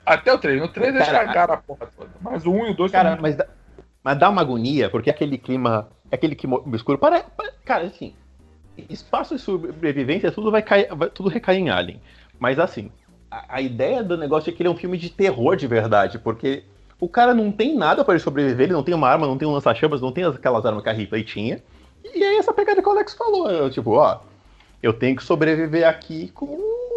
[0.10, 0.60] Até o 3.
[0.60, 2.10] No 3 eles cagaram a porra toda.
[2.20, 3.46] Mas o 1 e o 2 Cara, mas dá,
[4.04, 5.88] mas dá uma agonia, porque aquele clima.
[6.12, 6.98] Aquele clima escuro.
[6.98, 8.16] Para, para, cara, assim.
[8.90, 10.88] Espaço e sobrevivência, tudo vai cair.
[10.96, 12.02] Vai, tudo recai em Alien.
[12.40, 12.90] Mas assim,
[13.30, 16.18] a, a, ideia do negócio é que ele é um filme de terror de verdade,
[16.18, 16.64] porque
[17.00, 19.48] o cara não tem nada para ele sobreviver, ele não tem uma arma, não tem
[19.48, 21.62] um lança-chamas, não tem aquelas armas que a Ripley tinha.
[22.04, 24.22] E aí essa pegada que o Alex falou, tipo, ó,
[24.82, 26.46] eu tenho que sobreviver aqui com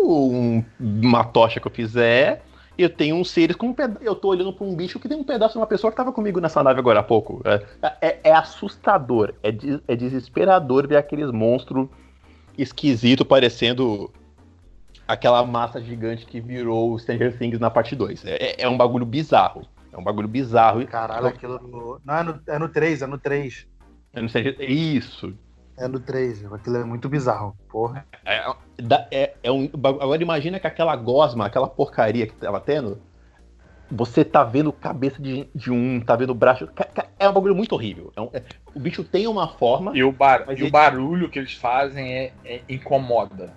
[0.00, 2.42] um, uma tocha que eu fizer
[2.76, 4.04] eu tenho uns seres com um pedaço.
[4.04, 6.12] Eu tô olhando pra um bicho que tem um pedaço de uma pessoa que tava
[6.12, 7.42] comigo nessa nave agora há pouco.
[7.44, 7.62] É,
[8.00, 11.88] é, é assustador, é, de, é desesperador ver aqueles monstros
[12.56, 14.10] esquisitos parecendo
[15.06, 18.24] aquela massa gigante que virou o Stranger Things na parte 2.
[18.24, 19.66] É, é um bagulho bizarro.
[19.92, 20.86] É um bagulho bizarro.
[20.86, 21.58] Caralho, aquilo.
[21.58, 22.00] No...
[22.04, 23.66] Não, é no, é no 3, é no 3.
[24.14, 24.56] É no Stranger...
[24.60, 25.34] Isso.
[25.76, 28.06] É no 3, aquilo é muito bizarro, porra.
[28.24, 28.44] É,
[29.10, 33.00] é, é um, agora imagina que aquela gosma, aquela porcaria que tava tendo,
[33.90, 36.68] você tá vendo cabeça de, de um, tá vendo braço.
[37.18, 38.10] É um bagulho muito horrível.
[38.16, 38.42] É um, é,
[38.74, 39.92] o bicho tem uma forma.
[39.94, 40.64] E o, bar, e ele...
[40.64, 43.52] o barulho que eles fazem é, é, incomoda.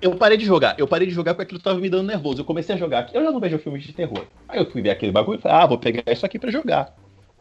[0.00, 0.74] Eu parei de jogar.
[0.78, 2.40] Eu parei de jogar porque aquilo tava me dando nervoso.
[2.40, 3.08] Eu comecei a jogar.
[3.14, 4.26] Eu já não vejo filmes de terror.
[4.48, 6.94] Aí eu fui ver aquele bagulho e falei, ah, vou pegar isso aqui para jogar.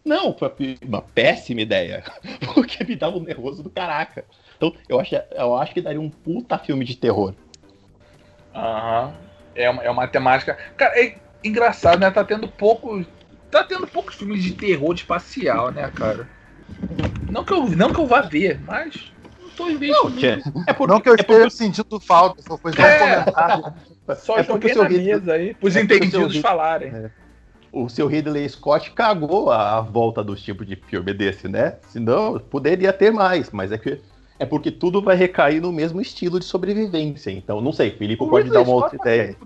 [0.06, 2.04] Não, foi uma péssima ideia.
[2.54, 4.24] Porque me dava um nervoso do caraca.
[4.56, 7.34] Então, eu acho, eu acho que daria um puta filme de terror.
[8.54, 9.08] Aham.
[9.08, 9.26] Uhum.
[9.56, 10.58] É, uma, é uma temática.
[10.78, 12.12] Cara, é engraçado, né?
[12.12, 13.04] Tá tendo pouco.
[13.50, 16.28] Tá tendo poucos filmes de terror espacial, né, cara?
[17.32, 20.54] Não que eu, não que eu vá ver, mas não tô investindo.
[20.54, 21.50] Não, é porque, não que eu é esteja porque...
[21.52, 23.00] sentindo falta, só foi só um é.
[23.00, 23.74] comentário.
[24.18, 26.90] Só é joguei na mesa aí, pros é entendidos falarem.
[26.94, 27.25] É
[27.76, 31.78] o seu Ridley Scott cagou a, a, volta dos tipos de filme desse, né?
[31.90, 34.00] Senão poderia ter mais, mas é que
[34.40, 37.32] é porque tudo vai recair no mesmo estilo de sobrevivência.
[37.32, 39.34] Então, não sei, Felipe o pode Ridley dar uma outra Scott ideia.
[39.34, 39.46] Tá...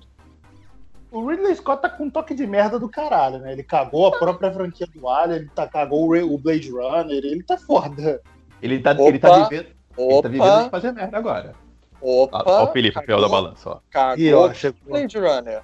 [1.12, 3.52] O Ridley Scott tá com um toque de merda do caralho, né?
[3.52, 7.58] Ele cagou a própria franquia do Alien, ele tá, cagou o Blade Runner, ele tá
[7.58, 8.22] foda.
[8.62, 9.68] Ele tá, ele tá vivendo.
[9.98, 11.56] Ele tá vivendo de fazer merda agora.
[12.00, 12.44] Opa!
[12.46, 13.80] Ó, o Felipe, cagou, da balança, ó.
[13.90, 15.64] Cagou o Blade Runner.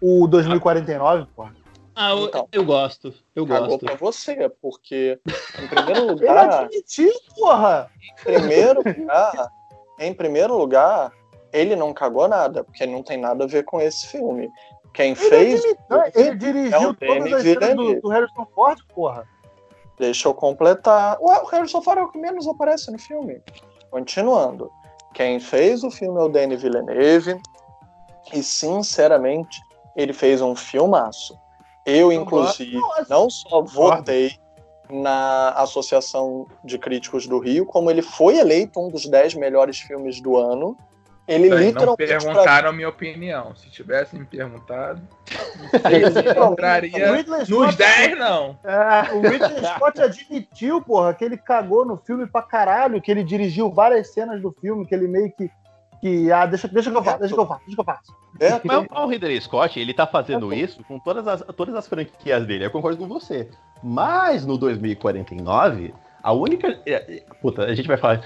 [0.00, 1.46] O 2049, pô.
[1.94, 3.14] Ah, eu, então, eu gosto.
[3.34, 3.78] Eu gosto.
[3.78, 5.18] pra você, porque,
[5.58, 6.44] em primeiro lugar.
[6.44, 7.90] ele admitiu, porra!
[8.02, 9.52] Em primeiro lugar.
[9.98, 11.10] Em primeiro lugar,
[11.50, 14.50] ele não cagou nada, porque não tem nada a ver com esse filme.
[14.92, 15.64] Quem ele fez.
[15.64, 19.26] Admitiu, ele dirigiu é todas as cenas do, do Harrison Ford, porra.
[19.98, 21.18] Deixa eu completar.
[21.20, 23.40] Ué, o Harrison Ford é o que menos aparece no filme.
[23.90, 24.70] Continuando.
[25.14, 27.40] Quem fez o filme é o Danny Villeneuve.
[28.34, 29.58] E, sinceramente,
[29.96, 31.36] ele fez um filmaço.
[31.84, 32.78] Eu, inclusive,
[33.08, 34.32] não só votei
[34.90, 40.20] na Associação de Críticos do Rio, como ele foi eleito um dos 10 melhores filmes
[40.20, 40.76] do ano.
[41.26, 42.12] Ele Bem, literalmente.
[42.12, 42.68] Não perguntaram pra...
[42.68, 43.54] a minha opinião.
[43.56, 45.02] Se tivessem me perguntado,
[46.36, 48.56] eu entraria nos 10, não.
[48.62, 53.24] É, o Ridley Scott admitiu, porra, que ele cagou no filme pra caralho, que ele
[53.24, 55.50] dirigiu várias cenas do filme, que ele meio que
[56.00, 58.14] que ah, deixa, deixa que eu faço, deixa que eu faço, deixa que eu faço.
[58.38, 61.86] É, mas o Ridley Scott, ele tá fazendo é, isso com todas as, todas as
[61.86, 63.48] franquias dele, eu concordo com você.
[63.82, 66.80] Mas no 2049, a única.
[66.84, 68.22] É, é, puta, a gente vai falar.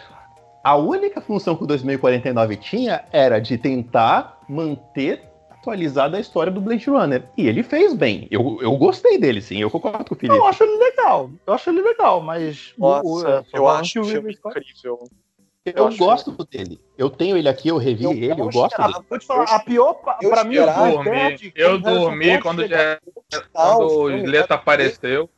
[0.63, 6.61] A única função que o 2049 tinha era de tentar manter atualizada a história do
[6.61, 7.25] Blade Runner.
[7.37, 8.27] E ele fez bem.
[8.31, 9.59] Eu, eu gostei dele, sim.
[9.59, 10.39] Eu concordo com o Felipe.
[10.39, 11.31] Eu acho ele legal.
[11.47, 12.75] Eu acho ele legal, mas.
[12.79, 14.99] Nossa, o, o, eu acho o filme incrível.
[15.65, 16.81] Eu, eu gosto dele.
[16.97, 18.95] Eu tenho ele aqui, eu revi eu, ele, eu, eu gosto dele.
[19.09, 22.99] Vou te falar, a pior pra mim, eu dormi, eu dormi quando, já,
[23.53, 25.29] quando o Leto apareceu.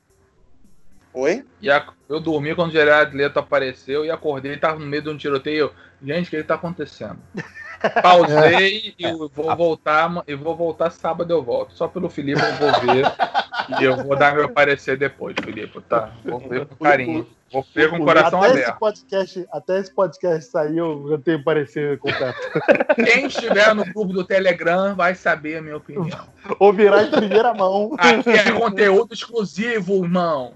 [1.13, 1.45] Oi?
[1.61, 5.03] E a, eu dormi quando o Gerard Leto apareceu e acordei e tava no meio
[5.03, 5.73] de um tiroteio.
[6.03, 7.19] Gente, o que, que tá acontecendo?
[8.01, 10.23] Pausei e vou voltar.
[10.27, 11.75] E vou voltar sábado eu volto.
[11.75, 13.05] Só pelo Felipe eu vou ver.
[13.81, 15.81] e eu vou dar meu parecer depois, Felipe.
[15.83, 16.13] Tá?
[16.25, 17.27] Vou ver com carinho.
[17.53, 18.71] Vou ver com o coração até aberto.
[18.71, 22.39] Esse podcast, até esse podcast sair, eu já tenho parecer completo.
[22.97, 26.27] Quem estiver no grupo do Telegram vai saber a minha opinião.
[26.59, 27.95] Ouvirá em primeira mão.
[27.99, 30.55] Aqui é conteúdo exclusivo, irmão.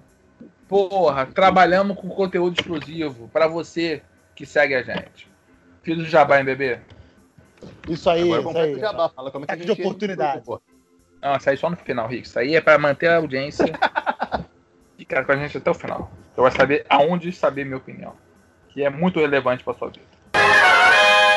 [0.67, 4.03] Porra, trabalhamos com conteúdo exclusivo para você
[4.35, 5.29] que segue a gente.
[5.83, 6.81] Fiz o jabá, hein, bebê?
[7.89, 8.81] Isso aí, Agora isso aí.
[8.81, 9.09] Jabá.
[9.11, 10.43] Fala como é que é de oportunidade.
[11.23, 12.27] Não, isso aí só no final, Rick.
[12.27, 13.67] Isso aí é para manter a audiência.
[14.97, 16.11] Ficar com a gente até o final.
[16.37, 18.15] Você vai saber aonde saber minha opinião.
[18.69, 20.05] Que é muito relevante para sua vida.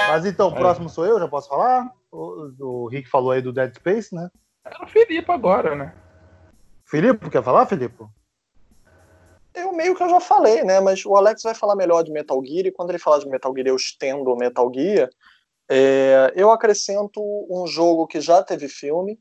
[0.10, 1.90] Mas então, o próximo sou eu, já posso falar?
[2.12, 4.30] O, o Rick falou aí do Dead Space, né?
[4.66, 5.94] É o Felipe agora, né?
[6.86, 8.04] Felipe, quer falar, Felipe?
[9.56, 10.82] Eu meio que eu já falei, né?
[10.82, 13.54] Mas o Alex vai falar melhor de Metal Gear, e quando ele falar de Metal
[13.56, 15.10] Gear, eu estendo o Metal Gear.
[15.72, 19.18] É, eu acrescento um jogo que já teve filme,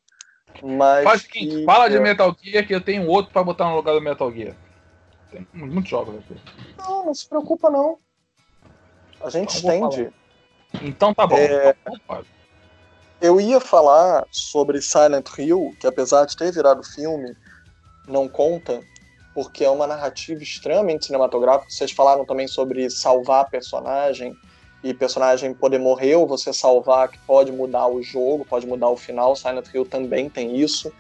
[0.61, 1.05] mas.
[1.05, 3.93] Faz o seguinte, fala de Metal Gear que eu tenho outro para botar no lugar
[3.95, 4.57] do Metal Gear.
[5.31, 6.37] Tem muitos jogos aqui.
[6.79, 7.99] Não, não se preocupa, não.
[9.21, 10.13] A gente então, estende.
[10.83, 11.37] Então tá bom.
[11.37, 11.75] É...
[11.87, 12.25] Então
[13.21, 17.37] eu ia falar sobre Silent Hill, que apesar de ter virado filme,
[18.07, 18.81] não conta,
[19.35, 21.71] porque é uma narrativa extremamente cinematográfica.
[21.71, 24.37] Vocês falaram também sobre salvar personagem
[24.85, 28.97] e personagem poder morrer ou você salvar, que pode mudar o jogo, pode mudar o
[28.97, 29.35] final.
[29.35, 30.93] Silent Hill também tem isso.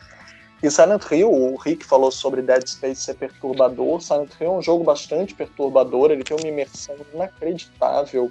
[0.63, 4.01] E Silent Hill, o Rick falou sobre Dead Space ser perturbador.
[4.01, 8.31] Silent Hill é um jogo bastante perturbador, ele tem uma imersão inacreditável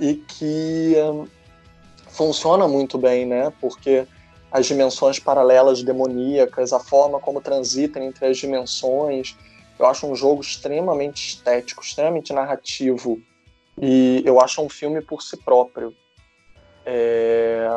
[0.00, 1.26] e que um,
[2.08, 3.52] funciona muito bem, né?
[3.60, 4.06] Porque
[4.50, 9.36] as dimensões paralelas demoníacas, a forma como transitam entre as dimensões.
[9.78, 13.20] Eu acho um jogo extremamente estético, extremamente narrativo.
[13.80, 15.94] E eu acho um filme por si próprio.
[16.84, 17.68] É...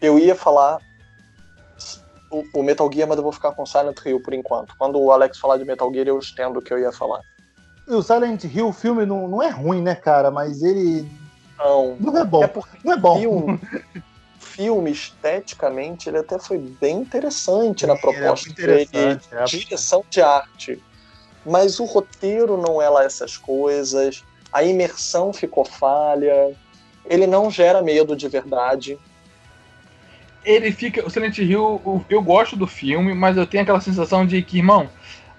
[0.00, 0.78] Eu ia falar
[2.32, 4.74] o, Metal Gear, mas eu vou ficar com Silent Hill por enquanto.
[4.78, 7.20] Quando o Alex falar de Metal Gear, eu estendo o que eu ia falar.
[7.86, 10.30] O Silent Hill, o filme, não, não é ruim, né, cara?
[10.30, 11.06] Mas ele.
[11.58, 11.96] Não.
[12.00, 12.42] Não é bom.
[12.42, 12.52] É
[12.82, 13.18] não é bom.
[13.18, 13.60] Filme,
[14.40, 18.88] filme, esteticamente, ele até foi bem interessante na é proposta é dele.
[19.30, 20.82] É direção de arte.
[21.44, 24.24] Mas o roteiro não é lá essas coisas.
[24.52, 26.54] A imersão ficou falha.
[27.04, 28.98] Ele não gera medo de verdade
[30.44, 31.06] ele fica.
[31.06, 34.90] O Silent Hill, eu gosto do filme, mas eu tenho aquela sensação de que, irmão,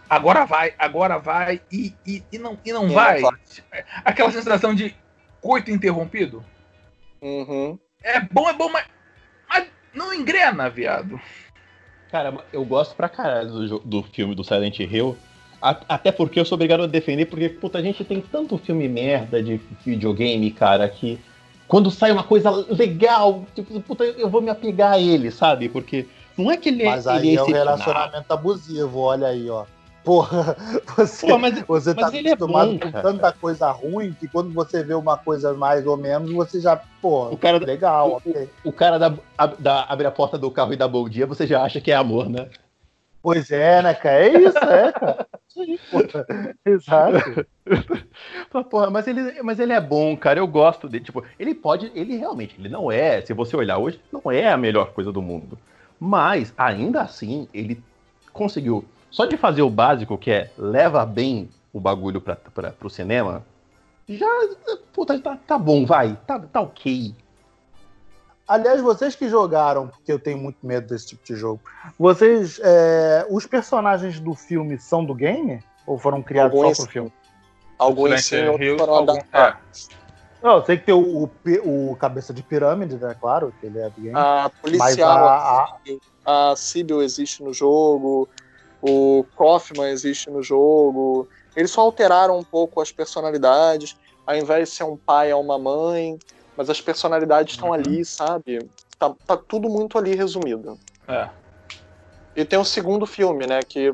[0.09, 3.21] agora vai, agora vai, e, e, e não, e não vai.
[3.21, 3.83] Não vai.
[4.03, 4.95] Aquela sensação de
[5.41, 6.43] coito interrompido.
[7.21, 7.77] Uhum.
[8.01, 8.85] É bom, é bom, mas,
[9.47, 11.19] mas não engrena, viado.
[12.11, 15.17] Cara, eu gosto pra caralho do, do filme do Silent Hill.
[15.61, 19.41] até porque eu sou obrigado a defender, porque, puta, a gente tem tanto filme merda
[19.41, 21.19] de videogame, cara, que
[21.73, 25.67] quando sai uma coisa legal, tipo, puta, eu vou me apegar a ele, sabe?
[25.67, 26.07] Porque
[26.37, 26.85] não é que ele é.
[26.85, 29.65] Mas aí ele é, é um relacionamento abusivo, olha aí, ó.
[30.03, 30.55] Porra,
[30.95, 34.53] você, Pô, mas, você mas tá acostumado é bom, com tanta coisa ruim que quando
[34.53, 38.11] você vê uma coisa mais ou menos, você já, pô, o cara, legal.
[38.11, 38.47] O, okay.
[38.63, 39.15] o, cara da,
[39.57, 41.95] da, abre a porta do carro e dá bom dia, você já acha que é
[41.95, 42.49] amor, né?
[43.19, 44.27] Pois é, né, cara?
[44.27, 45.27] É isso, é, cara.
[46.65, 47.45] Exato.
[48.69, 50.39] Porra, mas ele, mas ele é bom, cara.
[50.39, 51.03] Eu gosto dele.
[51.03, 51.91] Tipo, ele pode.
[51.95, 53.21] Ele realmente, ele não é.
[53.21, 55.57] Se você olhar hoje, não é a melhor coisa do mundo.
[55.99, 57.81] Mas, ainda assim, ele
[58.31, 58.83] conseguiu.
[59.09, 63.45] Só de fazer o básico, que é leva bem o bagulho pra, pra, pro cinema,
[64.09, 64.27] já.
[64.91, 66.17] Puta, tá, tá bom, vai.
[66.27, 67.13] Tá, tá ok.
[68.47, 71.61] Aliás, vocês que jogaram, porque eu tenho muito medo desse tipo de jogo,
[71.97, 72.59] vocês.
[72.61, 75.63] É, os personagens do filme são do game?
[75.87, 77.13] Ou foram criados alguns, só pro filme?
[77.77, 79.89] Alguns sim, outros foram adaptados.
[80.41, 83.15] Não, eu sei que tem o, o, o, Cabeça de Pirâmide, né?
[83.19, 84.13] Claro, que ele é do game.
[84.13, 85.79] A policial, a,
[86.25, 86.51] a...
[86.51, 88.27] a Sibyl existe no jogo,
[88.81, 91.29] o Kaufman existe no jogo.
[91.55, 93.95] Eles só alteraram um pouco as personalidades.
[94.27, 96.19] Ao invés de ser um pai, é uma mãe
[96.55, 97.73] mas as personalidades estão uhum.
[97.73, 98.59] ali, sabe?
[98.97, 100.79] Tá, tá, tudo muito ali resumido.
[101.07, 101.29] É.
[102.35, 103.93] E tem o segundo filme, né, que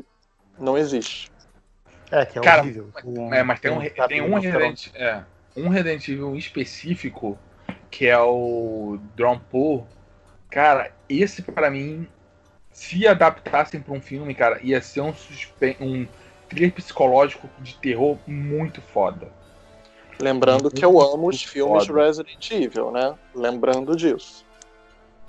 [0.58, 1.30] não existe.
[2.10, 2.90] É, que é Cara, horrível.
[3.32, 5.22] É, mas tem um, tem um, Resident, é,
[5.56, 7.38] um Resident Evil específico,
[7.90, 8.98] que é o
[9.50, 9.86] Pool.
[10.50, 12.08] Cara, esse para mim,
[12.72, 15.14] se adaptassem para um filme, cara, ia ser um,
[15.80, 16.06] um
[16.48, 19.30] thriller psicológico de terror muito foda.
[20.20, 22.04] Lembrando que eu amo os filmes foda.
[22.04, 23.14] Resident Evil, né?
[23.34, 24.44] Lembrando disso.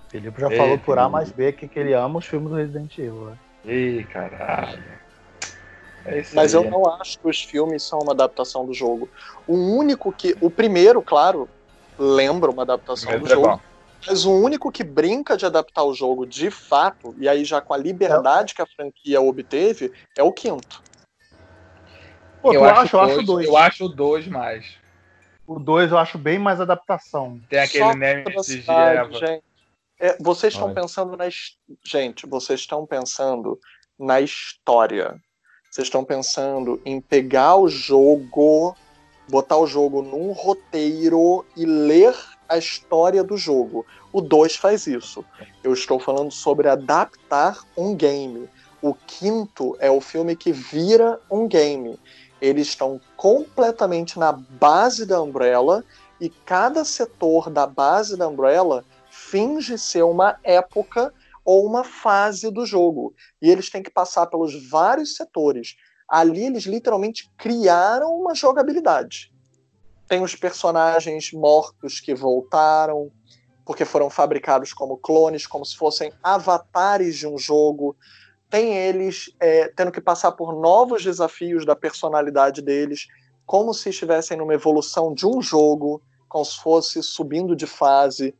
[0.09, 2.55] Felipe já Ei, falou por A mais B que, que ele ama os filmes do
[2.55, 3.37] Resident Evil, né?
[3.65, 4.83] Ei, caralho.
[6.05, 6.61] É Mas aí.
[6.61, 9.07] eu não acho que os filmes são uma adaptação do jogo.
[9.47, 10.35] O único que.
[10.41, 11.47] O primeiro, claro,
[11.97, 13.61] lembra uma adaptação do jogo.
[14.05, 17.73] Mas o único que brinca de adaptar o jogo de fato, e aí já com
[17.73, 18.55] a liberdade é.
[18.55, 20.81] que a franquia obteve, é o quinto.
[22.41, 23.47] Pô, eu, acho, eu acho dois.
[23.47, 24.80] Eu acho o dois mais.
[25.51, 27.37] O 2 eu acho bem mais adaptação.
[27.49, 29.11] Tem aquele Nemesis de Eva.
[29.11, 29.43] Gente,
[29.99, 31.25] é, vocês estão pensando na.
[31.83, 33.59] Gente, vocês estão pensando
[33.99, 35.21] na história.
[35.69, 38.77] Vocês estão pensando em pegar o jogo,
[39.27, 42.15] botar o jogo num roteiro e ler
[42.47, 43.85] a história do jogo.
[44.13, 45.25] O 2 faz isso.
[45.61, 48.47] Eu estou falando sobre adaptar um game.
[48.81, 51.99] O quinto é o filme que vira um game
[52.41, 55.85] eles estão completamente na base da Umbrella
[56.19, 61.13] e cada setor da base da Umbrella finge ser uma época
[61.45, 63.13] ou uma fase do jogo.
[63.41, 65.75] E eles têm que passar pelos vários setores.
[66.07, 69.31] Ali eles literalmente criaram uma jogabilidade.
[70.07, 73.11] Tem os personagens mortos que voltaram,
[73.65, 77.95] porque foram fabricados como clones, como se fossem avatares de um jogo
[78.51, 83.07] tem eles é, tendo que passar por novos desafios da personalidade deles,
[83.45, 88.35] como se estivessem numa evolução de um jogo, como se fosse subindo de fase.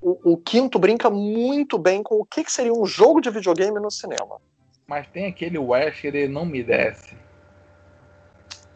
[0.00, 3.78] O, o quinto brinca muito bem com o que, que, seria um jogo de videogame
[3.78, 4.40] no cinema.
[4.84, 7.16] Mas tem aquele Wesker, ele não me desce.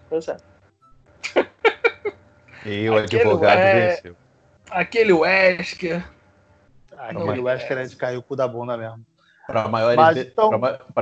[0.09, 0.37] Pois é.
[2.65, 3.97] e o advogado é...
[3.97, 4.17] venceu.
[4.71, 6.09] Aquele Wesker.
[6.97, 9.05] Ah, aquele Wesker a gente caiu o cu da bunda mesmo.
[9.47, 10.31] Para maiores, de...
[10.31, 10.51] então...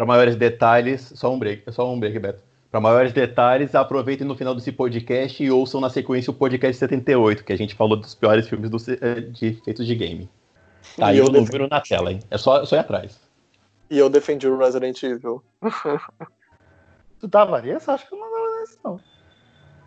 [0.07, 2.42] maiores detalhes, só um break, só um break, Beto.
[2.70, 7.45] Para maiores detalhes, aproveitem no final desse podcast e ouçam na sequência o podcast 78,
[7.45, 10.28] que a gente falou dos piores filmes do, eh, de, feitos de game.
[10.97, 12.20] Tá aí o número na tela, hein?
[12.30, 13.20] É só, só ir atrás.
[13.88, 15.42] E eu defendi o Resident Evil.
[17.20, 17.88] tu tava nesse?
[17.88, 19.01] Acho que eu não tava nesse, não.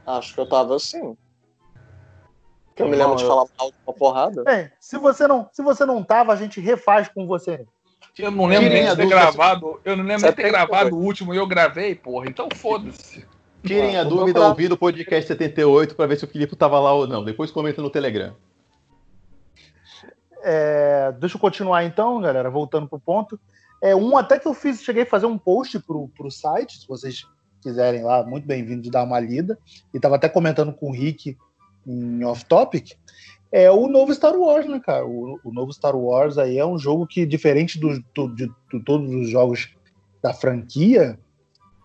[0.07, 1.17] Acho que eu tava assim.
[2.73, 4.43] Que eu me lembro de falar mal de uma porrada.
[4.49, 7.65] É, se você não, se você não tava, a gente refaz com você.
[8.20, 9.80] Eu não lembro nem de ter gravado.
[9.86, 12.28] Eu não lembro nem de ter gravado o último e eu gravei, porra.
[12.28, 13.26] Então foda-se.
[13.63, 17.07] Tirem a dúvida, ouvir o podcast 78 para ver se o Filipe tava lá ou
[17.07, 17.24] não.
[17.24, 18.36] Depois comenta no Telegram.
[20.43, 23.39] É, deixa eu continuar então, galera, voltando pro ponto.
[23.82, 26.88] É, um até que eu fiz, cheguei a fazer um post pro, pro site, se
[26.88, 27.26] vocês
[27.61, 29.57] quiserem lá, muito bem-vindo de dar uma lida.
[29.93, 31.38] E tava até comentando com o Rick
[31.86, 32.93] em off-topic.
[33.51, 35.05] É o novo Star Wars, né, cara?
[35.05, 38.83] O, o, novo Star Wars aí é um jogo que, diferente do, do, de, de
[38.83, 39.69] todos os jogos
[40.21, 41.17] da franquia,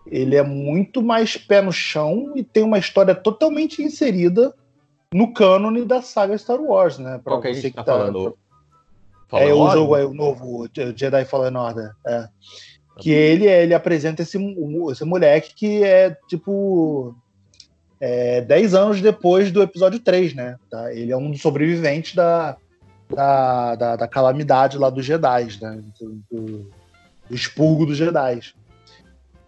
[0.05, 4.53] ele é muito mais pé no chão e tem uma história totalmente inserida
[5.13, 7.19] no cânone da saga Star Wars, né?
[7.23, 8.37] Pra Qual que a gente tá, tá falando?
[9.29, 11.91] Fallen é o jogo aí, o novo Jedi Fallen Order.
[12.05, 12.27] É.
[12.99, 14.37] Que ele, ele apresenta esse,
[14.91, 17.15] esse moleque que é tipo.
[18.05, 20.57] É, 10 anos depois do episódio 3, né?
[20.69, 20.93] Tá?
[20.93, 22.57] Ele é um dos sobreviventes da,
[23.09, 25.81] da, da, da calamidade lá dos Jedi, né?
[25.97, 26.71] Do, do,
[27.29, 28.41] do expurgo dos Jedi.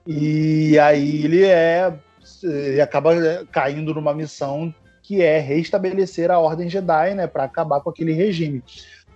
[0.08, 1.93] E aí ele é.
[2.41, 3.12] Ele acaba
[3.51, 7.28] caindo numa missão que é restabelecer a Ordem Jedi, né?
[7.28, 8.64] Para acabar com aquele regime.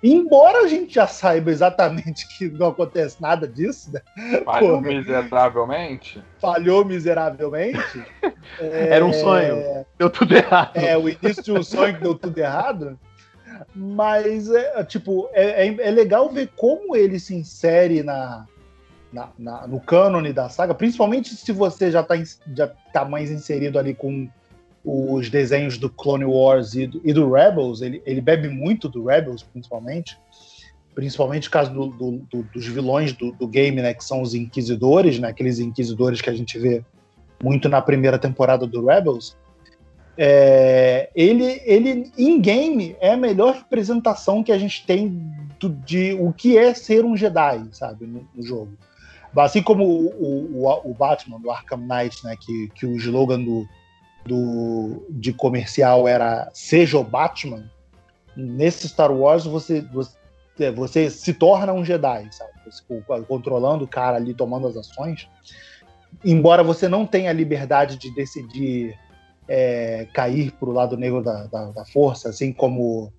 [0.02, 4.02] Embora a gente já saiba exatamente que não acontece nada disso, né?
[4.46, 6.24] Falhou miseravelmente.
[6.40, 8.06] Falhou miseravelmente.
[8.60, 8.96] é...
[8.96, 9.86] Era um sonho.
[9.98, 10.78] Deu tudo errado.
[10.78, 12.98] É, o início de um sonho que deu tudo errado.
[13.76, 18.46] Mas, é, tipo, é, é, é legal ver como ele se insere na,
[19.12, 22.16] na, na, no cânone da saga, principalmente se você já está
[22.56, 24.30] já tá mais inserido ali com
[24.84, 29.06] os desenhos do Clone Wars e do, e do Rebels, ele, ele, bebe muito do
[29.06, 30.18] Rebels, principalmente.
[30.96, 31.88] Principalmente no caso do,
[32.30, 33.94] do, dos vilões do, game, né?
[33.94, 35.30] Que são os Inquisidores, né?
[35.30, 36.84] Aqueles Inquisidores que a gente vê
[37.42, 39.38] muito na primeira temporada do Rebels.
[40.18, 45.08] É, ele, ele em game é a melhor representação que a gente tem
[45.58, 48.72] do, de o que é ser um Jedi, sabe, no, no jogo.
[49.38, 53.66] Assim como o, o, o, Batman do Arkham Knight, né, que, que o slogan do,
[54.26, 57.70] do, de comercial era Seja o Batman,
[58.36, 60.16] nesse Star Wars você, você,
[60.60, 62.52] é, você se torna um Jedi, sabe?
[62.66, 62.84] Você,
[63.28, 65.28] controlando o cara ali, tomando as ações.
[66.24, 68.98] Embora você não tenha a liberdade de decidir
[69.48, 73.12] é, cair para o lado negro da, da, da, força, assim como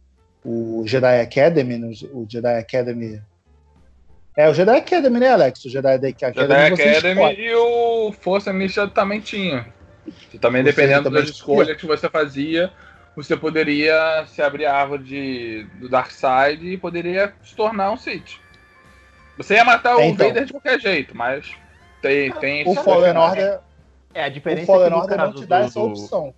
[0.44, 3.22] o Jedi Academy, o Jedi Academy.
[4.36, 5.64] É, o Jedi Academy, né, Alex?
[5.64, 6.48] O Jedi Academy.
[6.48, 9.66] Jedi Academy e o Força Mística também tinha.
[10.32, 12.72] E também, você dependendo também das escolhas que você fazia,
[13.14, 17.96] você poderia se abrir a árvore de, do Dark Side e poderia se tornar um
[17.96, 18.38] Sith.
[19.36, 20.26] Você ia matar o então.
[20.26, 21.50] Vader de qualquer jeito, mas
[22.02, 22.30] tem.
[22.32, 23.60] tem o Fallen Order.
[24.12, 26.34] É, a diferença o Fallen é Order não te dá do, essa opção.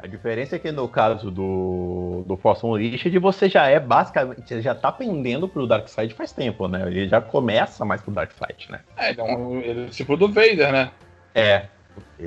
[0.00, 4.62] A diferença é que no caso do, do Force Unleashed, você já é basicamente, você
[4.62, 6.86] já tá pendendo pro Dark Side faz tempo, né?
[6.86, 8.80] Ele já começa mais pro Dark Side, né?
[8.96, 10.90] É, então, ele é tipo do Vader, né?
[11.34, 11.66] É,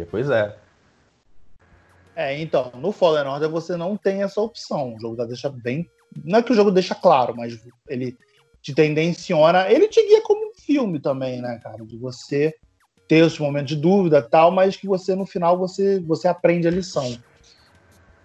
[0.10, 0.56] pois é.
[2.16, 4.96] É, então, no Fallen Order você não tem essa opção.
[4.96, 5.90] O jogo já deixa bem.
[6.24, 7.58] Não é que o jogo deixa claro, mas
[7.88, 8.18] ele
[8.62, 9.70] te tendenciona.
[9.72, 11.86] Ele te guia como um filme também, né, cara?
[11.86, 12.54] De você
[13.08, 16.72] ter esse momento de dúvida tal, mas que você, no final, você, você aprende a
[16.72, 17.18] lição.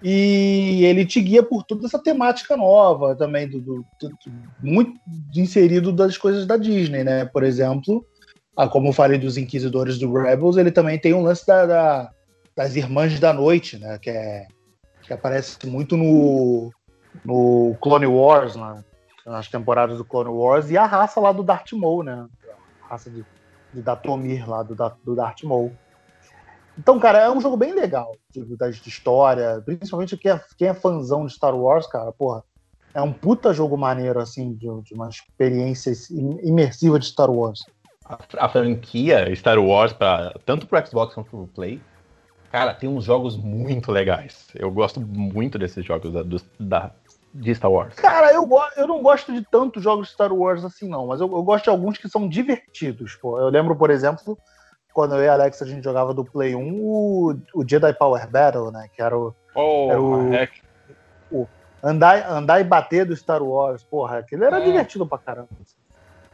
[0.03, 4.19] E ele te guia por toda essa temática nova também, do, do, do
[4.61, 4.93] muito
[5.35, 7.25] inserido das coisas da Disney, né?
[7.25, 8.07] Por exemplo,
[8.57, 12.11] ah, como eu falei dos Inquisidores do Rebels, ele também tem um lance da, da,
[12.57, 13.99] das Irmãs da Noite, né?
[13.99, 14.47] Que, é,
[15.03, 16.73] que aparece muito no,
[17.23, 18.83] no Clone Wars, né?
[19.27, 22.27] nas temporadas do Clone Wars, e a raça lá do Darth Maul, né?
[22.85, 23.27] A raça de,
[23.75, 25.73] de Datomir lá do, do Darth Maul.
[26.79, 30.75] Então, cara, é um jogo bem legal de, de história, principalmente quem é, quem é
[30.75, 32.43] fãzão de Star Wars, cara, porra.
[32.95, 35.93] É um puta jogo maneiro, assim, de, de uma experiência
[36.43, 37.63] imersiva de Star Wars
[38.39, 41.81] a, franquia Star Wars, pra, tanto pro Xbox quanto pro Play,
[42.51, 44.49] cara, tem uns jogos muito legais.
[44.55, 46.91] Eu gosto muito desses jogos da, do, da,
[47.35, 47.95] de Star Wars.
[47.95, 51.27] Cara, eu, eu não gosto de tantos jogos de Star Wars assim, não, mas eu,
[51.31, 53.15] eu gosto de alguns que são divertidos.
[53.17, 53.39] Pô.
[53.39, 54.39] Eu lembro, por exemplo,
[54.93, 58.29] quando eu e a Alex a gente jogava do Play 1, o, o Jedi Power
[58.31, 58.89] Battle, né?
[58.95, 59.35] Que era o.
[59.55, 61.49] Oh, era o, o
[61.83, 63.83] andar, andar e bater do Star Wars.
[63.83, 64.65] Porra, aquele era é.
[64.65, 65.49] divertido pra caramba.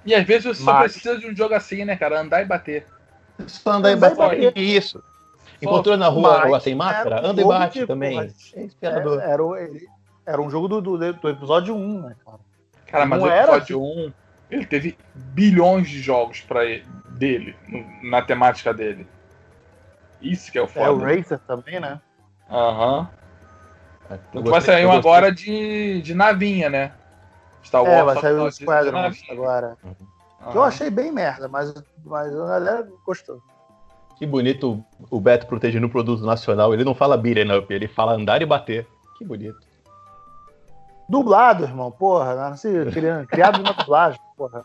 [0.05, 0.75] E às vezes você Mas...
[0.75, 2.21] só precisa de um jogo assim, né, cara?
[2.21, 2.87] Andar e bater.
[3.47, 4.53] Só anda e bate.
[4.55, 5.03] Isso.
[5.61, 7.25] Encontrou na rua mas, rua sem máscara?
[7.25, 8.19] Anda e bate também.
[8.21, 9.43] É, era,
[10.27, 12.39] era, um jogo do, do, do episódio 1, né, cara?
[12.87, 14.07] Cara, mas Não o episódio assim.
[14.09, 14.13] 1,
[14.51, 17.57] ele teve bilhões de jogos para ele, dele,
[18.03, 19.07] na temática dele.
[20.21, 20.87] Isso que é o foda.
[20.87, 22.01] É o Racer também, né?
[22.51, 23.09] Aham.
[24.35, 24.43] Uhum.
[24.43, 26.93] Vai sair um agora de, de navinha, né?
[27.63, 27.95] Star Wars.
[27.95, 29.77] É, vai sair o Squadron agora.
[29.85, 30.53] Uhum.
[30.55, 31.73] Eu achei bem merda, mas,
[32.05, 33.41] mas a galera gostou.
[34.17, 36.73] Que bonito o Beto protegendo o produto nacional.
[36.75, 38.87] Ele não fala beat'em up, ele fala andar e bater.
[39.17, 39.59] Que bonito.
[41.09, 42.35] Dublado, irmão, porra.
[42.35, 42.69] Nasci,
[43.29, 44.65] criado na dublagem, porra.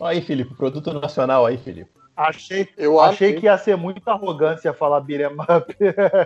[0.00, 1.90] Aí, Felipe, produto nacional aí, Felipe.
[2.16, 5.76] Achei, eu achei que ia ser muita arrogância falar beat'em up.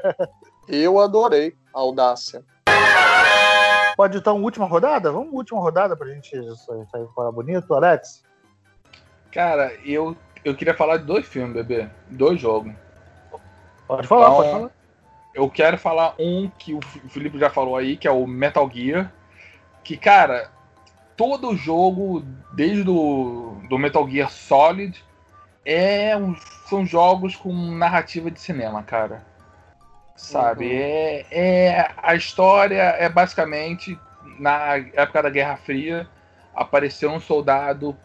[0.68, 2.44] eu adorei a audácia.
[3.96, 5.12] Pode então última rodada?
[5.12, 8.24] Vamos última rodada pra gente sair fora bonito, Alex?
[9.30, 11.88] Cara, eu eu queria falar de dois filmes, bebê.
[12.10, 12.72] Dois jogos.
[13.86, 14.70] Pode falar, então, pode falar.
[15.34, 19.12] Eu quero falar um que o Felipe já falou aí, que é o Metal Gear.
[19.84, 20.50] Que, cara,
[21.16, 25.02] todo jogo, desde do, do Metal Gear Solid,
[25.64, 26.34] é um,
[26.68, 29.24] são jogos com narrativa de cinema, cara.
[30.16, 30.66] Sabe?
[30.66, 30.72] Uhum.
[30.72, 33.98] É, é, a história é basicamente,
[34.38, 36.06] na época da Guerra Fria,
[36.54, 37.96] apareceu um soldado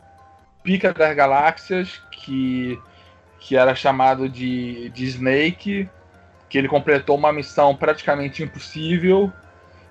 [0.63, 2.79] pica das galáxias que,
[3.39, 5.89] que era chamado de, de Snake,
[6.49, 9.31] que ele completou uma missão praticamente impossível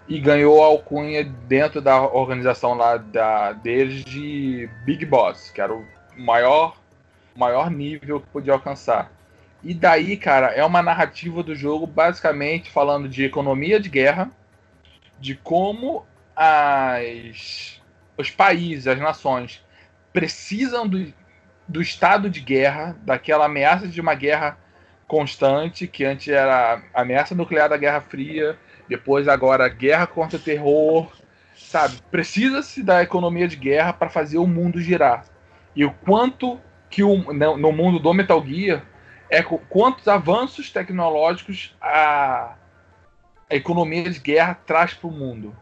[0.09, 5.75] e ganhou a alcunha dentro da organização lá da, deles de Big Boss, que era
[5.75, 5.85] o
[6.17, 6.77] maior,
[7.35, 9.11] maior nível que podia alcançar.
[9.67, 14.31] E daí, cara, é uma narrativa do jogo basicamente falando de economia de guerra,
[15.19, 16.07] de como
[16.37, 17.83] as,
[18.17, 19.61] os países, as nações
[20.13, 21.13] precisam do,
[21.67, 24.57] do estado de guerra, daquela ameaça de uma guerra
[25.09, 28.57] constante, que antes era a ameaça nuclear da Guerra Fria,
[28.89, 31.13] depois agora guerra contra o terror,
[31.57, 31.97] sabe?
[32.09, 35.25] Precisa-se da economia de guerra para fazer o mundo girar.
[35.75, 38.85] E o quanto que o, no mundo do Metal Gear
[39.31, 42.55] é quantos avanços tecnológicos a,
[43.51, 45.57] a economia de guerra traz para o mundo.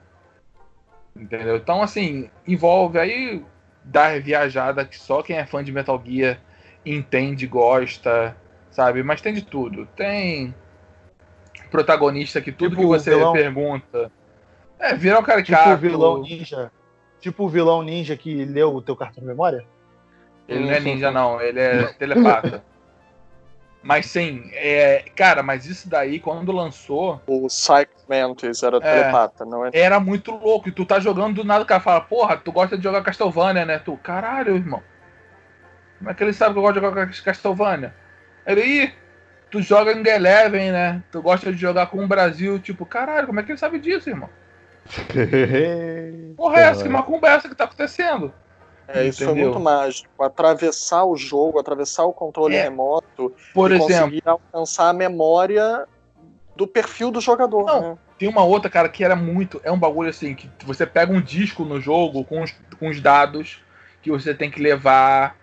[1.17, 1.57] Entendeu?
[1.57, 3.45] Então, assim, envolve aí
[3.85, 6.41] dar viajada que só quem é fã de Metal Gear
[6.85, 8.37] entende, gosta,
[8.71, 9.03] sabe?
[9.03, 9.87] Mas tem de tudo.
[9.95, 10.55] Tem
[11.71, 13.33] protagonista que tudo tipo que você vilão...
[13.33, 14.11] pergunta.
[14.79, 15.63] É, vira um caricato.
[15.63, 16.73] Tipo o vilão ninja.
[17.21, 19.65] Tipo o vilão ninja que leu o teu cartão de memória?
[20.47, 22.63] Ele não é ninja, não, ele é telepata.
[23.85, 27.21] Mas sim, é, cara, mas isso daí, quando lançou.
[27.27, 29.71] O Psych Mantis era é, telepata, não é?
[29.75, 30.71] Era muito louco.
[30.71, 33.67] E tu tá jogando do nada, o cara fala, porra, tu gosta de jogar Castlevania,
[33.67, 33.79] né?
[33.79, 34.83] Tu, caralho, irmão.
[35.99, 37.95] Como é que ele sabe que eu gosto de jogar Castlevania?
[38.47, 38.95] Ele, ih,
[39.51, 41.03] tu joga em The Eleven, né?
[41.13, 44.09] Tu gosta de jogar com o Brasil, tipo, caralho, como é que ele sabe disso,
[44.09, 44.31] irmão?
[46.39, 46.83] porra, é essa?
[46.83, 48.33] Que macumba é essa que tá acontecendo?
[48.87, 49.35] É, isso Entendeu?
[49.35, 50.23] foi muito mágico.
[50.23, 52.63] Atravessar o jogo, atravessar o controle é.
[52.63, 55.87] remoto Por e exemplo, conseguir alcançar a memória
[56.55, 57.65] do perfil do jogador.
[57.65, 57.99] Não, né?
[58.19, 59.61] Tem uma outra, cara, que era muito.
[59.65, 63.01] É um bagulho assim, que você pega um disco no jogo com os, com os
[63.01, 63.63] dados
[64.03, 65.37] que você tem que levar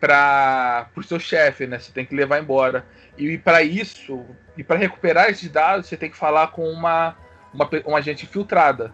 [0.00, 1.78] para o seu chefe, né?
[1.78, 2.86] Você tem que levar embora.
[3.18, 4.24] E para isso,
[4.56, 7.16] e para recuperar esses dados, você tem que falar com uma,
[7.52, 8.92] uma, uma agente infiltrada.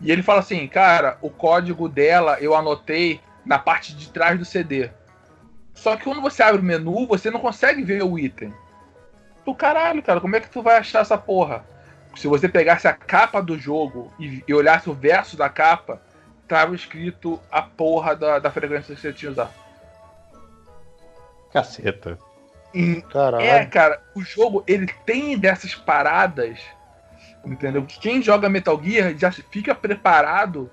[0.00, 4.44] E ele fala assim, cara, o código dela eu anotei na parte de trás do
[4.44, 4.90] CD.
[5.74, 8.52] Só que quando você abre o menu, você não consegue ver o item.
[9.44, 11.64] Do caralho, cara, como é que tu vai achar essa porra?
[12.16, 16.02] Se você pegasse a capa do jogo e, e olhasse o verso da capa,
[16.48, 19.52] tava escrito a porra da, da frequência que você tinha usado.
[21.52, 22.18] Caceta.
[23.10, 23.44] Caralho.
[23.44, 26.58] É, cara, o jogo ele tem dessas paradas,
[27.44, 27.84] entendeu?
[27.84, 30.70] Que quem joga Metal Gear já fica preparado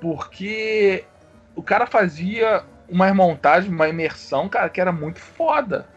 [0.00, 1.04] porque
[1.58, 5.88] o cara fazia uma montagem, uma imersão, cara, que era muito foda.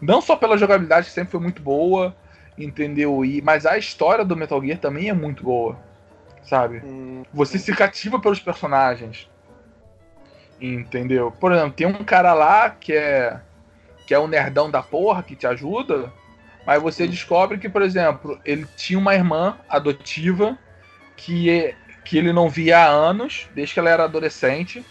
[0.00, 2.16] Não só pela jogabilidade, que sempre foi muito boa,
[2.58, 3.24] entendeu?
[3.24, 5.78] E, mas a história do Metal Gear também é muito boa,
[6.42, 6.82] sabe?
[6.84, 7.22] Hum.
[7.32, 9.30] Você se cativa pelos personagens,
[10.60, 11.30] entendeu?
[11.30, 13.40] Por exemplo, tem um cara lá que é
[14.04, 16.12] que é o nerdão da porra que te ajuda,
[16.66, 20.58] mas você descobre que, por exemplo, ele tinha uma irmã adotiva
[21.16, 21.72] que
[22.04, 24.84] que ele não via há anos, desde que ela era adolescente.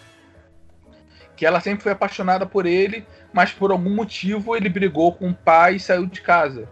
[1.36, 5.34] Que ela sempre foi apaixonada por ele, mas por algum motivo ele brigou com o
[5.34, 6.68] pai e saiu de casa.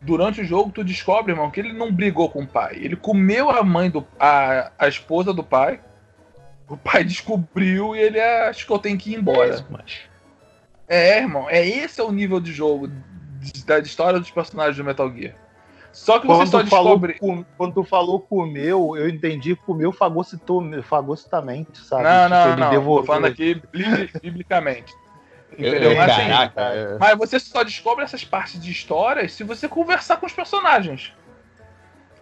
[0.00, 2.76] Durante o jogo, tu descobre, irmão, que ele não brigou com o pai.
[2.80, 4.06] Ele comeu a mãe do.
[4.18, 5.80] a, a esposa do pai.
[6.68, 9.64] O pai descobriu e ele achou que eu tenho que ir embora.
[10.88, 12.88] É, irmão, é esse é o nível de jogo
[13.64, 15.34] da história dos personagens do Metal Gear.
[15.96, 17.16] Só que quando você só descobre.
[17.18, 22.02] Falou, quando tu falou comeu, eu entendi comeu fagocitamente, sabe?
[22.02, 22.70] Não, não, tipo, não.
[22.70, 23.00] Devolveu.
[23.00, 23.62] Tô falando aqui
[24.22, 24.94] biblicamente.
[25.58, 25.92] Entendeu?
[25.92, 26.98] Eu, mas, assim, caraca, é.
[26.98, 31.14] mas você só descobre essas partes de história se você conversar com os personagens.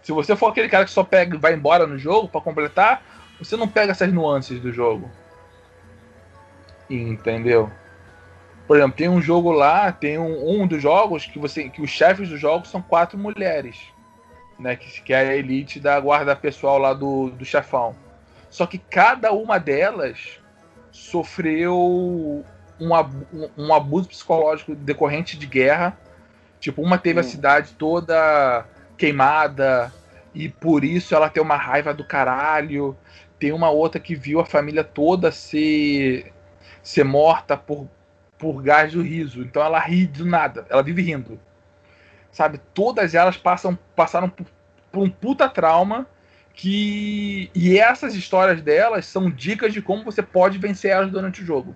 [0.01, 3.03] Se você for aquele cara que só pega e vai embora no jogo para completar,
[3.37, 5.11] você não pega essas nuances do jogo.
[6.89, 7.69] Entendeu?
[8.67, 11.89] Por exemplo, tem um jogo lá, tem um, um dos jogos que você que os
[11.89, 13.77] chefes dos jogos são quatro mulheres,
[14.57, 17.95] né, que, que é a elite da guarda pessoal lá do, do chefão.
[18.49, 20.39] Só que cada uma delas
[20.91, 22.43] sofreu um,
[22.79, 25.97] um, um abuso psicológico decorrente de guerra.
[26.59, 27.21] Tipo, uma teve hum.
[27.21, 28.65] a cidade toda
[28.97, 29.93] queimada
[30.33, 32.97] e por isso ela tem uma raiva do caralho.
[33.37, 36.33] Tem uma outra que viu a família toda ser
[36.81, 37.89] ser morta por
[38.37, 39.41] por gás do riso.
[39.41, 41.39] Então ela ri do nada, ela vive rindo.
[42.31, 42.59] Sabe?
[42.73, 44.45] Todas elas passam, passaram por,
[44.91, 46.07] por um puta trauma
[46.53, 47.49] que.
[47.53, 51.75] E essas histórias delas são dicas de como você pode vencer elas durante o jogo.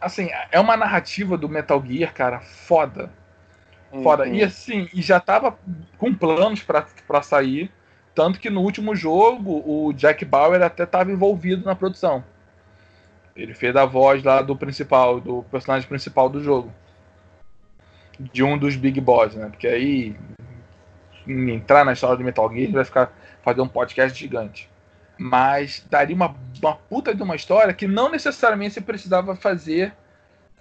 [0.00, 3.10] Assim, é uma narrativa do Metal Gear, cara, foda.
[4.02, 4.24] Foda.
[4.24, 4.34] Uhum.
[4.34, 5.58] E assim, e já tava
[5.96, 7.70] com planos para sair.
[8.14, 12.24] Tanto que no último jogo, o Jack Bauer até estava envolvido na produção.
[13.38, 16.72] Ele fez a voz lá do principal, do personagem principal do jogo.
[18.18, 19.48] De um dos Big Boss, né?
[19.48, 20.16] Porque aí
[21.26, 23.12] entrar na história do Metal Gear vai ficar
[23.42, 24.68] fazer um podcast gigante.
[25.16, 29.92] Mas daria uma, uma puta de uma história que não necessariamente você precisava fazer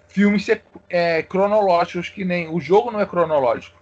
[0.08, 0.48] filmes
[0.90, 2.48] é, cronológicos, que nem.
[2.48, 3.78] O jogo não é cronológico.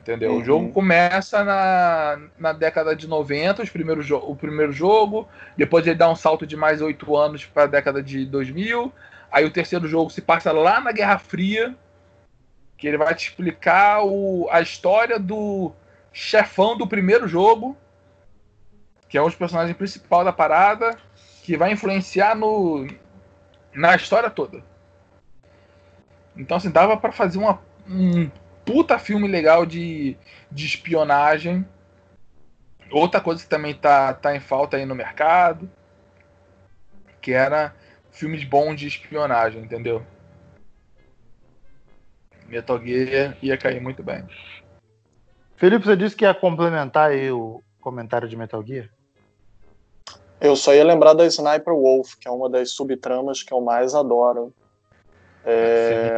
[0.00, 0.32] Entendeu?
[0.32, 0.38] Uhum.
[0.38, 5.96] O jogo começa na, na década de 90, os primeiros o primeiro jogo, depois ele
[5.96, 8.92] dá um salto de mais oito anos para a década de 2000,
[9.30, 11.74] aí o terceiro jogo se passa lá na Guerra Fria,
[12.78, 15.70] que ele vai te explicar o, a história do
[16.12, 17.76] chefão do primeiro jogo,
[19.06, 20.96] que é um dos personagens principal da parada,
[21.42, 22.86] que vai influenciar no,
[23.74, 24.64] na história toda.
[26.34, 28.30] Então, assim, dava para fazer uma, um
[28.70, 30.16] puta filme legal de,
[30.50, 31.66] de espionagem.
[32.90, 35.68] Outra coisa que também tá, tá em falta aí no mercado,
[37.20, 37.74] que era
[38.12, 40.04] filmes bons de espionagem, entendeu?
[42.46, 44.24] Metal Gear ia cair muito bem.
[45.56, 48.88] Felipe, você disse que ia complementar aí o comentário de Metal Gear?
[50.40, 53.94] Eu só ia lembrar da Sniper Wolf, que é uma das subtramas que eu mais
[53.94, 54.54] adoro.
[55.44, 56.12] É,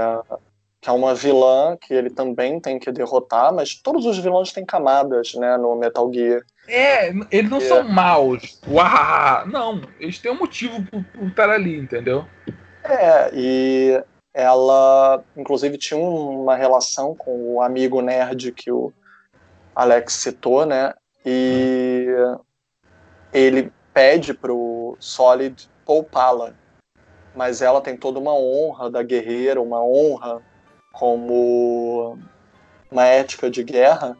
[0.83, 4.67] que é uma vilã que ele também tem que derrotar, mas todos os vilões têm
[4.67, 6.43] camadas, né, no Metal Gear.
[6.67, 7.61] É, eles não é.
[7.61, 8.61] são maus.
[8.69, 12.27] Uau, não, eles têm um motivo por, por estar ali, entendeu?
[12.83, 14.03] É, e
[14.35, 18.93] ela, inclusive, tinha uma relação com o amigo nerd que o
[19.77, 20.93] Alex citou, né?
[21.25, 22.09] E
[23.33, 26.55] ele pede pro Solid poupá-la,
[27.37, 30.43] mas ela tem toda uma honra da guerreira, uma honra
[30.93, 32.19] como
[32.91, 34.17] uma ética de guerra,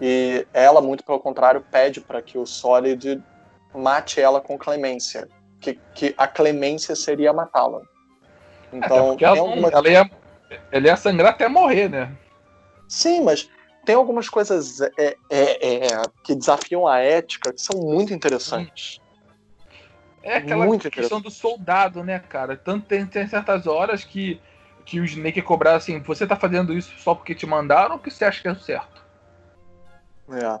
[0.00, 3.22] e ela, muito pelo contrário, pede para que o Solid
[3.74, 5.28] mate ela com clemência,
[5.60, 7.82] que, que a clemência seria matá-la.
[8.72, 9.72] Então, é, ela, algumas...
[9.72, 10.10] ela, ia,
[10.70, 12.12] ela ia sangrar até morrer, né?
[12.88, 13.48] Sim, mas
[13.84, 19.00] tem algumas coisas é, é, é, que desafiam a ética que são muito interessantes.
[20.22, 22.56] É aquela muito questão do soldado, né, cara?
[22.56, 24.40] Tanto tem, tem certas horas que
[24.84, 27.98] que o Snake é cobrar assim, você tá fazendo isso só porque te mandaram ou
[27.98, 29.02] que você acha que é o certo?
[30.30, 30.60] É.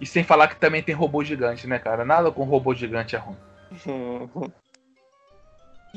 [0.00, 2.04] E sem falar que também tem robô gigante, né, cara?
[2.04, 3.36] Nada com robô gigante é ruim.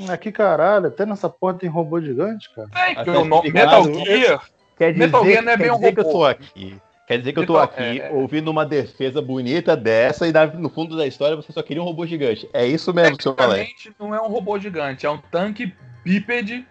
[0.09, 2.69] Aqui, caralho, até nessa porta tem robô gigante, cara.
[2.75, 4.41] É, então, no, Metal Gear.
[4.77, 5.93] Quer dizer, Metal Gear não é bem um robô.
[5.93, 6.81] que eu tô aqui.
[7.07, 10.69] Quer dizer que eu tô aqui é, é, ouvindo uma defesa bonita dessa e no
[10.69, 12.49] fundo da história você só queria um robô gigante.
[12.53, 13.89] É isso mesmo, seu Alex.
[13.99, 16.65] não é um robô gigante, é um tanque bípede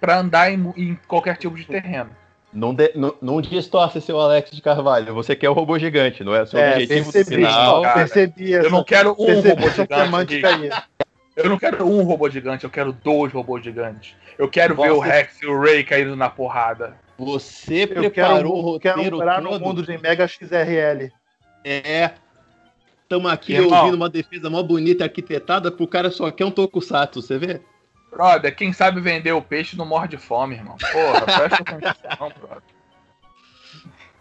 [0.00, 2.10] para andar em, em, qualquer tipo de terreno.
[2.52, 5.12] Não, de, não, não distorce seu Alex de Carvalho.
[5.14, 7.82] Você quer o robô gigante, não é o seu é, objetivo percebi, final.
[7.82, 10.70] Cara, percebi eu não quero um robô gigante.
[11.36, 14.14] Eu não quero um robô gigante, eu quero dois robôs gigantes.
[14.38, 14.88] Eu quero Você...
[14.88, 16.96] ver o Rex e o Ray caindo na porrada.
[17.18, 19.58] Você preparou o roteiro quero todo.
[19.58, 21.10] no mundo de Mega XRL.
[21.64, 22.10] É.
[23.02, 27.20] Estamos aqui Irmão, ouvindo uma defesa mó bonita arquitetada pro cara só quer um tokusatsu,
[27.20, 27.60] você vê?
[28.14, 30.76] Brother, quem sabe vender o peixe não morre de fome, irmão.
[30.76, 32.62] Porra, presta atenção, brother.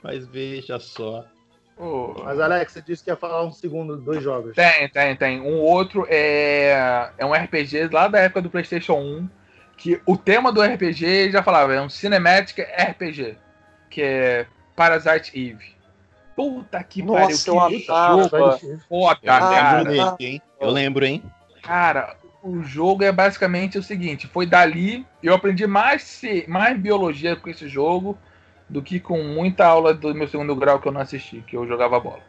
[0.01, 1.25] Mas veja só.
[1.77, 2.13] Oh.
[2.23, 4.55] Mas Alex, você disse que ia falar um segundo, dois jogos.
[4.55, 5.41] Tem, tem, tem.
[5.41, 9.29] Um outro é, é um RPG lá da época do PlayStation 1.
[9.77, 13.37] Que o tema do RPG já falava, é um Cinematic RPG.
[13.89, 15.73] Que é Parasite Eve.
[16.35, 19.83] Puta que Nossa, pariu, que jogo foda, cara.
[20.59, 21.23] Eu lembro, hein?
[21.61, 27.49] Cara, o jogo é basicamente o seguinte: foi dali eu aprendi mais, mais biologia com
[27.49, 28.17] esse jogo
[28.67, 31.65] do que com muita aula do meu segundo grau que eu não assisti, que eu
[31.65, 32.21] jogava bola,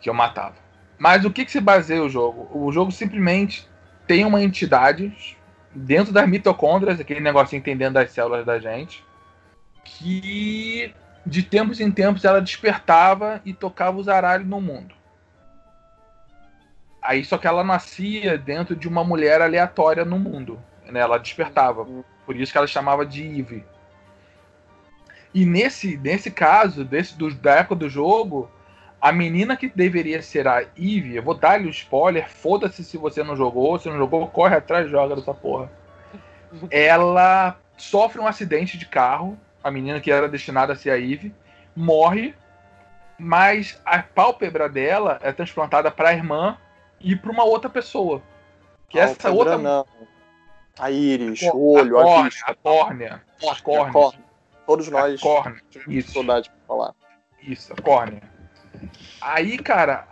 [0.00, 0.54] que eu matava.
[0.98, 2.48] Mas o que, que se baseia o jogo?
[2.56, 3.68] O jogo simplesmente
[4.06, 5.36] tem uma entidade
[5.74, 9.04] dentro das mitocôndrias, aquele negocinho entendendo das células da gente,
[9.84, 10.94] que
[11.26, 14.94] de tempos em tempos ela despertava e tocava os aralhos no mundo.
[17.02, 20.58] Aí só que ela nascia dentro de uma mulher aleatória no mundo.
[20.86, 21.00] Né?
[21.00, 21.84] Ela despertava.
[22.24, 23.64] Por isso que ela chamava de Eve.
[25.34, 28.50] E nesse, nesse caso, desse, do, da época do jogo,
[29.00, 33.24] a menina que deveria ser a Eve, eu vou dar-lhe o spoiler, foda-se se você
[33.24, 35.70] não jogou, se não jogou, corre atrás e joga dessa porra.
[36.70, 41.34] Ela sofre um acidente de carro, a menina que era destinada a ser a Eve,
[41.74, 42.34] morre,
[43.18, 46.58] mas a pálpebra dela é transplantada para a irmã
[47.02, 48.22] e para uma outra pessoa.
[48.88, 49.58] Que ah, essa outra.
[49.58, 49.86] Não.
[50.78, 52.50] A íris, o olho, a, córnea, vista.
[52.50, 53.22] A córnea.
[53.50, 54.20] A córnea.
[54.66, 55.20] Todos nós.
[55.20, 55.62] A córnea.
[55.88, 56.12] Isso.
[56.12, 56.94] Saudade pra falar.
[57.42, 58.22] Isso, a córnea.
[59.20, 60.08] Aí, cara,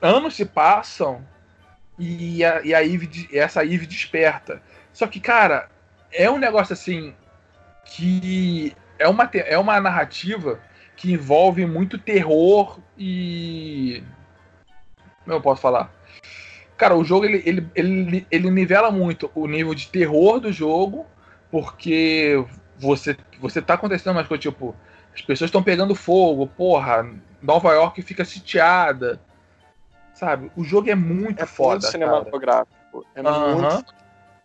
[0.00, 1.24] anos se passam
[1.98, 4.62] e a, e a Eve, essa Eve desperta.
[4.92, 5.68] Só que, cara,
[6.12, 7.14] é um negócio assim
[7.84, 10.60] que é uma, é uma narrativa
[10.96, 14.02] que envolve muito terror e
[15.26, 15.92] eu posso falar?
[16.76, 21.06] Cara, o jogo ele, ele, ele, ele nivela muito o nível de terror do jogo,
[21.50, 22.44] porque
[22.78, 24.74] você, você tá acontecendo umas coisas tipo,
[25.14, 27.08] as pessoas estão pegando fogo, porra,
[27.40, 29.20] Nova York fica sitiada.
[30.14, 30.50] Sabe?
[30.56, 31.80] O jogo é muito é foda.
[31.80, 33.06] Muito cinematográfico.
[33.14, 33.60] É uhum.
[33.60, 33.94] muito.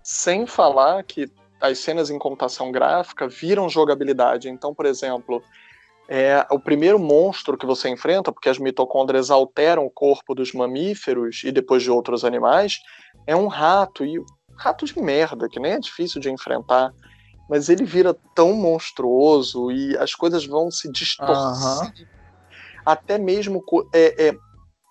[0.04, 1.32] Sem falar que
[1.62, 4.50] as cenas em computação gráfica viram jogabilidade.
[4.50, 5.44] Então, por exemplo,
[6.12, 11.44] é o primeiro monstro que você enfrenta, porque as mitocôndrias alteram o corpo dos mamíferos
[11.44, 12.80] e depois de outros animais,
[13.28, 14.20] é um rato, e
[14.58, 16.92] rato de merda, que nem é difícil de enfrentar,
[17.48, 21.84] mas ele vira tão monstruoso e as coisas vão se distorcer.
[21.84, 22.08] Uhum.
[22.84, 23.64] Até mesmo
[23.94, 24.36] é, é,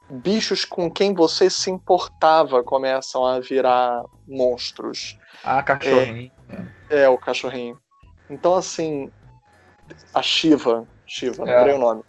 [0.08, 5.18] bichos com quem você se importava começam a virar monstros.
[5.42, 6.30] Ah, cachorrinho.
[6.88, 7.76] É, é o cachorrinho.
[8.30, 9.10] Então, assim,
[10.14, 11.56] a Shiva, Shiva, é.
[11.56, 12.02] lembrei o nome.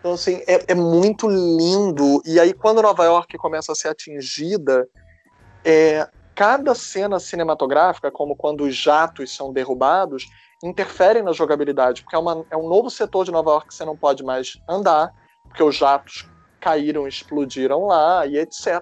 [0.00, 2.22] Então, assim, é, é, muito lindo.
[2.24, 4.88] E aí, quando Nova York começa a ser atingida,
[5.62, 10.26] é, cada cena cinematográfica, como quando os jatos são derrubados,
[10.64, 13.84] interferem na jogabilidade, porque é, uma, é um novo setor de Nova York que você
[13.84, 15.12] não pode mais andar,
[15.44, 16.26] porque os jatos
[16.58, 18.80] caíram, explodiram lá e etc.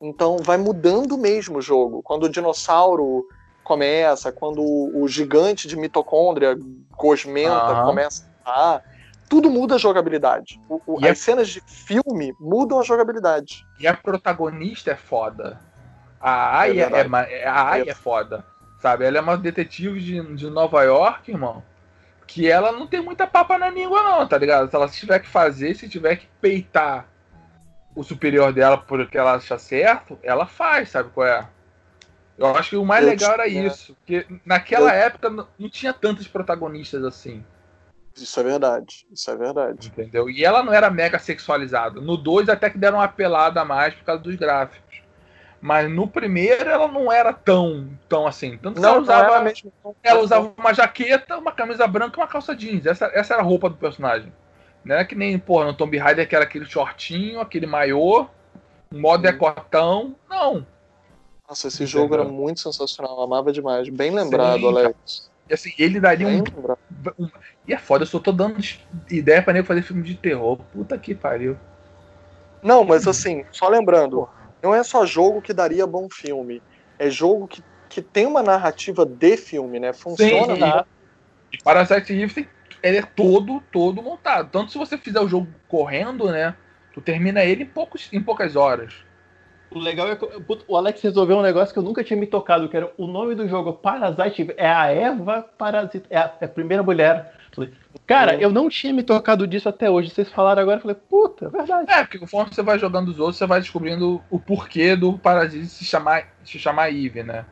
[0.00, 2.02] Então vai mudando mesmo o jogo.
[2.02, 3.26] Quando o dinossauro
[3.64, 6.56] começa, quando o gigante de mitocôndria
[6.96, 8.80] gosmenta começa ah,
[9.28, 10.60] tudo muda a jogabilidade.
[10.68, 11.14] O, o, as a...
[11.16, 13.66] cenas de filme mudam a jogabilidade.
[13.80, 15.60] E a protagonista é foda.
[16.20, 17.88] A Aya é, é, a Aya é.
[17.90, 18.44] é foda.
[18.80, 19.04] Sabe?
[19.04, 21.62] Ela é uma detetive de, de Nova York, irmão.
[22.26, 24.70] Que ela não tem muita papa na língua, não, tá ligado?
[24.70, 27.06] Se ela tiver que fazer, se tiver que peitar
[27.94, 31.48] o superior dela porque ela acha certo, ela faz, sabe qual é?
[32.36, 33.94] Eu acho que o mais eu legal era isso.
[33.94, 35.00] Porque naquela eu...
[35.00, 37.42] época não tinha tantos protagonistas assim.
[38.16, 39.88] Isso é verdade, isso é verdade.
[39.88, 40.30] Entendeu?
[40.30, 42.00] E ela não era mega sexualizada.
[42.00, 45.02] No 2 até que deram uma pelada a mais por causa dos gráficos.
[45.60, 48.56] Mas no primeiro ela não era tão, tão assim.
[48.56, 49.72] Tanto não, ela usava, mesmo.
[50.02, 52.86] ela usava uma jaqueta, uma camisa branca e uma calça jeans.
[52.86, 54.32] Essa, essa era a roupa do personagem.
[54.84, 58.26] Não era que nem, porra, no Tomb Raider que era aquele shortinho, aquele maiô,
[58.92, 60.14] um modo decotão.
[60.28, 60.64] Não.
[61.48, 62.02] Nossa, esse Entendeu?
[62.02, 63.20] jogo era muito sensacional.
[63.20, 63.88] amava demais.
[63.88, 65.30] Bem lembrado, Sim, Alex.
[65.48, 66.85] E assim, ele daria um, um,
[67.66, 68.58] E é foda, eu só tô dando
[69.10, 70.58] ideia pra nego fazer filme de terror.
[70.72, 71.56] Puta que pariu.
[72.62, 74.28] Não, mas assim, só lembrando,
[74.62, 76.62] não é só jogo que daria bom filme.
[76.98, 79.92] É jogo que, que tem uma narrativa de filme, né?
[79.92, 80.54] Funciona.
[80.54, 80.86] Sim, tá?
[81.52, 82.48] E Parasite Eve
[82.82, 84.50] ele é todo, todo montado.
[84.50, 86.56] Tanto se você fizer o jogo correndo, né?
[86.92, 88.94] Tu termina ele em, poucos, em poucas horas.
[89.70, 90.26] O legal é que
[90.68, 93.34] o Alex resolveu um negócio que eu nunca tinha me tocado, que era o nome
[93.34, 97.32] do jogo Parasite é a Eva Parasita, é a, é a primeira mulher.
[98.06, 100.10] Cara, eu não tinha me tocado disso até hoje.
[100.10, 101.90] Vocês falaram agora, eu falei, puta, é verdade.
[101.90, 105.66] É, porque conforme você vai jogando os outros, você vai descobrindo o porquê do Parasite
[105.66, 107.44] se chamar, se chamar Eve, né?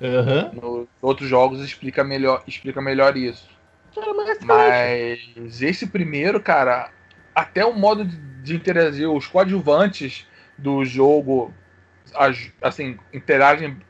[0.00, 0.60] Uhum.
[0.60, 3.48] Nos outros jogos explica melhor, explica melhor isso.
[3.94, 6.90] Cara, mas, mas esse primeiro, cara,
[7.34, 10.26] até o modo de, de interagir, os coadjuvantes
[10.58, 11.52] do jogo,
[12.60, 13.80] assim, interagem,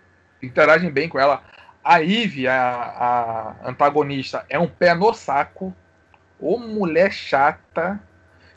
[0.42, 1.42] interagem bem com ela.
[1.84, 5.74] A Eve, a, a antagonista, é um pé no saco.
[6.38, 8.00] Ô mulher chata.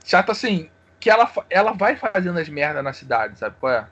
[0.03, 0.69] Chata assim,
[0.99, 3.87] que ela, ela vai fazendo as merdas na cidade, sabe qual é?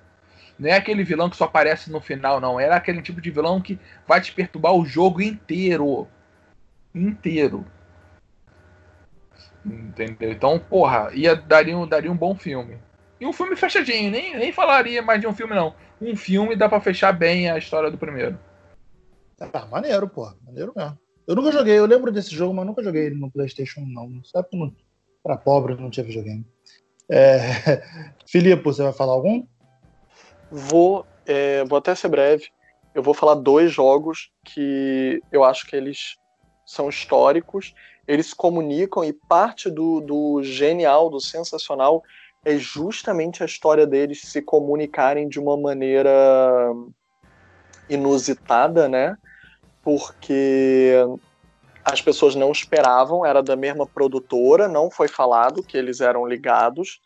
[0.58, 2.60] Não é aquele vilão que só aparece no final, não.
[2.60, 6.08] Era aquele tipo de vilão que vai te perturbar o jogo inteiro.
[6.94, 7.66] Inteiro.
[9.66, 10.32] Entendeu?
[10.32, 12.78] Então, porra, ia, daria, um, daria um bom filme.
[13.24, 15.74] E um filme fechadinho, nem, nem falaria mais de um filme, não.
[16.02, 18.38] Um filme dá pra fechar bem a história do primeiro.
[19.38, 20.36] Tá, maneiro, porra.
[20.46, 21.00] Maneiro mesmo.
[21.26, 24.22] Eu nunca joguei, eu lembro desse jogo, mas nunca joguei no PlayStation, não.
[24.26, 24.76] Sabe que não,
[25.24, 26.46] pra pobre não tinha videogame.
[27.10, 27.40] É...
[28.28, 29.48] Filipe, você vai falar algum?
[30.52, 32.50] Vou, é, vou até ser breve.
[32.94, 36.18] Eu vou falar dois jogos que eu acho que eles
[36.66, 37.74] são históricos,
[38.06, 42.04] eles se comunicam e parte do, do genial, do sensacional,
[42.46, 46.12] é justamente a história deles se comunicarem de uma maneira
[47.90, 49.16] inusitada, né?
[49.82, 50.94] Porque
[51.84, 57.02] as pessoas não esperavam, era da mesma produtora, não foi falado que eles eram ligados.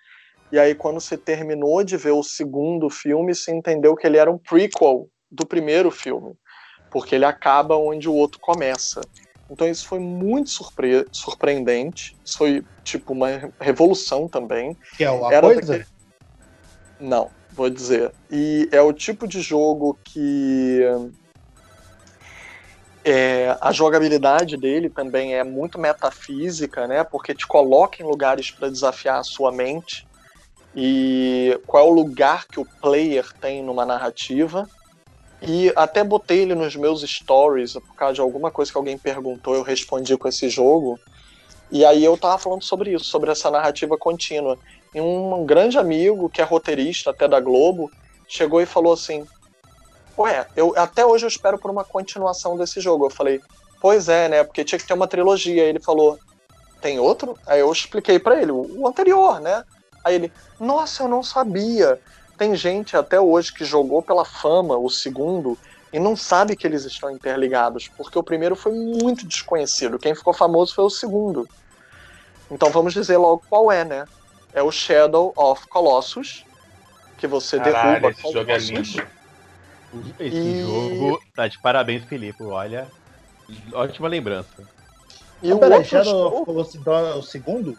[0.51, 4.31] E aí, quando se terminou de ver o segundo filme, se entendeu que ele era
[4.31, 6.35] um prequel do primeiro filme,
[6.89, 9.01] porque ele acaba onde o outro começa.
[9.49, 12.15] Então isso foi muito surpre surpreendente.
[12.23, 14.75] Isso foi tipo uma revolução também.
[14.97, 15.61] Que é uma Era coisa?
[15.61, 15.85] Daquele...
[16.99, 18.11] Não, vou dizer.
[18.29, 20.81] E é o tipo de jogo que
[23.05, 27.05] é, a jogabilidade dele também é muito metafísica, né?
[27.05, 30.05] Porque te coloca em lugares para desafiar a sua mente
[30.75, 34.67] e qual é o lugar que o player tem numa narrativa.
[35.41, 39.53] E até botei ele nos meus stories, por causa de alguma coisa que alguém perguntou,
[39.53, 40.99] eu respondi com esse jogo.
[41.69, 44.57] E aí eu tava falando sobre isso, sobre essa narrativa contínua.
[44.95, 47.91] E um grande amigo, que é roteirista até da Globo,
[48.27, 49.27] chegou e falou assim:
[50.17, 53.05] Ué, eu, até hoje eu espero por uma continuação desse jogo.
[53.05, 53.39] Eu falei,
[53.79, 54.43] pois é, né?
[54.43, 55.63] Porque tinha que ter uma trilogia.
[55.63, 56.17] Ele falou,
[56.81, 57.37] tem outro?
[57.45, 59.63] Aí eu expliquei para ele, o, o anterior, né?
[60.03, 61.99] Aí ele, nossa, eu não sabia.
[62.37, 65.57] Tem gente até hoje que jogou pela fama o segundo
[65.91, 69.97] e não sabe que eles estão interligados, porque o primeiro foi muito desconhecido.
[69.97, 71.47] Quem ficou famoso foi o segundo.
[72.51, 74.05] Então vamos dizer logo qual é, né?
[74.53, 76.45] É o Shadow of Colossus,
[77.17, 79.07] que você Caralho, derruba esse jogo é lindo.
[80.19, 80.61] Esse e...
[80.61, 82.43] jogo tá de parabéns, Felipe.
[82.43, 82.87] Olha,
[83.73, 84.67] ótima lembrança.
[85.41, 87.77] E ah, o peraí, Shadow of Colossus então, é o segundo?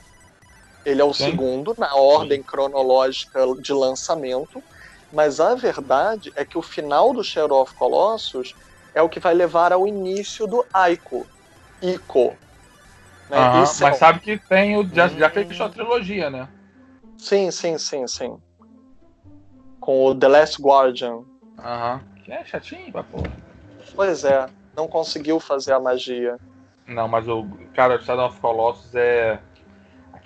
[0.88, 1.24] Ele é o Sim.
[1.24, 4.62] segundo na ordem cronológica de lançamento,
[5.12, 8.54] mas a verdade é que o final do Shadow of Colossus
[8.94, 11.26] é o que vai levar ao início do Aiko.
[11.82, 12.34] Ico.
[13.28, 13.36] Né?
[13.38, 14.88] mas é sabe que tem o.
[14.88, 15.18] Já, hum...
[15.18, 16.48] já fechou a trilogia, né?
[17.18, 18.38] Sim, sim, sim, sim.
[19.80, 21.22] Com o The Last Guardian.
[21.58, 22.00] Aham.
[22.24, 23.30] Que é chatinho, porra.
[23.94, 26.38] Pois é, não conseguiu fazer a magia.
[26.86, 29.38] Não, mas o cara, o Shadow of Colossus é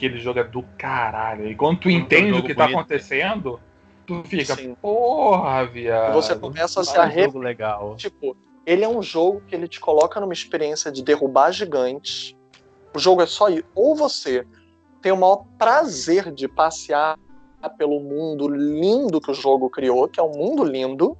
[0.02, 1.48] aquele jogo é do caralho.
[1.48, 2.74] E quando tu entende o que tá bonito.
[2.74, 3.60] tá acontecendo,
[4.04, 4.74] tu fica, Sim.
[4.74, 6.14] porra, viado.
[6.14, 7.38] Você começa a se arrepender.
[7.38, 7.94] legal.
[7.96, 12.34] Tipo, ele é um jogo que ele te coloca numa experiência de derrubar gigantes.
[12.94, 13.64] O jogo é só ir.
[13.74, 14.44] Ou você
[15.00, 17.16] tem o maior prazer de passear
[17.78, 21.16] pelo mundo lindo que o jogo criou, que é um mundo lindo,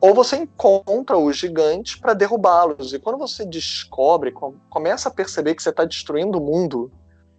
[0.00, 2.94] ou você encontra os gigantes para derrubá-los.
[2.94, 4.32] E quando você descobre,
[4.70, 6.90] começa a perceber que você está destruindo o mundo,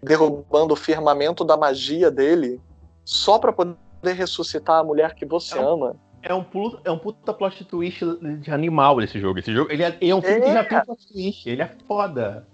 [0.05, 2.61] derrubando o firmamento da magia dele
[3.03, 5.95] só para poder ressuscitar a mulher que você é um, ama.
[6.21, 8.03] É um, puta, é um puta plot twist
[8.39, 9.39] de animal esse jogo.
[9.39, 10.41] Esse jogo ele é, ele é um filme é.
[10.41, 12.47] que já tem plot twist, ele é foda.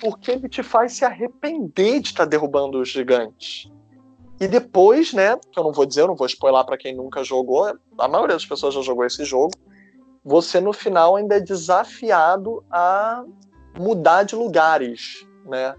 [0.00, 3.70] Porque ele te faz se arrepender de estar tá derrubando os gigantes.
[4.40, 7.22] E depois, né, que eu não vou dizer, eu não vou spoiler para quem nunca
[7.22, 9.52] jogou, a maioria das pessoas já jogou esse jogo.
[10.24, 13.24] Você no final ainda é desafiado a
[13.78, 15.74] mudar de lugares, né?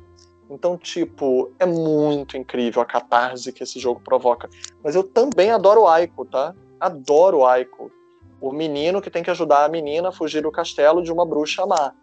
[0.50, 4.50] Então, tipo, é muito incrível a catarse que esse jogo provoca.
[4.84, 6.54] Mas eu também adoro o Aiko, tá?
[6.80, 7.92] Adoro o Aiko.
[8.40, 11.66] O menino que tem que ajudar a menina a fugir do castelo de uma bruxa
[11.66, 11.94] má.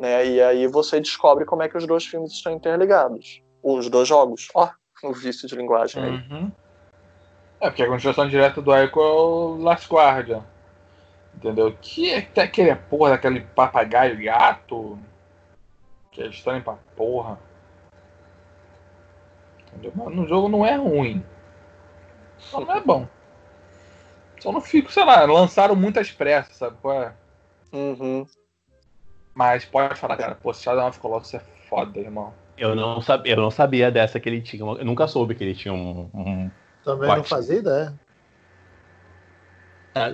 [0.00, 0.26] Né?
[0.26, 3.42] E aí você descobre como é que os dois filmes estão interligados.
[3.62, 4.48] Os dois jogos.
[4.54, 4.68] Ó,
[5.02, 6.10] oh, o vício de linguagem aí.
[6.10, 6.50] Uhum.
[7.60, 10.42] É, porque a continuação direta do Aiko é o Last Guardian.
[11.36, 11.76] Entendeu?
[11.80, 14.98] Que é aquele porra daquele papagaio gato
[16.12, 17.38] que é estranho pra porra.
[19.68, 19.92] Entendeu?
[19.96, 21.24] Mas no jogo não é ruim.
[22.38, 23.08] Só não é bom.
[24.38, 26.76] Só não fico, sei lá, lançaram muitas pressas, sabe?
[26.80, 27.14] Qual é?
[27.72, 28.26] Uhum.
[29.34, 32.34] Mas pode falar, cara, pô, Shadow of Colossus é foda, irmão.
[32.58, 34.62] Eu não, sabia, eu não sabia dessa que ele tinha.
[34.62, 36.10] Eu nunca soube que ele tinha um.
[36.12, 36.50] um
[36.84, 37.94] também não fazia ideia.
[39.94, 40.10] Ah,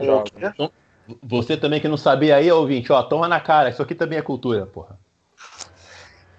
[1.23, 4.23] você também que não sabia aí, ouvinte, ó, toma na cara, isso aqui também é
[4.23, 4.99] cultura, porra.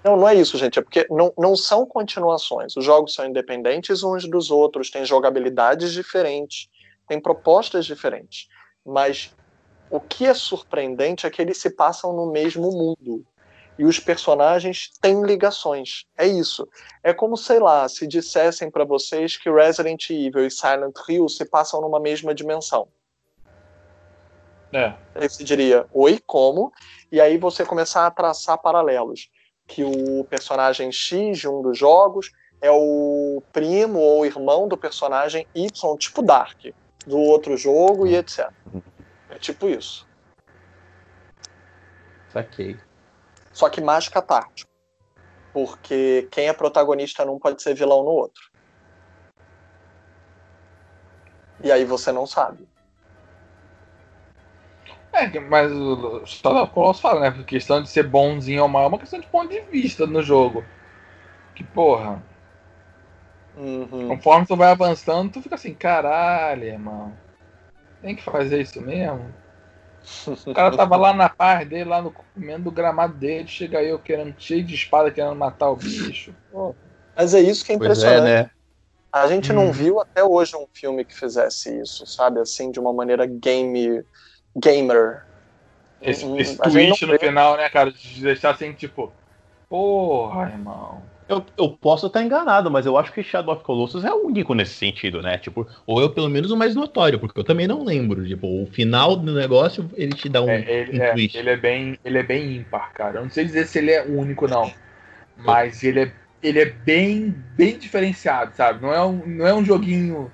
[0.10, 0.80] Não, não é isso, gente.
[0.80, 2.76] É porque não, não são continuações.
[2.76, 6.68] Os jogos são independentes uns dos outros, têm jogabilidades diferentes,
[7.08, 8.48] têm propostas diferentes.
[8.84, 9.36] Mas
[9.88, 13.24] o que é surpreendente é que eles se passam no mesmo mundo.
[13.78, 16.06] E os personagens têm ligações.
[16.18, 16.68] É isso.
[17.04, 21.46] É como, sei lá, se dissessem para vocês que Resident Evil e Silent Hill se
[21.46, 22.88] passam numa mesma dimensão.
[24.74, 24.94] É.
[25.14, 26.74] Aí você diria, oi, como?
[27.12, 29.30] E aí você começar a traçar paralelos
[29.70, 35.48] que o personagem X de um dos jogos é o primo ou irmão do personagem
[35.54, 36.58] Y, tipo Dark,
[37.06, 38.52] do outro jogo e etc.
[39.30, 40.08] É tipo isso.
[42.34, 42.78] Saquei.
[43.54, 44.70] Só que mais catártico.
[45.54, 48.50] Porque quem é protagonista não pode ser vilão no outro.
[51.64, 52.68] E aí você não sabe.
[55.20, 57.28] É, mas o Shadow of Colossus fala, né?
[57.28, 60.22] A questão de ser bonzinho ou mal é uma questão de ponto de vista no
[60.22, 60.64] jogo.
[61.56, 62.22] Que porra.
[63.58, 64.08] Uhum.
[64.08, 67.12] Conforme tu vai avançando, tu fica assim, caralho, irmão.
[68.02, 69.34] Tem que fazer isso mesmo?
[70.48, 74.00] O cara tava lá na paz dele, lá no comendo o gramado dele, chega eu
[74.00, 76.34] querendo, cheio de espada, querendo matar o bicho.
[76.52, 76.74] Pô.
[77.16, 78.30] Mas é isso que é impressionante.
[78.30, 78.52] É, né?
[79.12, 79.56] A gente Hum.
[79.56, 82.40] não viu até hoje um filme que fizesse isso, sabe?
[82.40, 84.04] Assim, de uma maneira game
[84.56, 85.24] gamer.
[86.02, 86.72] Esse, Hum, esse não
[87.08, 87.20] no vê.
[87.20, 87.92] final, né, cara?
[87.92, 89.12] De deixar assim, tipo,
[89.70, 91.02] porra, irmão.
[91.28, 94.74] Eu, eu posso estar enganado, mas eu acho que Shadow of Colossus é único nesse
[94.74, 95.38] sentido, né?
[95.38, 98.26] Tipo, ou é pelo menos o mais notório, porque eu também não lembro.
[98.28, 101.38] Tipo, o final do negócio, ele te dá um, É, ele, um é, twist.
[101.38, 103.20] ele é bem, ele é bem ímpar, cara.
[103.20, 104.74] Eu não sei dizer se ele é único, não.
[105.38, 108.82] Mas ele é, ele é bem, bem diferenciado, sabe?
[108.82, 110.32] Não é um, não é um joguinho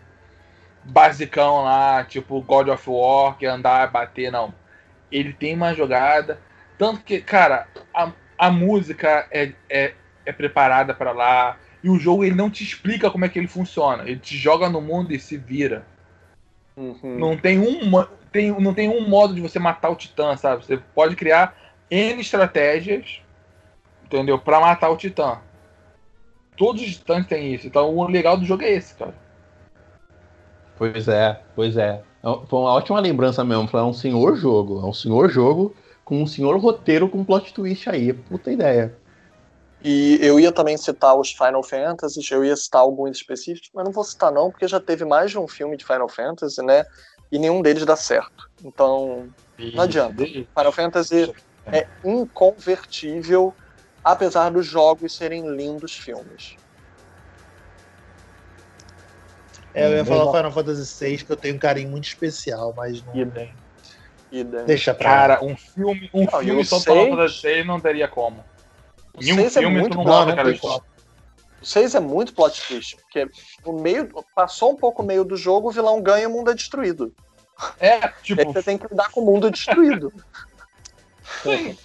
[0.85, 4.53] basicão lá, tipo God of War, que é andar, bater, não.
[5.11, 6.39] Ele tem uma jogada.
[6.77, 9.93] Tanto que, cara, a, a música é, é,
[10.25, 11.57] é preparada para lá.
[11.83, 14.03] E o jogo ele não te explica como é que ele funciona.
[14.03, 15.85] Ele te joga no mundo e se vira.
[16.75, 17.17] Uhum.
[17.17, 20.65] Não tem um, tem, não tem um modo de você matar o titã, sabe?
[20.65, 21.55] Você pode criar
[21.89, 23.21] N estratégias,
[24.03, 24.37] entendeu?
[24.37, 25.39] Pra matar o titã.
[26.57, 27.67] Todos os titãs têm isso.
[27.67, 29.24] Então o legal do jogo é esse, cara.
[30.77, 32.03] Pois é, pois é.
[32.23, 33.67] É um- Foi uma ótima lembrança mesmo.
[33.67, 34.79] Foi um senhor jogo.
[34.81, 38.13] É um senhor jogo com um senhor roteiro com plot twist aí.
[38.13, 38.95] Puta ideia.
[39.83, 43.91] E eu ia também citar os Final Fantasies, eu ia citar alguns específicos, mas não
[43.91, 46.83] vou citar não, porque já teve mais de um filme de Final Fantasy, né?
[47.31, 48.31] E nenhum deles dá certo.
[48.63, 49.29] Então,
[49.59, 50.23] Não adianta.
[50.57, 51.31] Final Fantasy
[51.71, 53.53] é inconvertível,
[54.03, 56.57] apesar dos jogos serem lindos filmes.
[59.75, 60.31] É, eu ia Hum, falar.
[60.31, 63.13] Final Fantasy VI, que eu tenho um carinho muito especial, mas não.
[63.13, 63.53] Idem.
[64.31, 64.65] Idem.
[64.65, 68.43] Deixa pra Cara, um filme, um Não, filme só pra fazer 6 não teria como.
[69.17, 70.81] O Em um seis é filme muito tu não bom, bota aquela história.
[71.61, 73.27] O 6 é muito plot twist, porque
[73.65, 76.51] no meio, passou um pouco o meio do jogo, o vilão ganha e o mundo
[76.51, 77.13] é destruído.
[77.79, 80.11] É, E aí tipo, você tem que lidar com o mundo destruído.
[81.43, 81.77] Sim.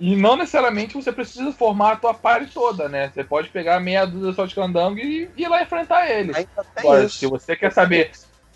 [0.00, 3.10] E não necessariamente você precisa formar a tua party toda, né?
[3.12, 6.34] Você pode pegar meia dúzia só de candango e ir lá enfrentar eles.
[6.74, 8.10] Agora, se você quer saber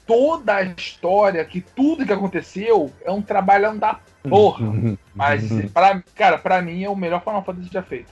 [0.06, 4.66] toda a história, que tudo que aconteceu, é um trabalhão da porra.
[5.14, 8.10] Mas, pra, cara, pra mim é o melhor Final Fantasy já feito.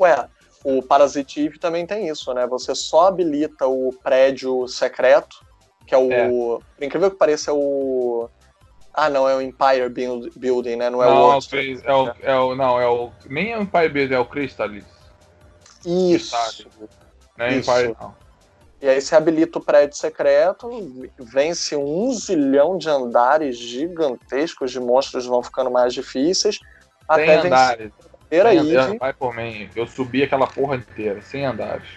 [0.00, 0.28] Ué,
[0.64, 2.44] o Parasite Eve também tem isso, né?
[2.48, 5.44] Você só habilita o prédio secreto,
[5.86, 6.12] que é o.
[6.12, 6.28] É.
[6.28, 8.28] Por incrível que pareça, é o.
[9.00, 10.90] Ah, não, é o Empire Build- Building, né?
[10.90, 11.50] Não é não, o outro.
[11.50, 13.12] Chris- é o, é o- não, é o.
[13.26, 14.84] Nem é o Empire Build, é o Crystalis.
[15.86, 16.34] Isso.
[17.36, 17.70] Não é Isso.
[17.70, 18.12] Empire, não.
[18.82, 20.68] E aí você habilita o prédio secreto,
[21.16, 26.56] vence um zilhão de andares gigantescos de monstros vão ficando mais difíceis.
[26.56, 26.64] Sem
[27.08, 27.92] até andares.
[28.32, 28.98] Sem.
[28.98, 29.70] Vai por mim.
[29.76, 31.88] Eu subi aquela porra inteira, sem andares.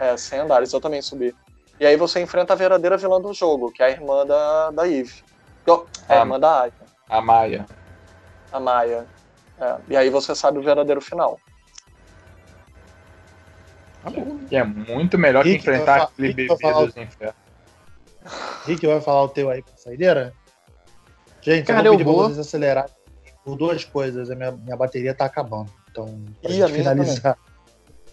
[0.00, 1.34] É, sem andares, eu também subi.
[1.78, 4.88] E aí você enfrenta a verdadeira vilã do jogo, que é a irmã da, da
[4.88, 5.23] Eve.
[5.66, 6.20] É a Ah.
[6.20, 6.72] irmã da Aya,
[7.08, 7.66] A Maia.
[8.52, 9.06] a Maya.
[9.60, 11.38] É, e aí você sabe o verdadeiro final.
[14.02, 14.38] Tá bom.
[14.48, 17.34] Que é muito melhor que Rick, vai enfrentar aquele Rick, bebê vai falar- dos infernos.
[18.66, 20.34] Rick vai falar o teu aí pra saideira?
[21.40, 22.16] Gente, Cara, eu vou eu pedir vou.
[22.24, 22.90] pra vocês acelerarem
[23.44, 24.30] por duas coisas.
[24.30, 25.70] A minha, minha bateria tá acabando.
[25.90, 26.06] Então,
[26.42, 27.38] pra Ih, a gente finalizar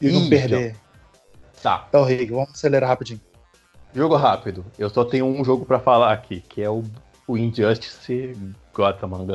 [0.02, 0.76] e não Ih, perder.
[1.64, 1.86] Tá.
[1.90, 3.22] Então, Rick, vamos acelerar rapidinho.
[3.94, 4.66] Jogo rápido.
[4.78, 6.84] Eu só tenho um jogo pra falar aqui, que é o,
[7.32, 8.36] o Injustice
[8.74, 9.28] God Among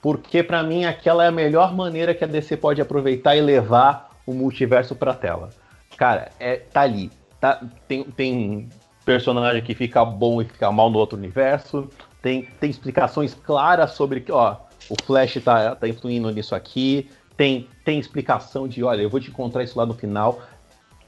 [0.00, 4.16] porque para mim aquela é a melhor maneira que a DC pode aproveitar e levar
[4.26, 5.50] o multiverso pra tela.
[5.96, 7.10] Cara, é, tá ali.
[7.40, 8.68] Tá, tem, tem
[9.04, 11.88] personagem que fica bom e fica mal no outro universo.
[12.22, 14.56] Tem, tem explicações claras sobre que, ó,
[14.88, 17.08] o Flash tá, tá influindo nisso aqui.
[17.36, 20.40] Tem, tem explicação de, olha, eu vou te encontrar isso lá no final.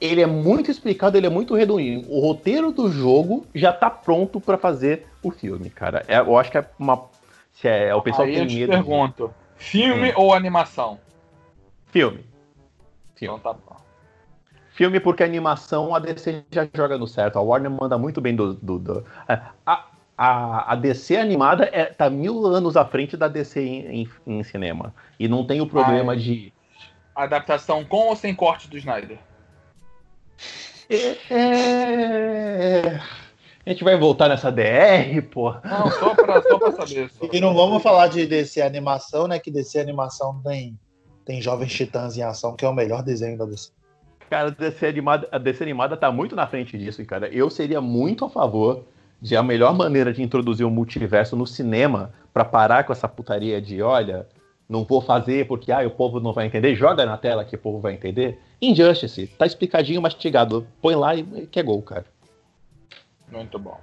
[0.01, 2.07] Ele é muito explicado, ele é muito redondinho.
[2.09, 6.05] O roteiro do jogo já tá pronto para fazer o filme, cara.
[6.09, 7.09] É, eu acho que é uma.
[7.53, 8.71] Se é, é o pessoal Aí tem eu te medo.
[8.73, 10.15] pergunto: filme Hum.
[10.17, 10.99] ou animação?
[11.87, 12.25] Filme.
[13.21, 13.77] Então tá bom.
[14.71, 17.39] Filme porque a animação a DC já joga no certo.
[17.39, 18.55] A Warner manda muito bem do.
[18.55, 19.85] do, do- a,
[20.17, 24.43] a, a DC animada é, tá mil anos à frente da DC em, em- em
[24.43, 24.95] cinema.
[25.19, 26.53] E não tem o problema de.
[27.15, 29.19] Adaptação com ou sem corte do Snyder?
[30.89, 33.01] É, é,
[33.65, 35.53] A gente vai voltar nessa DR, pô.
[35.63, 37.11] Não, só pra, só pra saber.
[37.11, 37.29] Só.
[37.31, 39.39] E não vamos falar de DC Animação, né?
[39.39, 40.79] Que DC Animação tem,
[41.27, 43.71] tem Jovens Titãs em Ação, que é o melhor desenho da DC.
[44.31, 47.29] Cara, a DC, animada, a DC animada tá muito na frente disso, cara.
[47.29, 48.85] Eu seria muito a favor
[49.21, 53.61] de a melhor maneira de introduzir o multiverso no cinema pra parar com essa putaria
[53.61, 54.27] de, olha,
[54.69, 56.75] não vou fazer porque ah, o povo não vai entender.
[56.77, 58.39] Joga na tela que o povo vai entender.
[58.63, 60.67] Injustice, tá explicadinho, mastigado.
[60.81, 62.07] Põe lá e que é gol, cara.
[63.31, 63.79] Muito bom.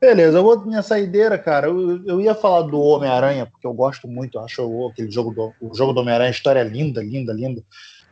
[0.00, 1.66] Beleza, eu vou minha saideira, cara.
[1.66, 5.54] Eu, eu ia falar do Homem-Aranha, porque eu gosto muito, eu acho aquele jogo do,
[5.60, 7.62] o jogo do Homem-Aranha, história é linda, linda, linda.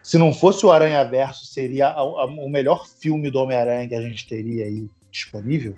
[0.03, 3.95] Se não fosse o Aranha Verso, seria a- a- o melhor filme do Homem-Aranha que
[3.95, 5.75] a gente teria aí disponível.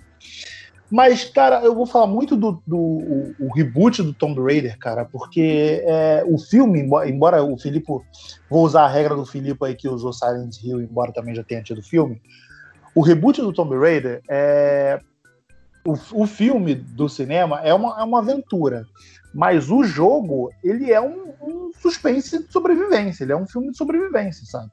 [0.91, 5.05] Mas, cara, eu vou falar muito do, do o, o reboot do Tomb Raider, cara,
[5.05, 7.85] porque é, o filme, embo- embora o Filipe.
[8.49, 11.63] Vou usar a regra do Filipe aí que usou Silent Hill, embora também já tenha
[11.63, 12.21] tido filme.
[12.93, 14.99] O reboot do Tomb Raider é,
[15.85, 15.93] o,
[16.23, 18.85] o filme do cinema é uma, é uma aventura,
[19.33, 23.77] mas o jogo ele é um, um suspense de sobrevivência, ele é um filme de
[23.77, 24.71] sobrevivência, sabe?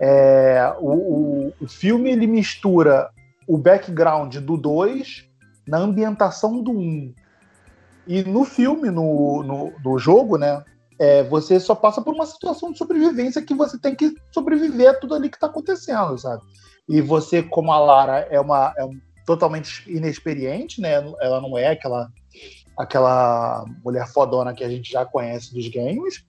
[0.00, 3.10] É, o, o, o filme ele mistura
[3.46, 5.28] o background do 2
[5.66, 6.74] na ambientação do 1.
[6.74, 7.14] Um.
[8.06, 10.64] E no filme, no, no, no jogo, né?
[10.98, 14.94] É, você só passa por uma situação de sobrevivência que você tem que sobreviver a
[14.94, 16.42] tudo ali que está acontecendo, sabe?
[16.88, 20.94] E você, como a Lara é uma, é um totalmente inexperiente, né?
[21.20, 22.10] Ela não é aquela
[22.78, 26.24] aquela mulher fodona que a gente já conhece dos games.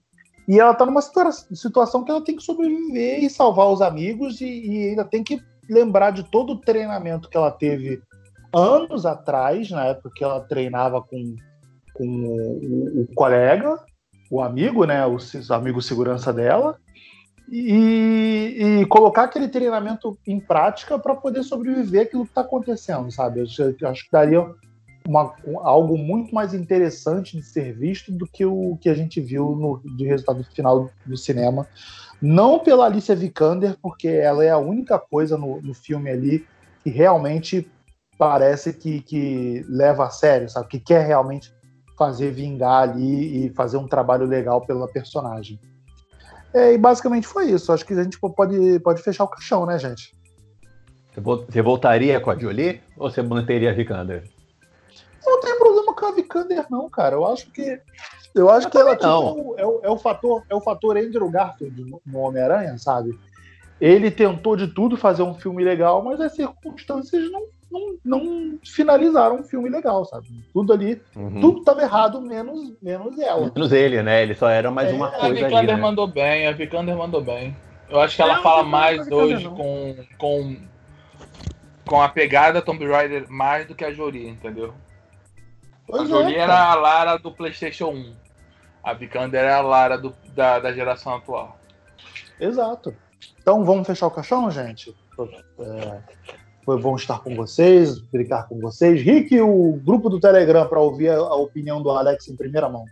[0.47, 4.41] E ela tá numa situa situação que ela tem que sobreviver e salvar os amigos
[4.41, 5.39] e, e, ainda tem que
[5.69, 8.01] lembrar de todo o treinamento que ela teve
[8.51, 11.35] anos atrás, na época que ela treinava com,
[11.93, 13.79] com o, o, colega,
[14.29, 15.05] o amigo, né?
[15.05, 15.17] O,
[15.53, 16.77] amigo segurança dela.
[17.51, 23.39] E, e, colocar aquele treinamento em prática para poder sobreviver aquilo que está acontecendo, sabe?
[23.39, 24.45] Eu acho que daria
[25.07, 25.33] uma,
[25.63, 29.81] algo muito mais interessante de ser visto do que o que a gente viu no
[29.97, 31.67] de resultado final do cinema.
[32.21, 36.45] Não pela Alicia Vikander, porque ela é a única coisa no, no filme ali
[36.83, 37.67] que realmente
[38.17, 40.67] parece que, que leva a sério, sabe?
[40.67, 41.51] Que quer realmente
[41.99, 45.59] fazer vingar ali e fazer um trabalho legal pela personagem.
[46.53, 47.73] É, e basicamente foi isso.
[47.73, 50.17] Acho que a gente pode, pode fechar o caixão, né, gente?
[51.15, 54.23] Você voltaria com a Jolie ou você manteria a Vikander?
[55.25, 57.15] Não tem problema com a Vikander, não, cara.
[57.15, 57.81] Eu acho que.
[58.33, 61.29] Eu acho eu que ela tipo, é, o, é, o fator, é o fator Andrew
[61.29, 63.19] Garfield no Homem-Aranha, sabe?
[63.81, 69.37] Ele tentou de tudo fazer um filme legal, mas as circunstâncias não, não, não finalizaram
[69.37, 70.27] um filme legal, sabe?
[70.53, 71.39] Tudo ali, uhum.
[71.39, 73.51] tudo estava errado, menos, menos ela.
[73.53, 74.23] Menos ele, né?
[74.23, 75.25] Ele só era mais é, uma coisa.
[75.25, 75.75] A Vikander ali, né?
[75.75, 77.55] mandou bem, a Vikander mandou bem.
[77.89, 79.55] Eu acho que ela Não, fala não, mais não, hoje não.
[79.55, 80.57] com, com,
[81.85, 84.73] com a pegada Tomb Raider mais do que a Jolie, entendeu?
[85.87, 88.15] Pois a Jolie é, era a Lara do PlayStation 1.
[88.83, 91.59] A Vikander era a Lara do, da, da geração atual.
[92.39, 92.95] Exato.
[93.41, 94.95] Então vamos fechar o caixão, gente?
[95.59, 95.99] É,
[96.69, 99.01] foi bom estar com vocês, brincar com vocês.
[99.01, 102.85] Rick, o grupo do Telegram para ouvir a, opinião do Alex em primeira mão.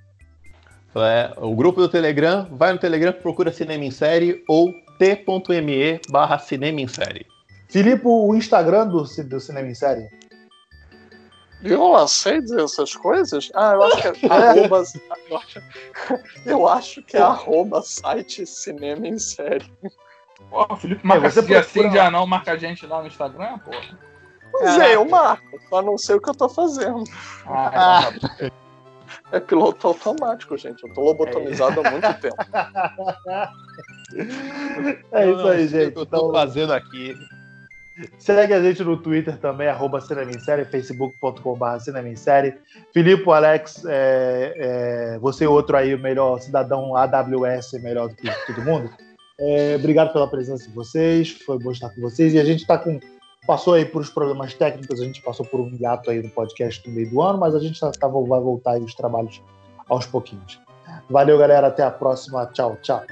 [0.95, 6.39] É, o grupo do Telegram, vai no Telegram, procura Cinema em Série ou t.me barra
[6.39, 7.27] Cinema em Série.
[7.69, 10.09] Filipe, o Instagram do, do Cinema em Série.
[11.63, 13.51] Eu não sei dizer essas coisas?
[13.53, 14.83] Ah, eu acho que é arroba.
[16.47, 19.71] Eu acho que é arroba site cinema em série.
[20.49, 23.59] Pô, Felipe marca você dia procura sim, dia não, marca a gente lá no Instagram,
[23.59, 23.71] pô.
[24.51, 27.03] Pois é, eu marco, só não sei o que eu tô fazendo.
[27.45, 28.51] Ah, ah.
[29.31, 30.83] É piloto automático, gente.
[30.83, 32.35] Eu tô lobotomizado há muito tempo.
[35.11, 35.89] É isso aí, gente.
[35.89, 37.13] O que eu tô Então, fazendo aqui.
[38.17, 42.55] Segue a gente no Twitter também, arroba Cinemissérie, facebook.com.br Cinemissérie.
[42.93, 48.29] Filipe, Alex, é, é, você é outro aí, o melhor cidadão AWS, melhor do que
[48.45, 48.89] todo mundo.
[49.39, 52.33] É, obrigado pela presença de vocês, foi bom estar com vocês.
[52.33, 52.99] E a gente está com.
[53.45, 56.85] Passou aí por os problemas técnicos, a gente passou por um hiato aí no podcast
[56.87, 59.41] no meio do ano, mas a gente tá, tá vai voltar aí os trabalhos
[59.87, 60.59] aos pouquinhos.
[61.09, 61.67] Valeu, galera.
[61.67, 62.45] Até a próxima.
[62.47, 63.03] Tchau, tchau.